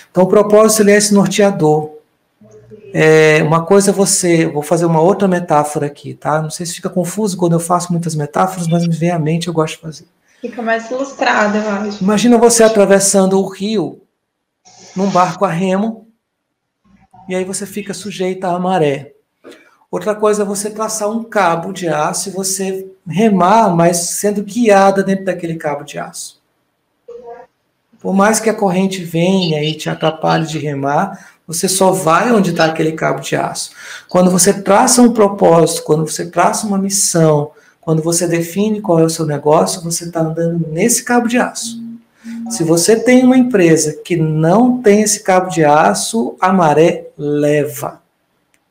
[0.08, 1.96] Então, o propósito ele é esse norteador.
[2.94, 6.40] É, uma coisa é você, vou fazer uma outra metáfora aqui, tá?
[6.40, 9.48] Não sei se fica confuso quando eu faço muitas metáforas, mas me vem à mente,
[9.48, 10.06] eu gosto de fazer.
[10.40, 12.02] Fica mais ilustrado, eu acho.
[12.02, 14.02] Imagina você atravessando o rio
[14.94, 16.06] num barco a remo,
[17.28, 19.15] e aí você fica sujeito à maré.
[19.90, 25.02] Outra coisa é você traçar um cabo de aço e você remar, mas sendo guiada
[25.02, 26.40] dentro daquele cabo de aço.
[28.00, 32.50] Por mais que a corrente venha e te atrapalhe de remar, você só vai onde
[32.50, 33.70] está aquele cabo de aço.
[34.08, 39.04] Quando você traça um propósito, quando você traça uma missão, quando você define qual é
[39.04, 41.80] o seu negócio, você está andando nesse cabo de aço.
[42.50, 48.00] Se você tem uma empresa que não tem esse cabo de aço, a maré leva.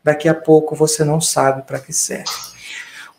[0.06, 2.30] Daqui a pouco você não sabe para que serve.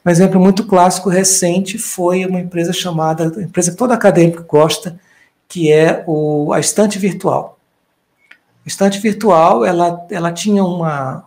[0.04, 4.96] Um exemplo muito clássico recente foi uma empresa chamada, empresa que todo acadêmico gosta,
[5.48, 7.58] que é o, a estante virtual.
[8.64, 11.24] A estante virtual, ela, ela tinha uma,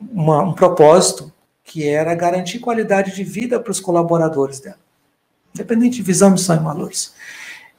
[0.00, 4.80] uma, um propósito que era garantir qualidade de vida para os colaboradores dela,
[5.54, 7.14] independente de visão, missão e valores.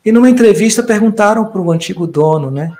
[0.05, 2.73] E numa entrevista perguntaram para o antigo dono, né,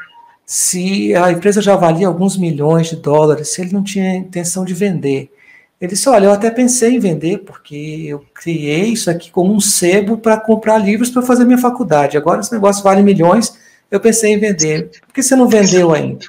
[0.45, 4.73] se a empresa já valia alguns milhões de dólares, se ele não tinha intenção de
[4.73, 5.31] vender.
[5.79, 9.59] Ele disse: Olha, eu até pensei em vender, porque eu criei isso aqui como um
[9.59, 12.17] sebo para comprar livros para fazer minha faculdade.
[12.17, 13.57] Agora esse negócio vale milhões,
[13.91, 14.89] eu pensei em vender.
[15.05, 16.25] Por que você não vendeu ainda?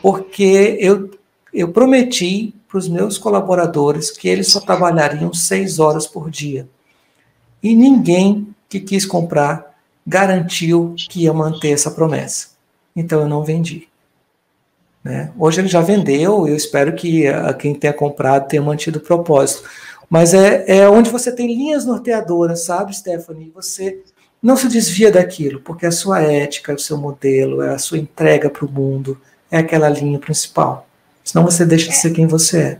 [0.00, 1.10] Porque eu,
[1.52, 6.68] eu prometi para os meus colaboradores que eles só trabalhariam seis horas por dia.
[7.62, 9.76] E ninguém que quis comprar
[10.06, 12.50] garantiu que ia manter essa promessa.
[12.94, 13.88] Então eu não vendi.
[15.02, 15.32] Né?
[15.38, 19.68] Hoje ele já vendeu, eu espero que a, quem tenha comprado tenha mantido o propósito.
[20.08, 23.52] Mas é, é onde você tem linhas norteadoras, sabe, Stephanie?
[23.54, 24.02] Você
[24.42, 28.64] não se desvia daquilo, porque a sua ética, o seu modelo, a sua entrega para
[28.64, 30.86] o mundo, é aquela linha principal.
[31.22, 32.78] Senão você deixa de ser quem você é.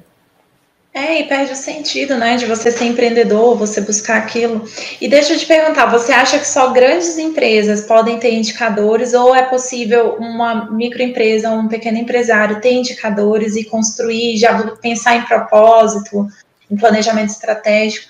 [0.93, 4.65] É, e perde o sentido, né, de você ser empreendedor, você buscar aquilo.
[5.01, 9.33] E deixa eu te perguntar, você acha que só grandes empresas podem ter indicadores ou
[9.33, 16.27] é possível uma microempresa, um pequeno empresário ter indicadores e construir, já pensar em propósito,
[16.69, 18.09] em planejamento estratégico?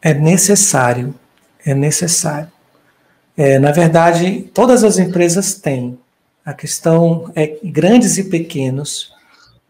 [0.00, 1.14] É necessário,
[1.66, 2.50] é necessário.
[3.36, 5.98] É, na verdade, todas as empresas têm.
[6.46, 9.12] A questão é grandes e pequenos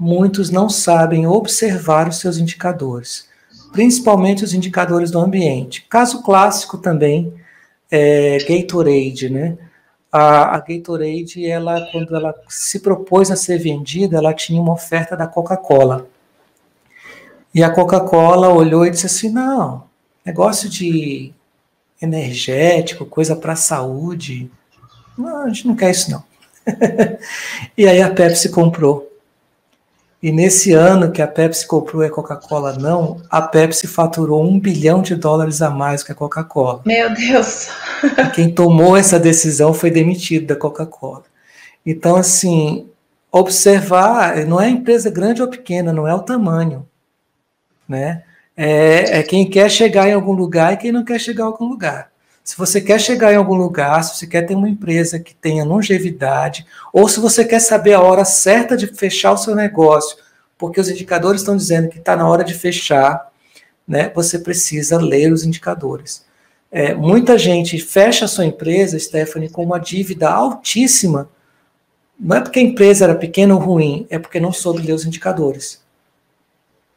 [0.00, 3.28] muitos não sabem observar os seus indicadores,
[3.70, 5.86] principalmente os indicadores do ambiente.
[5.90, 7.34] Caso clássico também
[7.90, 9.58] é Gatorade, né?
[10.10, 15.14] A, a Gatorade, ela, quando ela se propôs a ser vendida, ela tinha uma oferta
[15.14, 16.08] da Coca-Cola.
[17.54, 19.84] E a Coca-Cola olhou e disse assim: não,
[20.24, 21.32] negócio de
[22.00, 24.50] energético, coisa para saúde,
[25.18, 26.24] não, a gente não quer isso não.
[27.76, 29.09] e aí a Pepsi comprou.
[30.22, 34.60] E nesse ano que a Pepsi comprou e a Coca-Cola não, a Pepsi faturou um
[34.60, 36.82] bilhão de dólares a mais que a Coca-Cola.
[36.84, 37.68] Meu Deus!
[38.02, 41.22] E quem tomou essa decisão foi demitido da Coca-Cola.
[41.86, 42.86] Então, assim,
[43.32, 46.86] observar, não é empresa grande ou pequena, não é o tamanho,
[47.88, 48.22] né?
[48.54, 51.64] É, é quem quer chegar em algum lugar e quem não quer chegar em algum
[51.64, 52.09] lugar.
[52.42, 55.64] Se você quer chegar em algum lugar, se você quer ter uma empresa que tenha
[55.64, 60.16] longevidade, ou se você quer saber a hora certa de fechar o seu negócio,
[60.58, 63.30] porque os indicadores estão dizendo que está na hora de fechar,
[63.86, 66.24] né, você precisa ler os indicadores.
[66.70, 71.28] É, muita gente fecha a sua empresa, Stephanie, com uma dívida altíssima.
[72.18, 75.04] Não é porque a empresa era pequena ou ruim, é porque não soube ler os
[75.04, 75.82] indicadores.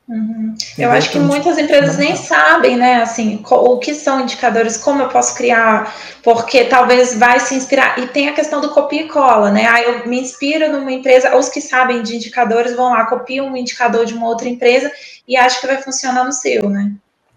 [0.08, 0.54] Uhum.
[0.78, 5.08] Eu acho que muitas empresas nem sabem, né, assim, o que são indicadores, como eu
[5.08, 7.98] posso criar, porque talvez vai se inspirar.
[7.98, 9.66] E tem a questão do copia e cola, né?
[9.66, 13.58] Ah, eu me inspiro numa empresa, os que sabem de indicadores vão lá, copiam um
[13.58, 14.92] indicador de uma outra empresa
[15.28, 16.92] e acham que vai funcionar no seu, né?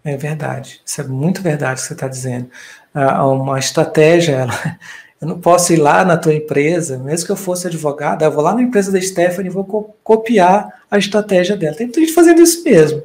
[0.04, 2.50] É verdade, isso é muito verdade o que você está dizendo.
[2.92, 4.78] Ah, uma estratégia, ela,
[5.20, 8.42] eu não posso ir lá na tua empresa, mesmo que eu fosse advogado, eu vou
[8.42, 11.74] lá na empresa da Stephanie e vou co copiar a estratégia dela.
[11.74, 13.02] Tem muita gente fazendo isso mesmo.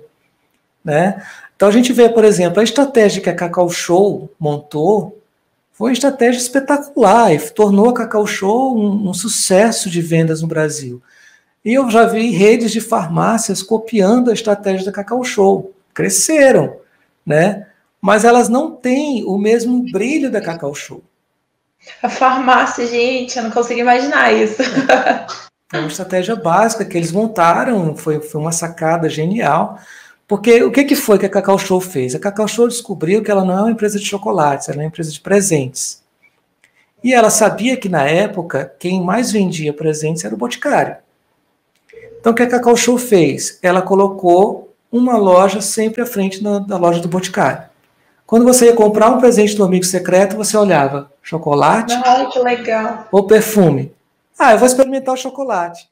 [0.83, 1.23] Né?
[1.55, 5.17] Então a gente vê, por exemplo, a estratégia que a Cacau Show montou
[5.71, 10.47] foi uma estratégia espetacular e tornou a Cacau Show um, um sucesso de vendas no
[10.47, 11.01] Brasil.
[11.63, 15.73] E eu já vi redes de farmácias copiando a estratégia da Cacau Show.
[15.93, 16.77] Cresceram,
[17.25, 17.67] né?
[18.01, 21.03] Mas elas não têm o mesmo brilho da Cacau Show.
[22.01, 24.61] A farmácia, gente, eu não consigo imaginar isso.
[25.73, 29.79] É uma estratégia básica que eles montaram, foi, foi uma sacada genial.
[30.27, 32.13] Porque o que, que foi que a Cacau Show fez?
[32.13, 34.87] A Cacau Show descobriu que ela não é uma empresa de chocolates, ela é uma
[34.87, 36.03] empresa de presentes.
[37.03, 40.97] E ela sabia que na época quem mais vendia presentes era o Boticário.
[42.19, 43.57] Então o que a Cacau Show fez?
[43.61, 47.70] Ela colocou uma loja sempre à frente da, da loja do Boticário.
[48.31, 53.05] Quando você ia comprar um presente do amigo secreto, você olhava chocolate Ai, que legal.
[53.11, 53.93] ou perfume.
[54.39, 55.89] Ah, eu vou experimentar o chocolate.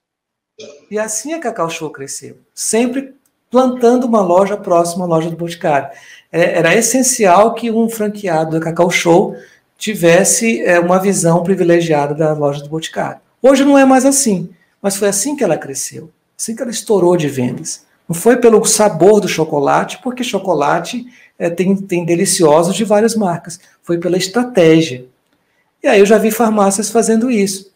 [0.89, 3.13] E assim a Cacau Show cresceu, sempre
[3.51, 5.89] plantando uma loja próxima à loja do Boticário.
[6.31, 9.35] É, era essencial que um franqueado da Cacau Show
[9.77, 13.19] tivesse é, uma visão privilegiada da loja do Boticário.
[13.41, 14.49] Hoje não é mais assim,
[14.81, 16.09] mas foi assim que ela cresceu,
[16.39, 17.83] assim que ela estourou de vendas.
[18.07, 21.05] Não foi pelo sabor do chocolate, porque chocolate
[21.39, 23.59] é, tem, tem deliciosos de várias marcas.
[23.81, 25.05] Foi pela estratégia.
[25.81, 27.71] E aí eu já vi farmácias fazendo isso.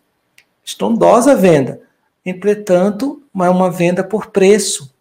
[0.63, 1.79] Estrondosa venda.
[2.25, 4.93] Entretanto, é uma venda por preço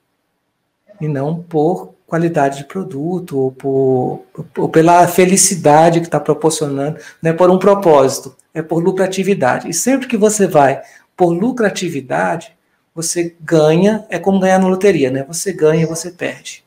[1.01, 4.23] e não por qualidade de produto ou, por,
[4.59, 9.69] ou pela felicidade que está proporcionando, não é por um propósito, é por lucratividade.
[9.69, 10.83] E sempre que você vai
[11.17, 12.55] por lucratividade,
[12.95, 15.25] você ganha, é como ganhar na loteria, né?
[15.27, 16.63] Você ganha você perde.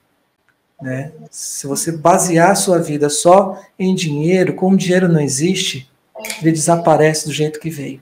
[0.82, 1.12] Né?
[1.32, 5.90] Se você basear a sua vida só em dinheiro, como dinheiro não existe,
[6.42, 8.02] ele desaparece do jeito que veio.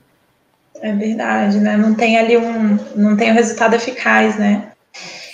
[0.80, 1.76] É verdade, né?
[1.76, 4.70] Não tem ali um, não tem um resultado eficaz, né?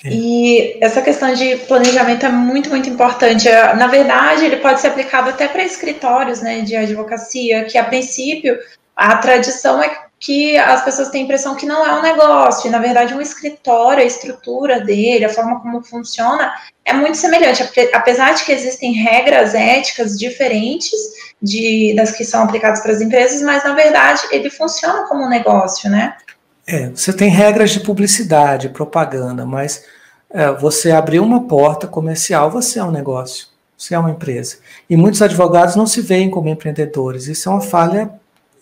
[0.05, 0.09] É.
[0.11, 3.49] E essa questão de planejamento é muito, muito importante.
[3.77, 8.59] Na verdade, ele pode ser aplicado até para escritórios né, de advocacia, que a princípio
[8.97, 9.89] a tradição é
[10.21, 13.23] que as pessoas têm a impressão que não é um negócio, e na verdade um
[13.23, 16.53] escritório, a estrutura dele, a forma como funciona,
[16.85, 17.63] é muito semelhante,
[17.95, 20.99] apesar de que existem regras éticas diferentes
[21.41, 25.29] de, das que são aplicadas para as empresas, mas na verdade ele funciona como um
[25.29, 26.15] negócio, né?
[26.67, 29.85] É, você tem regras de publicidade, propaganda, mas
[30.29, 34.59] é, você abrir uma porta comercial, você é um negócio, você é uma empresa.
[34.89, 38.11] E muitos advogados não se veem como empreendedores, isso é uma falha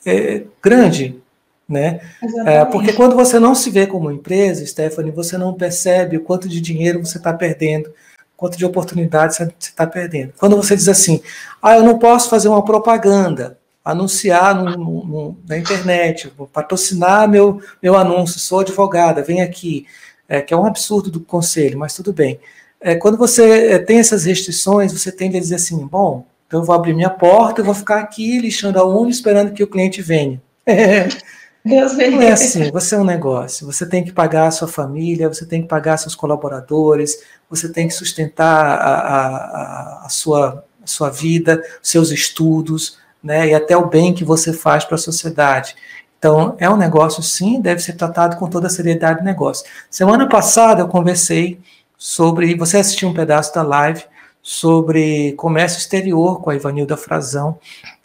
[0.07, 1.21] é, grande
[1.69, 2.01] né?
[2.47, 6.49] É, porque quando você não se vê como empresa, Stephanie, você não percebe o quanto
[6.49, 7.93] de dinheiro você está perdendo,
[8.37, 10.33] quanto de oportunidades você está perdendo.
[10.39, 11.21] Quando você diz assim,
[11.63, 17.97] ah, eu não posso fazer uma propaganda, anunciar no, no, na internet, patrocinar meu, meu
[17.97, 19.87] anúncio, sou advogada, vem aqui,
[20.29, 22.39] é, que é um absurdo do conselho, mas tudo bem.
[22.81, 26.65] É, quando você é, tem essas restrições, você tende a dizer assim, bom, então eu
[26.65, 30.01] vou abrir minha porta, eu vou ficar aqui lixando a unha, esperando que o cliente
[30.01, 30.41] venha.
[31.65, 35.29] Deus Não é assim, você é um negócio, você tem que pagar a sua família,
[35.29, 37.19] você tem que pagar seus colaboradores,
[37.51, 43.55] você tem que sustentar a, a, a sua, a sua vida, seus estudos, né, e
[43.55, 45.75] até o bem que você faz para a sociedade.
[46.19, 49.67] Então, é um negócio, sim, deve ser tratado com toda a seriedade do negócio.
[49.91, 51.61] Semana passada eu conversei
[51.97, 54.05] sobre, você assistiu um pedaço da live
[54.43, 57.59] sobre comércio exterior com a Ivanilda Frazão,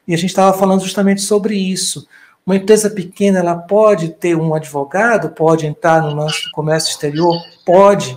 [0.07, 2.05] e a gente estava falando justamente sobre isso,
[2.45, 7.41] uma empresa pequena, ela pode ter um advogado, pode entrar no lance do comércio exterior?
[7.65, 8.15] Pode.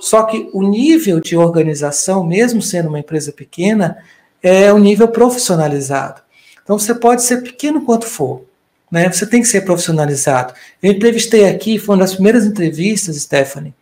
[0.00, 3.98] Só que o nível de organização, mesmo sendo uma empresa pequena,
[4.42, 6.22] é um nível profissionalizado.
[6.62, 8.44] Então você pode ser pequeno quanto for,
[8.90, 9.10] né?
[9.10, 10.54] Você tem que ser profissionalizado.
[10.82, 13.74] Eu entrevistei aqui, foi uma das primeiras entrevistas, Stephanie,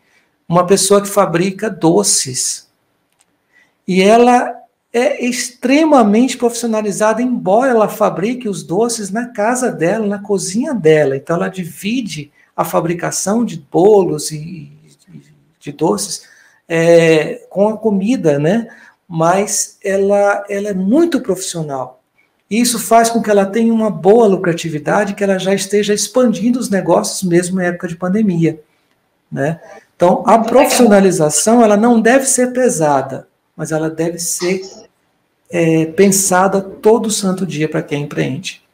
[0.49, 2.69] uma pessoa que fabrica doces.
[3.89, 4.56] E ela
[4.99, 11.15] é extremamente profissionalizada, embora ela fabrique os doces na casa dela, na cozinha dela.
[11.15, 14.73] Então, ela divide a fabricação de bolos e
[15.61, 16.23] de doces
[16.67, 18.69] é, com a comida, né?
[19.07, 22.03] Mas ela, ela é muito profissional.
[22.51, 26.59] E isso faz com que ela tenha uma boa lucratividade, que ela já esteja expandindo
[26.59, 28.63] os negócios mesmo em época de pandemia,
[29.31, 29.61] né?
[29.95, 34.86] Então, a profissionalização ela não deve ser pesada, mas ela deve ser
[35.51, 38.67] é, pensada todo santo dia para quem empreende.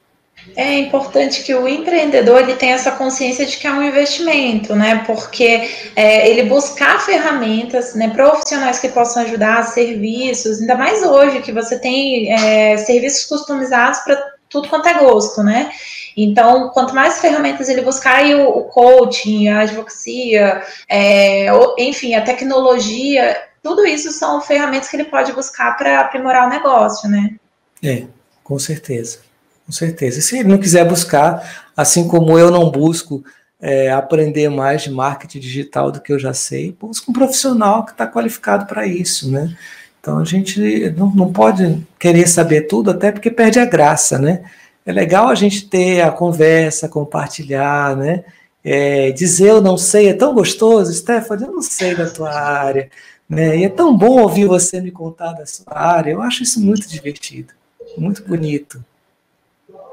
[0.57, 5.03] É importante que o empreendedor ele tenha essa consciência de que é um investimento, né?
[5.07, 11.53] Porque é, ele buscar ferramentas, né, profissionais que possam ajudar, serviços, ainda mais hoje que
[11.53, 15.70] você tem é, serviços customizados para tudo quanto é gosto, né?
[16.15, 21.47] Então, quanto mais ferramentas ele buscar, e o, o coaching, a advocacia, é,
[21.78, 27.09] enfim, a tecnologia, tudo isso são ferramentas que ele pode buscar para aprimorar o negócio,
[27.09, 27.36] né?
[27.82, 28.06] É,
[28.43, 29.18] com certeza.
[29.64, 30.18] Com certeza.
[30.18, 33.24] E se ele não quiser buscar, assim como eu não busco
[33.60, 37.93] é, aprender mais de marketing digital do que eu já sei, busca um profissional que
[37.93, 39.56] está qualificado para isso, né?
[40.01, 44.43] Então a gente não, não pode querer saber tudo, até porque perde a graça, né?
[44.84, 48.24] É legal a gente ter a conversa, compartilhar, né?
[48.64, 52.90] É, dizer eu não sei é tão gostoso, Stephanie, eu não sei da tua área.
[53.33, 53.57] Né?
[53.57, 56.11] E é tão bom ouvir você me contar da sua área.
[56.11, 57.55] Eu acho isso muito divertido,
[57.97, 58.85] muito bonito.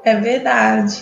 [0.03, 1.02] É verdade.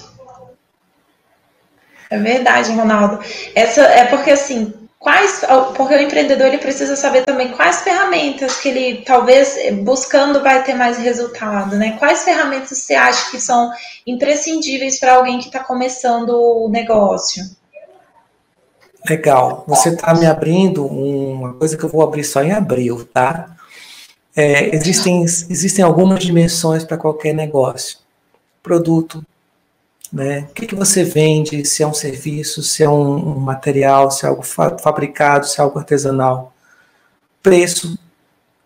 [2.11, 3.19] É verdade, Ronaldo.
[3.55, 5.43] Essa é porque assim, quais,
[5.75, 10.75] porque o empreendedor ele precisa saber também quais ferramentas que ele talvez buscando vai ter
[10.75, 11.97] mais resultado, né?
[11.97, 13.71] Quais ferramentas você acha que são
[14.05, 17.43] imprescindíveis para alguém que está começando o negócio?
[19.09, 19.63] Legal.
[19.67, 23.55] Você está me abrindo uma coisa que eu vou abrir só em abril, tá?
[24.35, 27.99] É, existem, existem algumas dimensões para qualquer negócio.
[28.61, 29.23] Produto,
[30.11, 30.47] né?
[30.49, 34.25] O que, que você vende, se é um serviço, se é um, um material, se
[34.25, 36.53] é algo fa fabricado, se é algo artesanal.
[37.41, 37.97] Preço,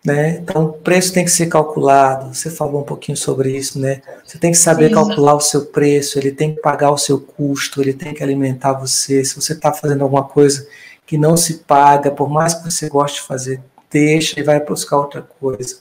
[0.04, 0.38] né?
[0.38, 2.34] Então, o preço tem que ser calculado.
[2.34, 4.02] Você falou um pouquinho sobre isso, né?
[4.24, 4.94] Você tem que saber Sim.
[4.94, 8.72] calcular o seu preço, ele tem que pagar o seu custo, ele tem que alimentar
[8.72, 9.24] você.
[9.24, 10.66] Se você está fazendo alguma coisa
[11.06, 14.98] que não se paga, por mais que você goste de fazer, deixa e vai buscar
[14.98, 15.78] outra coisa.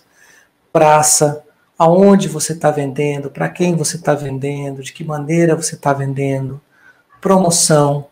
[0.71, 1.43] Praça,
[1.77, 6.61] aonde você está vendendo, para quem você está vendendo, de que maneira você está vendendo.
[7.19, 8.07] Promoção,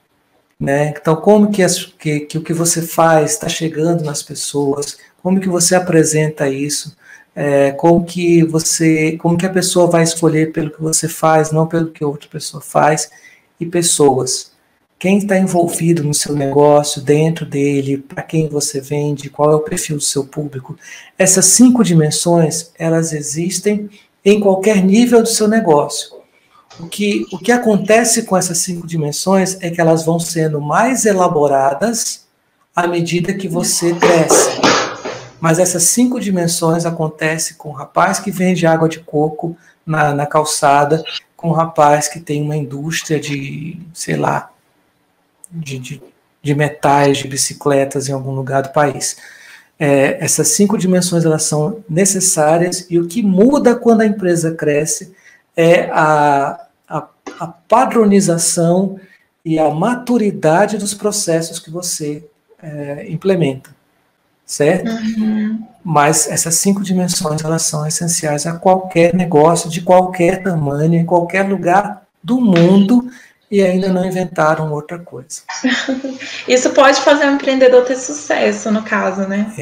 [0.60, 0.90] né?
[0.90, 4.98] Então, como que, as, que, que o que você faz está chegando nas pessoas?
[5.22, 6.96] Como que você apresenta isso?
[7.36, 11.68] É, como que você, como que a pessoa vai escolher pelo que você faz, não
[11.68, 13.10] pelo que outra pessoa faz?
[13.60, 14.52] E pessoas.
[14.98, 19.62] quem está envolvido no seu negócio, dentro dele, para quem você vende, qual é o
[19.62, 20.78] perfil do seu público.
[21.18, 23.90] Essas cinco dimensões, elas existem
[24.26, 26.20] em qualquer nível do seu negócio.
[26.80, 31.06] O que, o que acontece com essas cinco dimensões é que elas vão sendo mais
[31.06, 32.28] elaboradas
[32.76, 34.59] à medida que você cresce.
[35.40, 40.26] Mas essas cinco dimensões acontecem com o rapaz que vende água de coco na, na
[40.26, 41.04] calçada,
[41.36, 44.52] com o rapaz que tem uma indústria de, sei lá,
[45.50, 46.02] de, de,
[46.42, 49.18] de metais, de bicicletas em algum lugar do país.
[49.80, 55.14] É, essas cinco dimensões elas são necessárias e o que muda quando a empresa cresce
[55.56, 57.08] é a, a,
[57.40, 59.00] a padronização
[59.44, 62.26] e a maturidade dos processos que você
[62.62, 63.74] é, implementa,
[64.50, 64.90] certo?
[64.90, 65.64] Uhum.
[65.86, 71.48] Mas essas cinco dimensões elas são essenciais a qualquer negócio de qualquer tamanho, em qualquer
[71.48, 73.08] lugar do mundo
[73.50, 75.42] e ainda não inventaram outra coisa.
[76.48, 79.54] Isso pode fazer um empreendedor ter sucesso, no caso, né?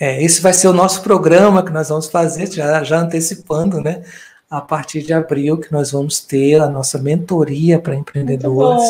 [0.00, 0.16] É.
[0.16, 4.02] é, esse vai ser o nosso programa que nós vamos fazer, já, já antecipando, né?
[4.50, 8.84] A partir de abril, que nós vamos ter a nossa mentoria para empreendedores,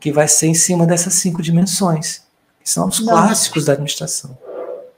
[0.00, 2.22] que vai ser em cima dessas cinco dimensões,
[2.62, 3.12] que são os Nossa.
[3.12, 4.36] clássicos da administração.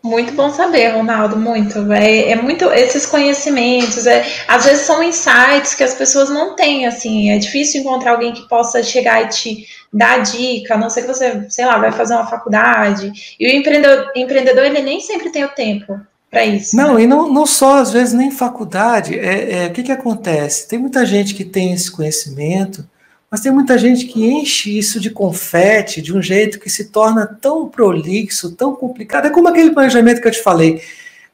[0.09, 1.93] Muito bom saber, Ronaldo, muito.
[1.93, 6.87] É, é muito esses conhecimentos, é, às vezes são insights que as pessoas não têm,
[6.87, 11.03] assim, é difícil encontrar alguém que possa chegar e te dar dica, a não ser
[11.03, 13.13] que você, sei lá, vai fazer uma faculdade.
[13.39, 16.75] E o empreendedor, empreendedor ele nem sempre tem o tempo para isso.
[16.75, 17.03] Não, né?
[17.03, 19.19] e não, não só, às vezes, nem faculdade.
[19.19, 20.69] É, é, o que, que acontece?
[20.69, 22.87] Tem muita gente que tem esse conhecimento,
[23.31, 27.27] mas tem muita gente que enche isso de confete de um jeito que se torna
[27.27, 29.27] tão prolixo, tão complicado.
[29.27, 30.83] É como aquele planejamento que eu te falei,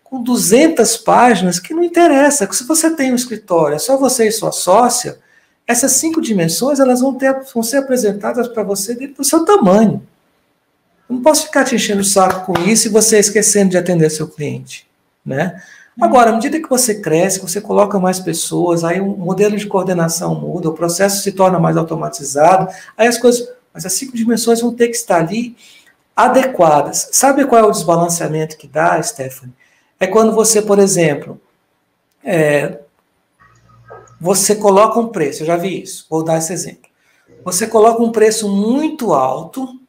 [0.02, 2.50] com 200 páginas, que não interessa.
[2.52, 5.18] Se você tem um escritório, é só você e sua sócia,
[5.66, 10.06] essas cinco dimensões elas vão, ter, vão ser apresentadas para você dentro do seu tamanho.
[11.08, 14.10] Eu não posso ficar te enchendo o saco com isso e você esquecendo de atender
[14.10, 14.86] seu cliente.
[15.24, 15.62] Né?
[16.00, 20.34] Agora, à medida que você cresce, você coloca mais pessoas, aí o modelo de coordenação
[20.34, 23.48] muda, o processo se torna mais automatizado, aí as coisas.
[23.72, 25.56] Mas as cinco dimensões vão ter que estar ali
[26.14, 27.08] adequadas.
[27.12, 29.54] Sabe qual é o desbalanceamento que dá, Stephanie?
[29.98, 31.40] É quando você, por exemplo,
[32.22, 32.78] é,
[34.20, 36.88] você coloca um preço, eu já vi isso, vou dar esse exemplo.
[37.44, 39.80] Você coloca um preço muito alto,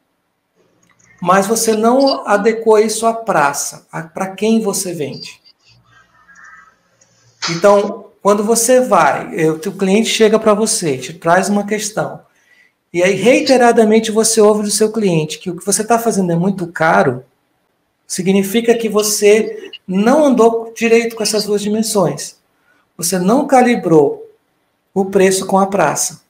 [1.22, 5.40] mas você não adequou isso à praça, para quem você vende.
[7.50, 12.20] Então, quando você vai, o cliente chega para você, te traz uma questão,
[12.92, 16.36] e aí reiteradamente você ouve do seu cliente que o que você está fazendo é
[16.36, 17.24] muito caro,
[18.06, 22.36] significa que você não andou direito com essas duas dimensões.
[22.96, 24.26] Você não calibrou
[24.94, 26.22] o preço com a praça.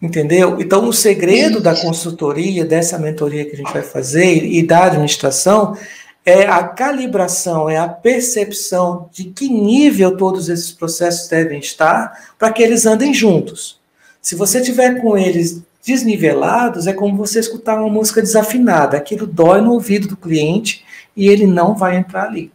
[0.00, 0.60] Entendeu?
[0.60, 5.76] Então, o segredo da consultoria, dessa mentoria que a gente vai fazer e da administração,
[6.24, 12.52] é a calibração, é a percepção de que nível todos esses processos devem estar para
[12.52, 13.80] que eles andem juntos.
[14.20, 18.96] Se você tiver com eles desnivelados, é como você escutar uma música desafinada.
[18.96, 20.84] Aquilo dói no ouvido do cliente
[21.16, 22.52] e ele não vai entrar ali.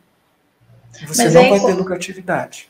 [1.06, 2.70] Você Mas não é vai ter lucratividade.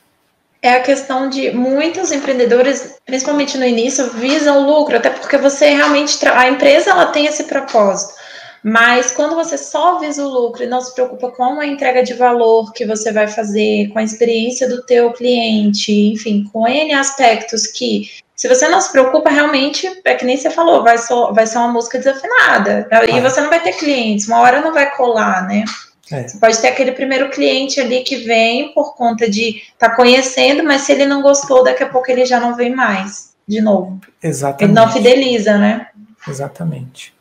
[0.60, 6.18] É a questão de muitos empreendedores, principalmente no início, visam lucro, até porque você realmente
[6.26, 8.17] a empresa ela tem esse propósito.
[8.62, 12.14] Mas quando você só visa o lucro e não se preocupa com a entrega de
[12.14, 17.66] valor que você vai fazer, com a experiência do teu cliente, enfim, com N aspectos
[17.66, 21.46] que, se você não se preocupa, realmente, é que nem você falou, vai, só, vai
[21.46, 22.88] ser uma música desafinada.
[23.08, 25.64] E você não vai ter clientes, uma hora não vai colar, né?
[26.10, 26.26] É.
[26.26, 30.64] Você pode ter aquele primeiro cliente ali que vem por conta de estar tá conhecendo,
[30.64, 34.00] mas se ele não gostou, daqui a pouco ele já não vem mais, de novo.
[34.22, 34.64] Exatamente.
[34.64, 35.88] Ele não fideliza, né?
[36.26, 37.17] Exatamente.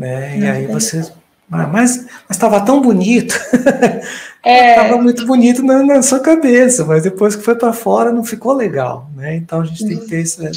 [0.00, 0.38] Né?
[0.38, 1.12] E aí você.
[1.52, 3.34] Ah, mas estava tão bonito.
[3.52, 4.94] Estava é.
[5.02, 9.10] muito bonito na, na, sua cabeça, mas depois que foi para fora não ficou legal.
[9.14, 9.36] Né?
[9.36, 10.50] Então a gente tem que ter essa,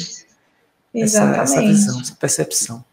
[0.94, 2.84] essa, essa visão, essa percepção.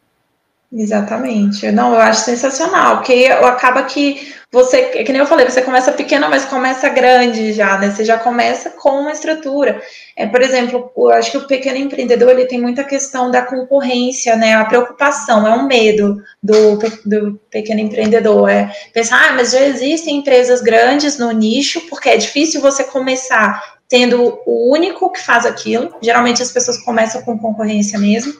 [0.73, 1.69] Exatamente.
[1.69, 6.29] Não, eu acho sensacional, porque acaba que você, que nem eu falei, você começa pequeno,
[6.29, 7.89] mas começa grande já, né?
[7.89, 9.81] Você já começa com uma estrutura.
[10.15, 14.37] É, por exemplo, eu acho que o pequeno empreendedor ele tem muita questão da concorrência,
[14.37, 14.55] né?
[14.55, 18.49] A preocupação, é um medo do, do pequeno empreendedor.
[18.49, 23.61] É pensar, ah, mas já existem empresas grandes no nicho, porque é difícil você começar
[23.89, 25.93] tendo o único que faz aquilo.
[26.01, 28.33] Geralmente as pessoas começam com concorrência mesmo.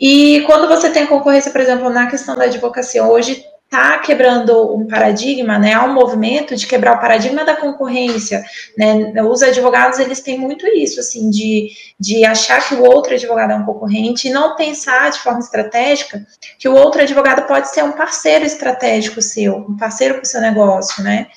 [0.00, 4.88] E quando você tem concorrência, por exemplo, na questão da advocacia, hoje está quebrando um
[4.88, 5.74] paradigma, né?
[5.74, 8.42] Há um movimento de quebrar o paradigma da concorrência,
[8.76, 9.12] né?
[9.22, 13.56] Os advogados eles têm muito isso, assim, de, de achar que o outro advogado é
[13.56, 16.26] um concorrente e não pensar de forma estratégica
[16.58, 20.40] que o outro advogado pode ser um parceiro estratégico seu, um parceiro para o seu
[20.40, 21.28] negócio, né?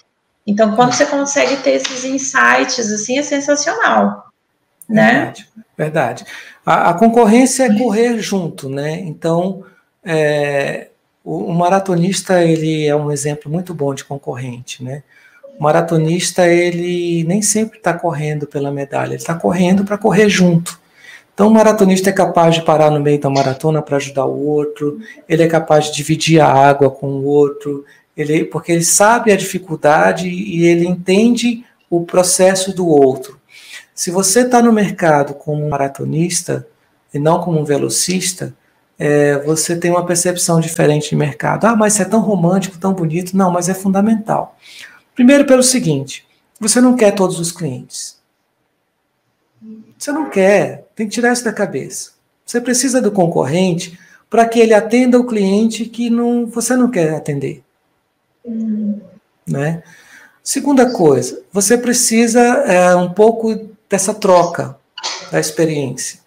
[0.48, 4.23] Então, quando você consegue ter esses insights, assim, é sensacional,
[4.88, 5.12] né?
[5.14, 5.48] Verdade.
[5.78, 6.26] verdade.
[6.66, 9.00] A, a concorrência é correr junto, né?
[9.02, 9.64] Então,
[10.04, 10.88] é,
[11.24, 15.04] o, o, maratonista ele é um exemplo muito bom de concorrente, né?
[15.58, 20.82] O maratonista ele nem sempre está correndo pela medalha, ele está correndo para correr junto.
[21.34, 25.00] Então, o maratonista é capaz de parar no meio da maratona para ajudar o outro,
[25.28, 27.84] ele é capaz de dividir a água com o outro,
[28.16, 33.40] ele, porque ele sabe a dificuldade e ele entende o processo do outro.
[33.94, 36.68] Se você está no mercado como um maratonista
[37.14, 38.56] e não como um velocista,
[38.98, 41.66] é, você tem uma percepção diferente de mercado.
[41.66, 43.36] Ah, mas isso é tão romântico, tão bonito.
[43.36, 44.58] Não, mas é fundamental.
[45.14, 46.26] Primeiro, pelo seguinte:
[46.60, 48.22] você não quer todos os clientes.
[49.98, 52.12] Você não quer, tem que tirar isso da cabeça.
[52.46, 53.98] Você precisa do concorrente
[54.30, 57.64] para que ele atenda o cliente que não, você não quer atender.
[58.44, 59.00] Uhum.
[59.48, 59.82] Né?
[60.44, 64.76] Segunda coisa, você precisa é, um pouco dessa troca
[65.32, 66.20] da experiência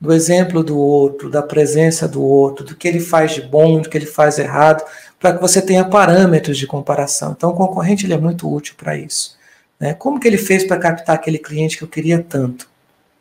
[0.00, 3.88] do exemplo do outro, da presença do outro, do que ele faz de bom, do
[3.88, 4.84] que ele faz errado,
[5.18, 7.32] para que você tenha parâmetros de comparação.
[7.34, 9.36] Então, o concorrente ele é muito útil para isso.
[9.80, 9.94] Né?
[9.94, 12.68] Como que ele fez para captar aquele cliente que eu queria tanto?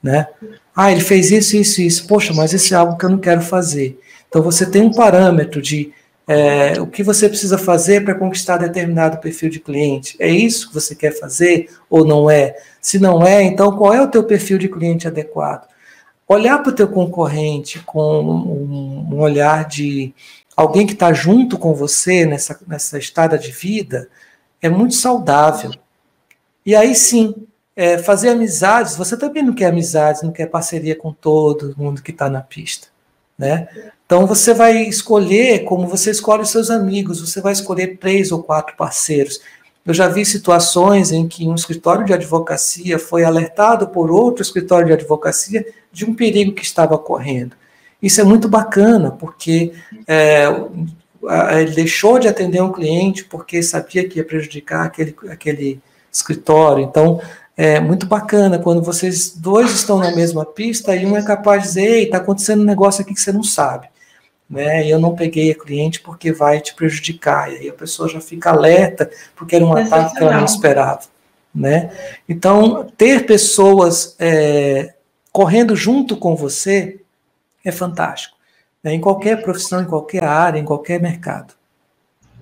[0.04, 0.28] Né?
[0.76, 2.08] Ah, ele fez isso, isso, isso.
[2.08, 3.98] Poxa, mas isso é algo que eu não quero fazer.
[4.28, 5.94] Então, você tem um parâmetro de
[6.28, 10.16] é, o que você precisa fazer para conquistar determinado perfil de cliente.
[10.20, 12.56] É isso que você quer fazer ou não é?
[12.82, 15.68] Se não é, então qual é o teu perfil de cliente adequado?
[16.28, 20.14] olhar para o teu concorrente com um, um olhar de
[20.56, 24.10] alguém que está junto com você nessa, nessa estada de vida
[24.62, 25.72] é muito saudável.
[26.66, 27.36] E aí sim,
[27.76, 32.12] é, fazer amizades, você também não quer amizades, não quer parceria com todo mundo que
[32.12, 32.88] está na pista.
[33.38, 33.68] Né?
[34.06, 38.44] Então você vai escolher como você escolhe os seus amigos, você vai escolher três ou
[38.44, 39.42] quatro parceiros.
[39.86, 44.88] Eu já vi situações em que um escritório de advocacia foi alertado por outro escritório
[44.88, 47.56] de advocacia de um perigo que estava correndo.
[48.02, 49.74] Isso é muito bacana, porque
[50.08, 50.46] é,
[51.60, 55.80] ele deixou de atender um cliente porque sabia que ia prejudicar aquele, aquele
[56.12, 56.84] escritório.
[56.84, 57.22] Então,
[57.58, 61.68] é muito bacana quando vocês dois estão na mesma pista e um é capaz de
[61.70, 63.88] dizer: Ei, está acontecendo um negócio aqui que você não sabe
[64.50, 64.86] né?
[64.86, 67.52] E eu não peguei a cliente porque vai te prejudicar.
[67.52, 71.02] E aí a pessoa já fica alerta porque era um ataque que ela não esperava,
[71.54, 71.92] né?
[72.30, 74.94] Então, ter pessoas é,
[75.32, 77.02] correndo junto com você
[77.64, 78.36] é fantástico.
[78.84, 78.94] Né?
[78.94, 81.54] Em qualquer profissão, em qualquer área, em qualquer mercado.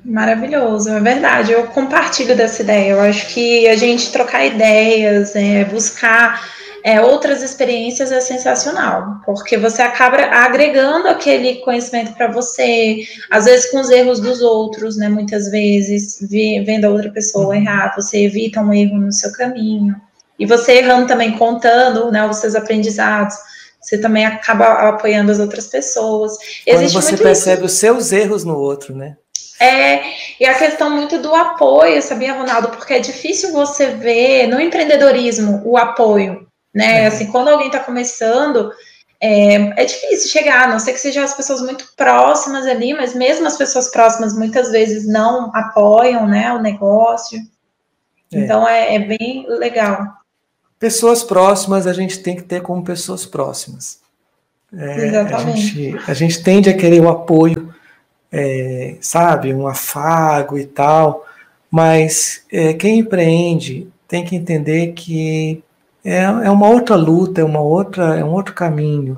[0.05, 1.53] Maravilhoso, é verdade.
[1.53, 2.91] Eu compartilho dessa ideia.
[2.91, 6.41] Eu acho que a gente trocar ideias, é, buscar
[6.83, 13.71] é, outras experiências é sensacional, porque você acaba agregando aquele conhecimento para você, às vezes
[13.71, 15.07] com os erros dos outros, né?
[15.07, 17.53] Muitas vezes, vendo a outra pessoa uhum.
[17.53, 19.95] errar, você evita um erro no seu caminho.
[20.37, 23.35] E você errando também, contando né, os seus aprendizados,
[23.79, 26.37] você também acaba apoiando as outras pessoas.
[26.65, 27.65] Quando Existe você percebe isso.
[27.65, 29.15] os seus erros no outro, né?
[29.59, 30.03] É,
[30.39, 32.69] e a questão muito do apoio, sabia, Ronaldo?
[32.69, 37.03] Porque é difícil você ver no empreendedorismo o apoio né?
[37.03, 37.07] É.
[37.07, 38.71] Assim, quando alguém está começando,
[39.21, 43.13] é, é, difícil chegar, a não ser que sejam as pessoas muito próximas ali, mas
[43.13, 47.39] mesmo as pessoas próximas muitas vezes não apoiam, né, o negócio.
[48.33, 48.39] É.
[48.39, 50.07] Então é, é, bem legal.
[50.79, 54.01] Pessoas próximas a gente tem que ter como pessoas próximas.
[54.75, 55.51] É, Exatamente.
[55.51, 57.73] A gente, a gente tende a querer o apoio,
[58.33, 61.23] é, sabe, um afago e tal,
[61.69, 65.63] mas é, quem empreende tem que entender que
[66.03, 69.15] é, é uma outra luta, é uma outra, é um outro caminho.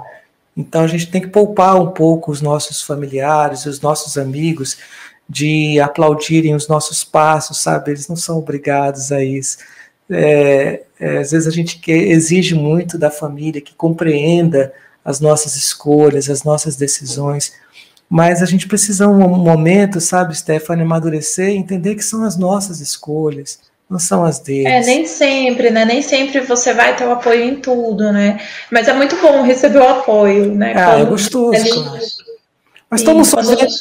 [0.56, 4.78] Então a gente tem que poupar um pouco os nossos familiares, os nossos amigos
[5.28, 7.92] de aplaudirem os nossos passos, sabe?
[7.92, 9.58] Eles não são obrigados a isso.
[10.10, 14.74] É, é, às vezes a gente quer, exige muito da família que compreenda
[15.04, 17.54] as nossas escolhas, as nossas decisões,
[18.10, 22.80] mas a gente precisa um momento, sabe, Stephanie, amadurecer e entender que são as nossas
[22.80, 23.60] escolhas,
[23.90, 24.66] não são as deles.
[24.66, 25.86] É, nem sempre, né?
[25.86, 28.40] Nem sempre você vai ter o apoio em tudo, né?
[28.72, 30.74] Mas é muito bom receber o apoio, né?
[30.76, 31.72] Ah, é gostoso, ele...
[31.72, 32.00] claro.
[32.90, 33.80] Mas estamos sozinhos.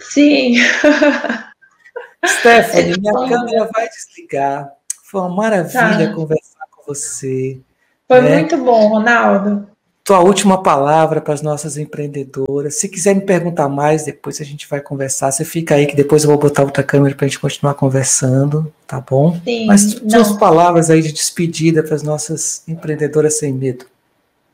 [0.00, 0.54] Sim.
[2.24, 4.72] Stephanie, minha câmera vai desligar.
[5.04, 6.14] Foi uma maravilha tá.
[6.14, 7.58] conversar com você.
[8.06, 8.38] Foi né?
[8.38, 9.68] muito bom, Ronaldo.
[10.08, 12.76] Tua última palavra para as nossas empreendedoras.
[12.76, 15.30] Se quiser me perguntar mais, depois a gente vai conversar.
[15.30, 18.72] Você fica aí que depois eu vou botar outra câmera para a gente continuar conversando,
[18.86, 19.38] tá bom?
[19.44, 23.84] Sim, Mas suas palavras aí de despedida para as nossas empreendedoras sem medo.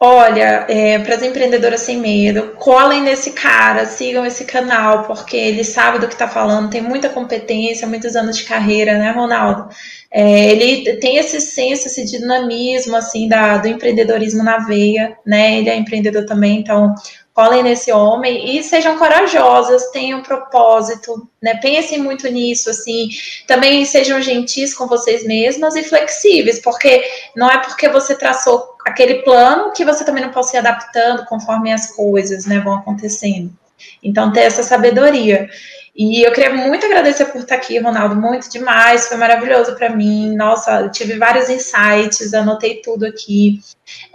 [0.00, 5.62] Olha, é, para as empreendedoras sem medo, colhem nesse cara, sigam esse canal, porque ele
[5.62, 9.68] sabe do que está falando, tem muita competência, muitos anos de carreira, né, Ronaldo?
[10.16, 15.58] É, ele tem esse senso, esse dinamismo, assim, da, do empreendedorismo na veia, né?
[15.58, 16.94] Ele é empreendedor também, então
[17.32, 21.56] colhem nesse homem e sejam corajosas, tenham propósito, né?
[21.56, 23.08] Pensem muito nisso, assim.
[23.48, 27.02] Também sejam gentis com vocês mesmas e flexíveis, porque
[27.34, 31.72] não é porque você traçou aquele plano que você também não pode ir adaptando conforme
[31.72, 33.50] as coisas, né, vão acontecendo.
[34.00, 35.48] Então, ter essa sabedoria.
[35.96, 40.34] E eu queria muito agradecer por estar aqui, Ronaldo, muito demais, foi maravilhoso para mim.
[40.34, 43.60] Nossa, tive vários insights, anotei tudo aqui.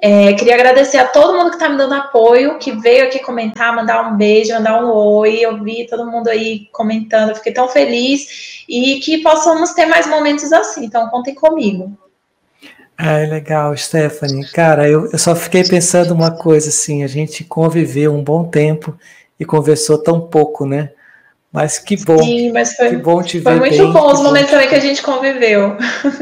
[0.01, 3.73] É, queria agradecer a todo mundo que está me dando apoio, que veio aqui comentar,
[3.73, 5.39] mandar um beijo, mandar um oi.
[5.39, 10.51] Eu vi todo mundo aí comentando, fiquei tão feliz e que possamos ter mais momentos
[10.51, 10.83] assim.
[10.83, 11.97] Então, contem comigo.
[12.97, 14.45] Ah, legal, Stephanie.
[14.51, 18.99] Cara, eu, eu só fiquei pensando uma coisa assim: a gente conviveu um bom tempo
[19.39, 20.91] e conversou tão pouco, né?
[21.51, 22.19] Mas que bom.
[22.19, 24.75] Sim, mas foi, que bom te foi ver muito bem, bom os momentos também que
[24.75, 25.75] a gente conviveu.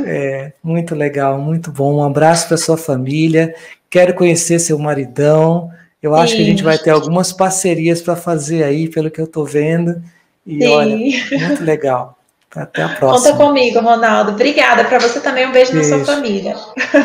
[0.05, 1.97] É, muito legal, muito bom.
[1.97, 3.53] Um abraço para sua família.
[3.89, 5.69] Quero conhecer seu maridão.
[6.01, 6.37] Eu acho Sim.
[6.37, 10.01] que a gente vai ter algumas parcerias para fazer aí, pelo que eu estou vendo.
[10.45, 10.67] E Sim.
[10.67, 12.17] olha, muito legal.
[12.55, 13.33] Até a próxima.
[13.33, 14.31] Conta comigo, Ronaldo.
[14.31, 14.85] Obrigada.
[14.85, 15.89] Para você também, um beijo, beijo.
[15.89, 16.55] na sua família.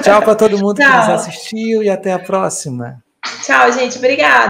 [0.03, 3.03] Tchau para todo mundo que nos assistiu e até a próxima.
[3.45, 3.99] Tchau, gente.
[3.99, 4.41] Obrigada.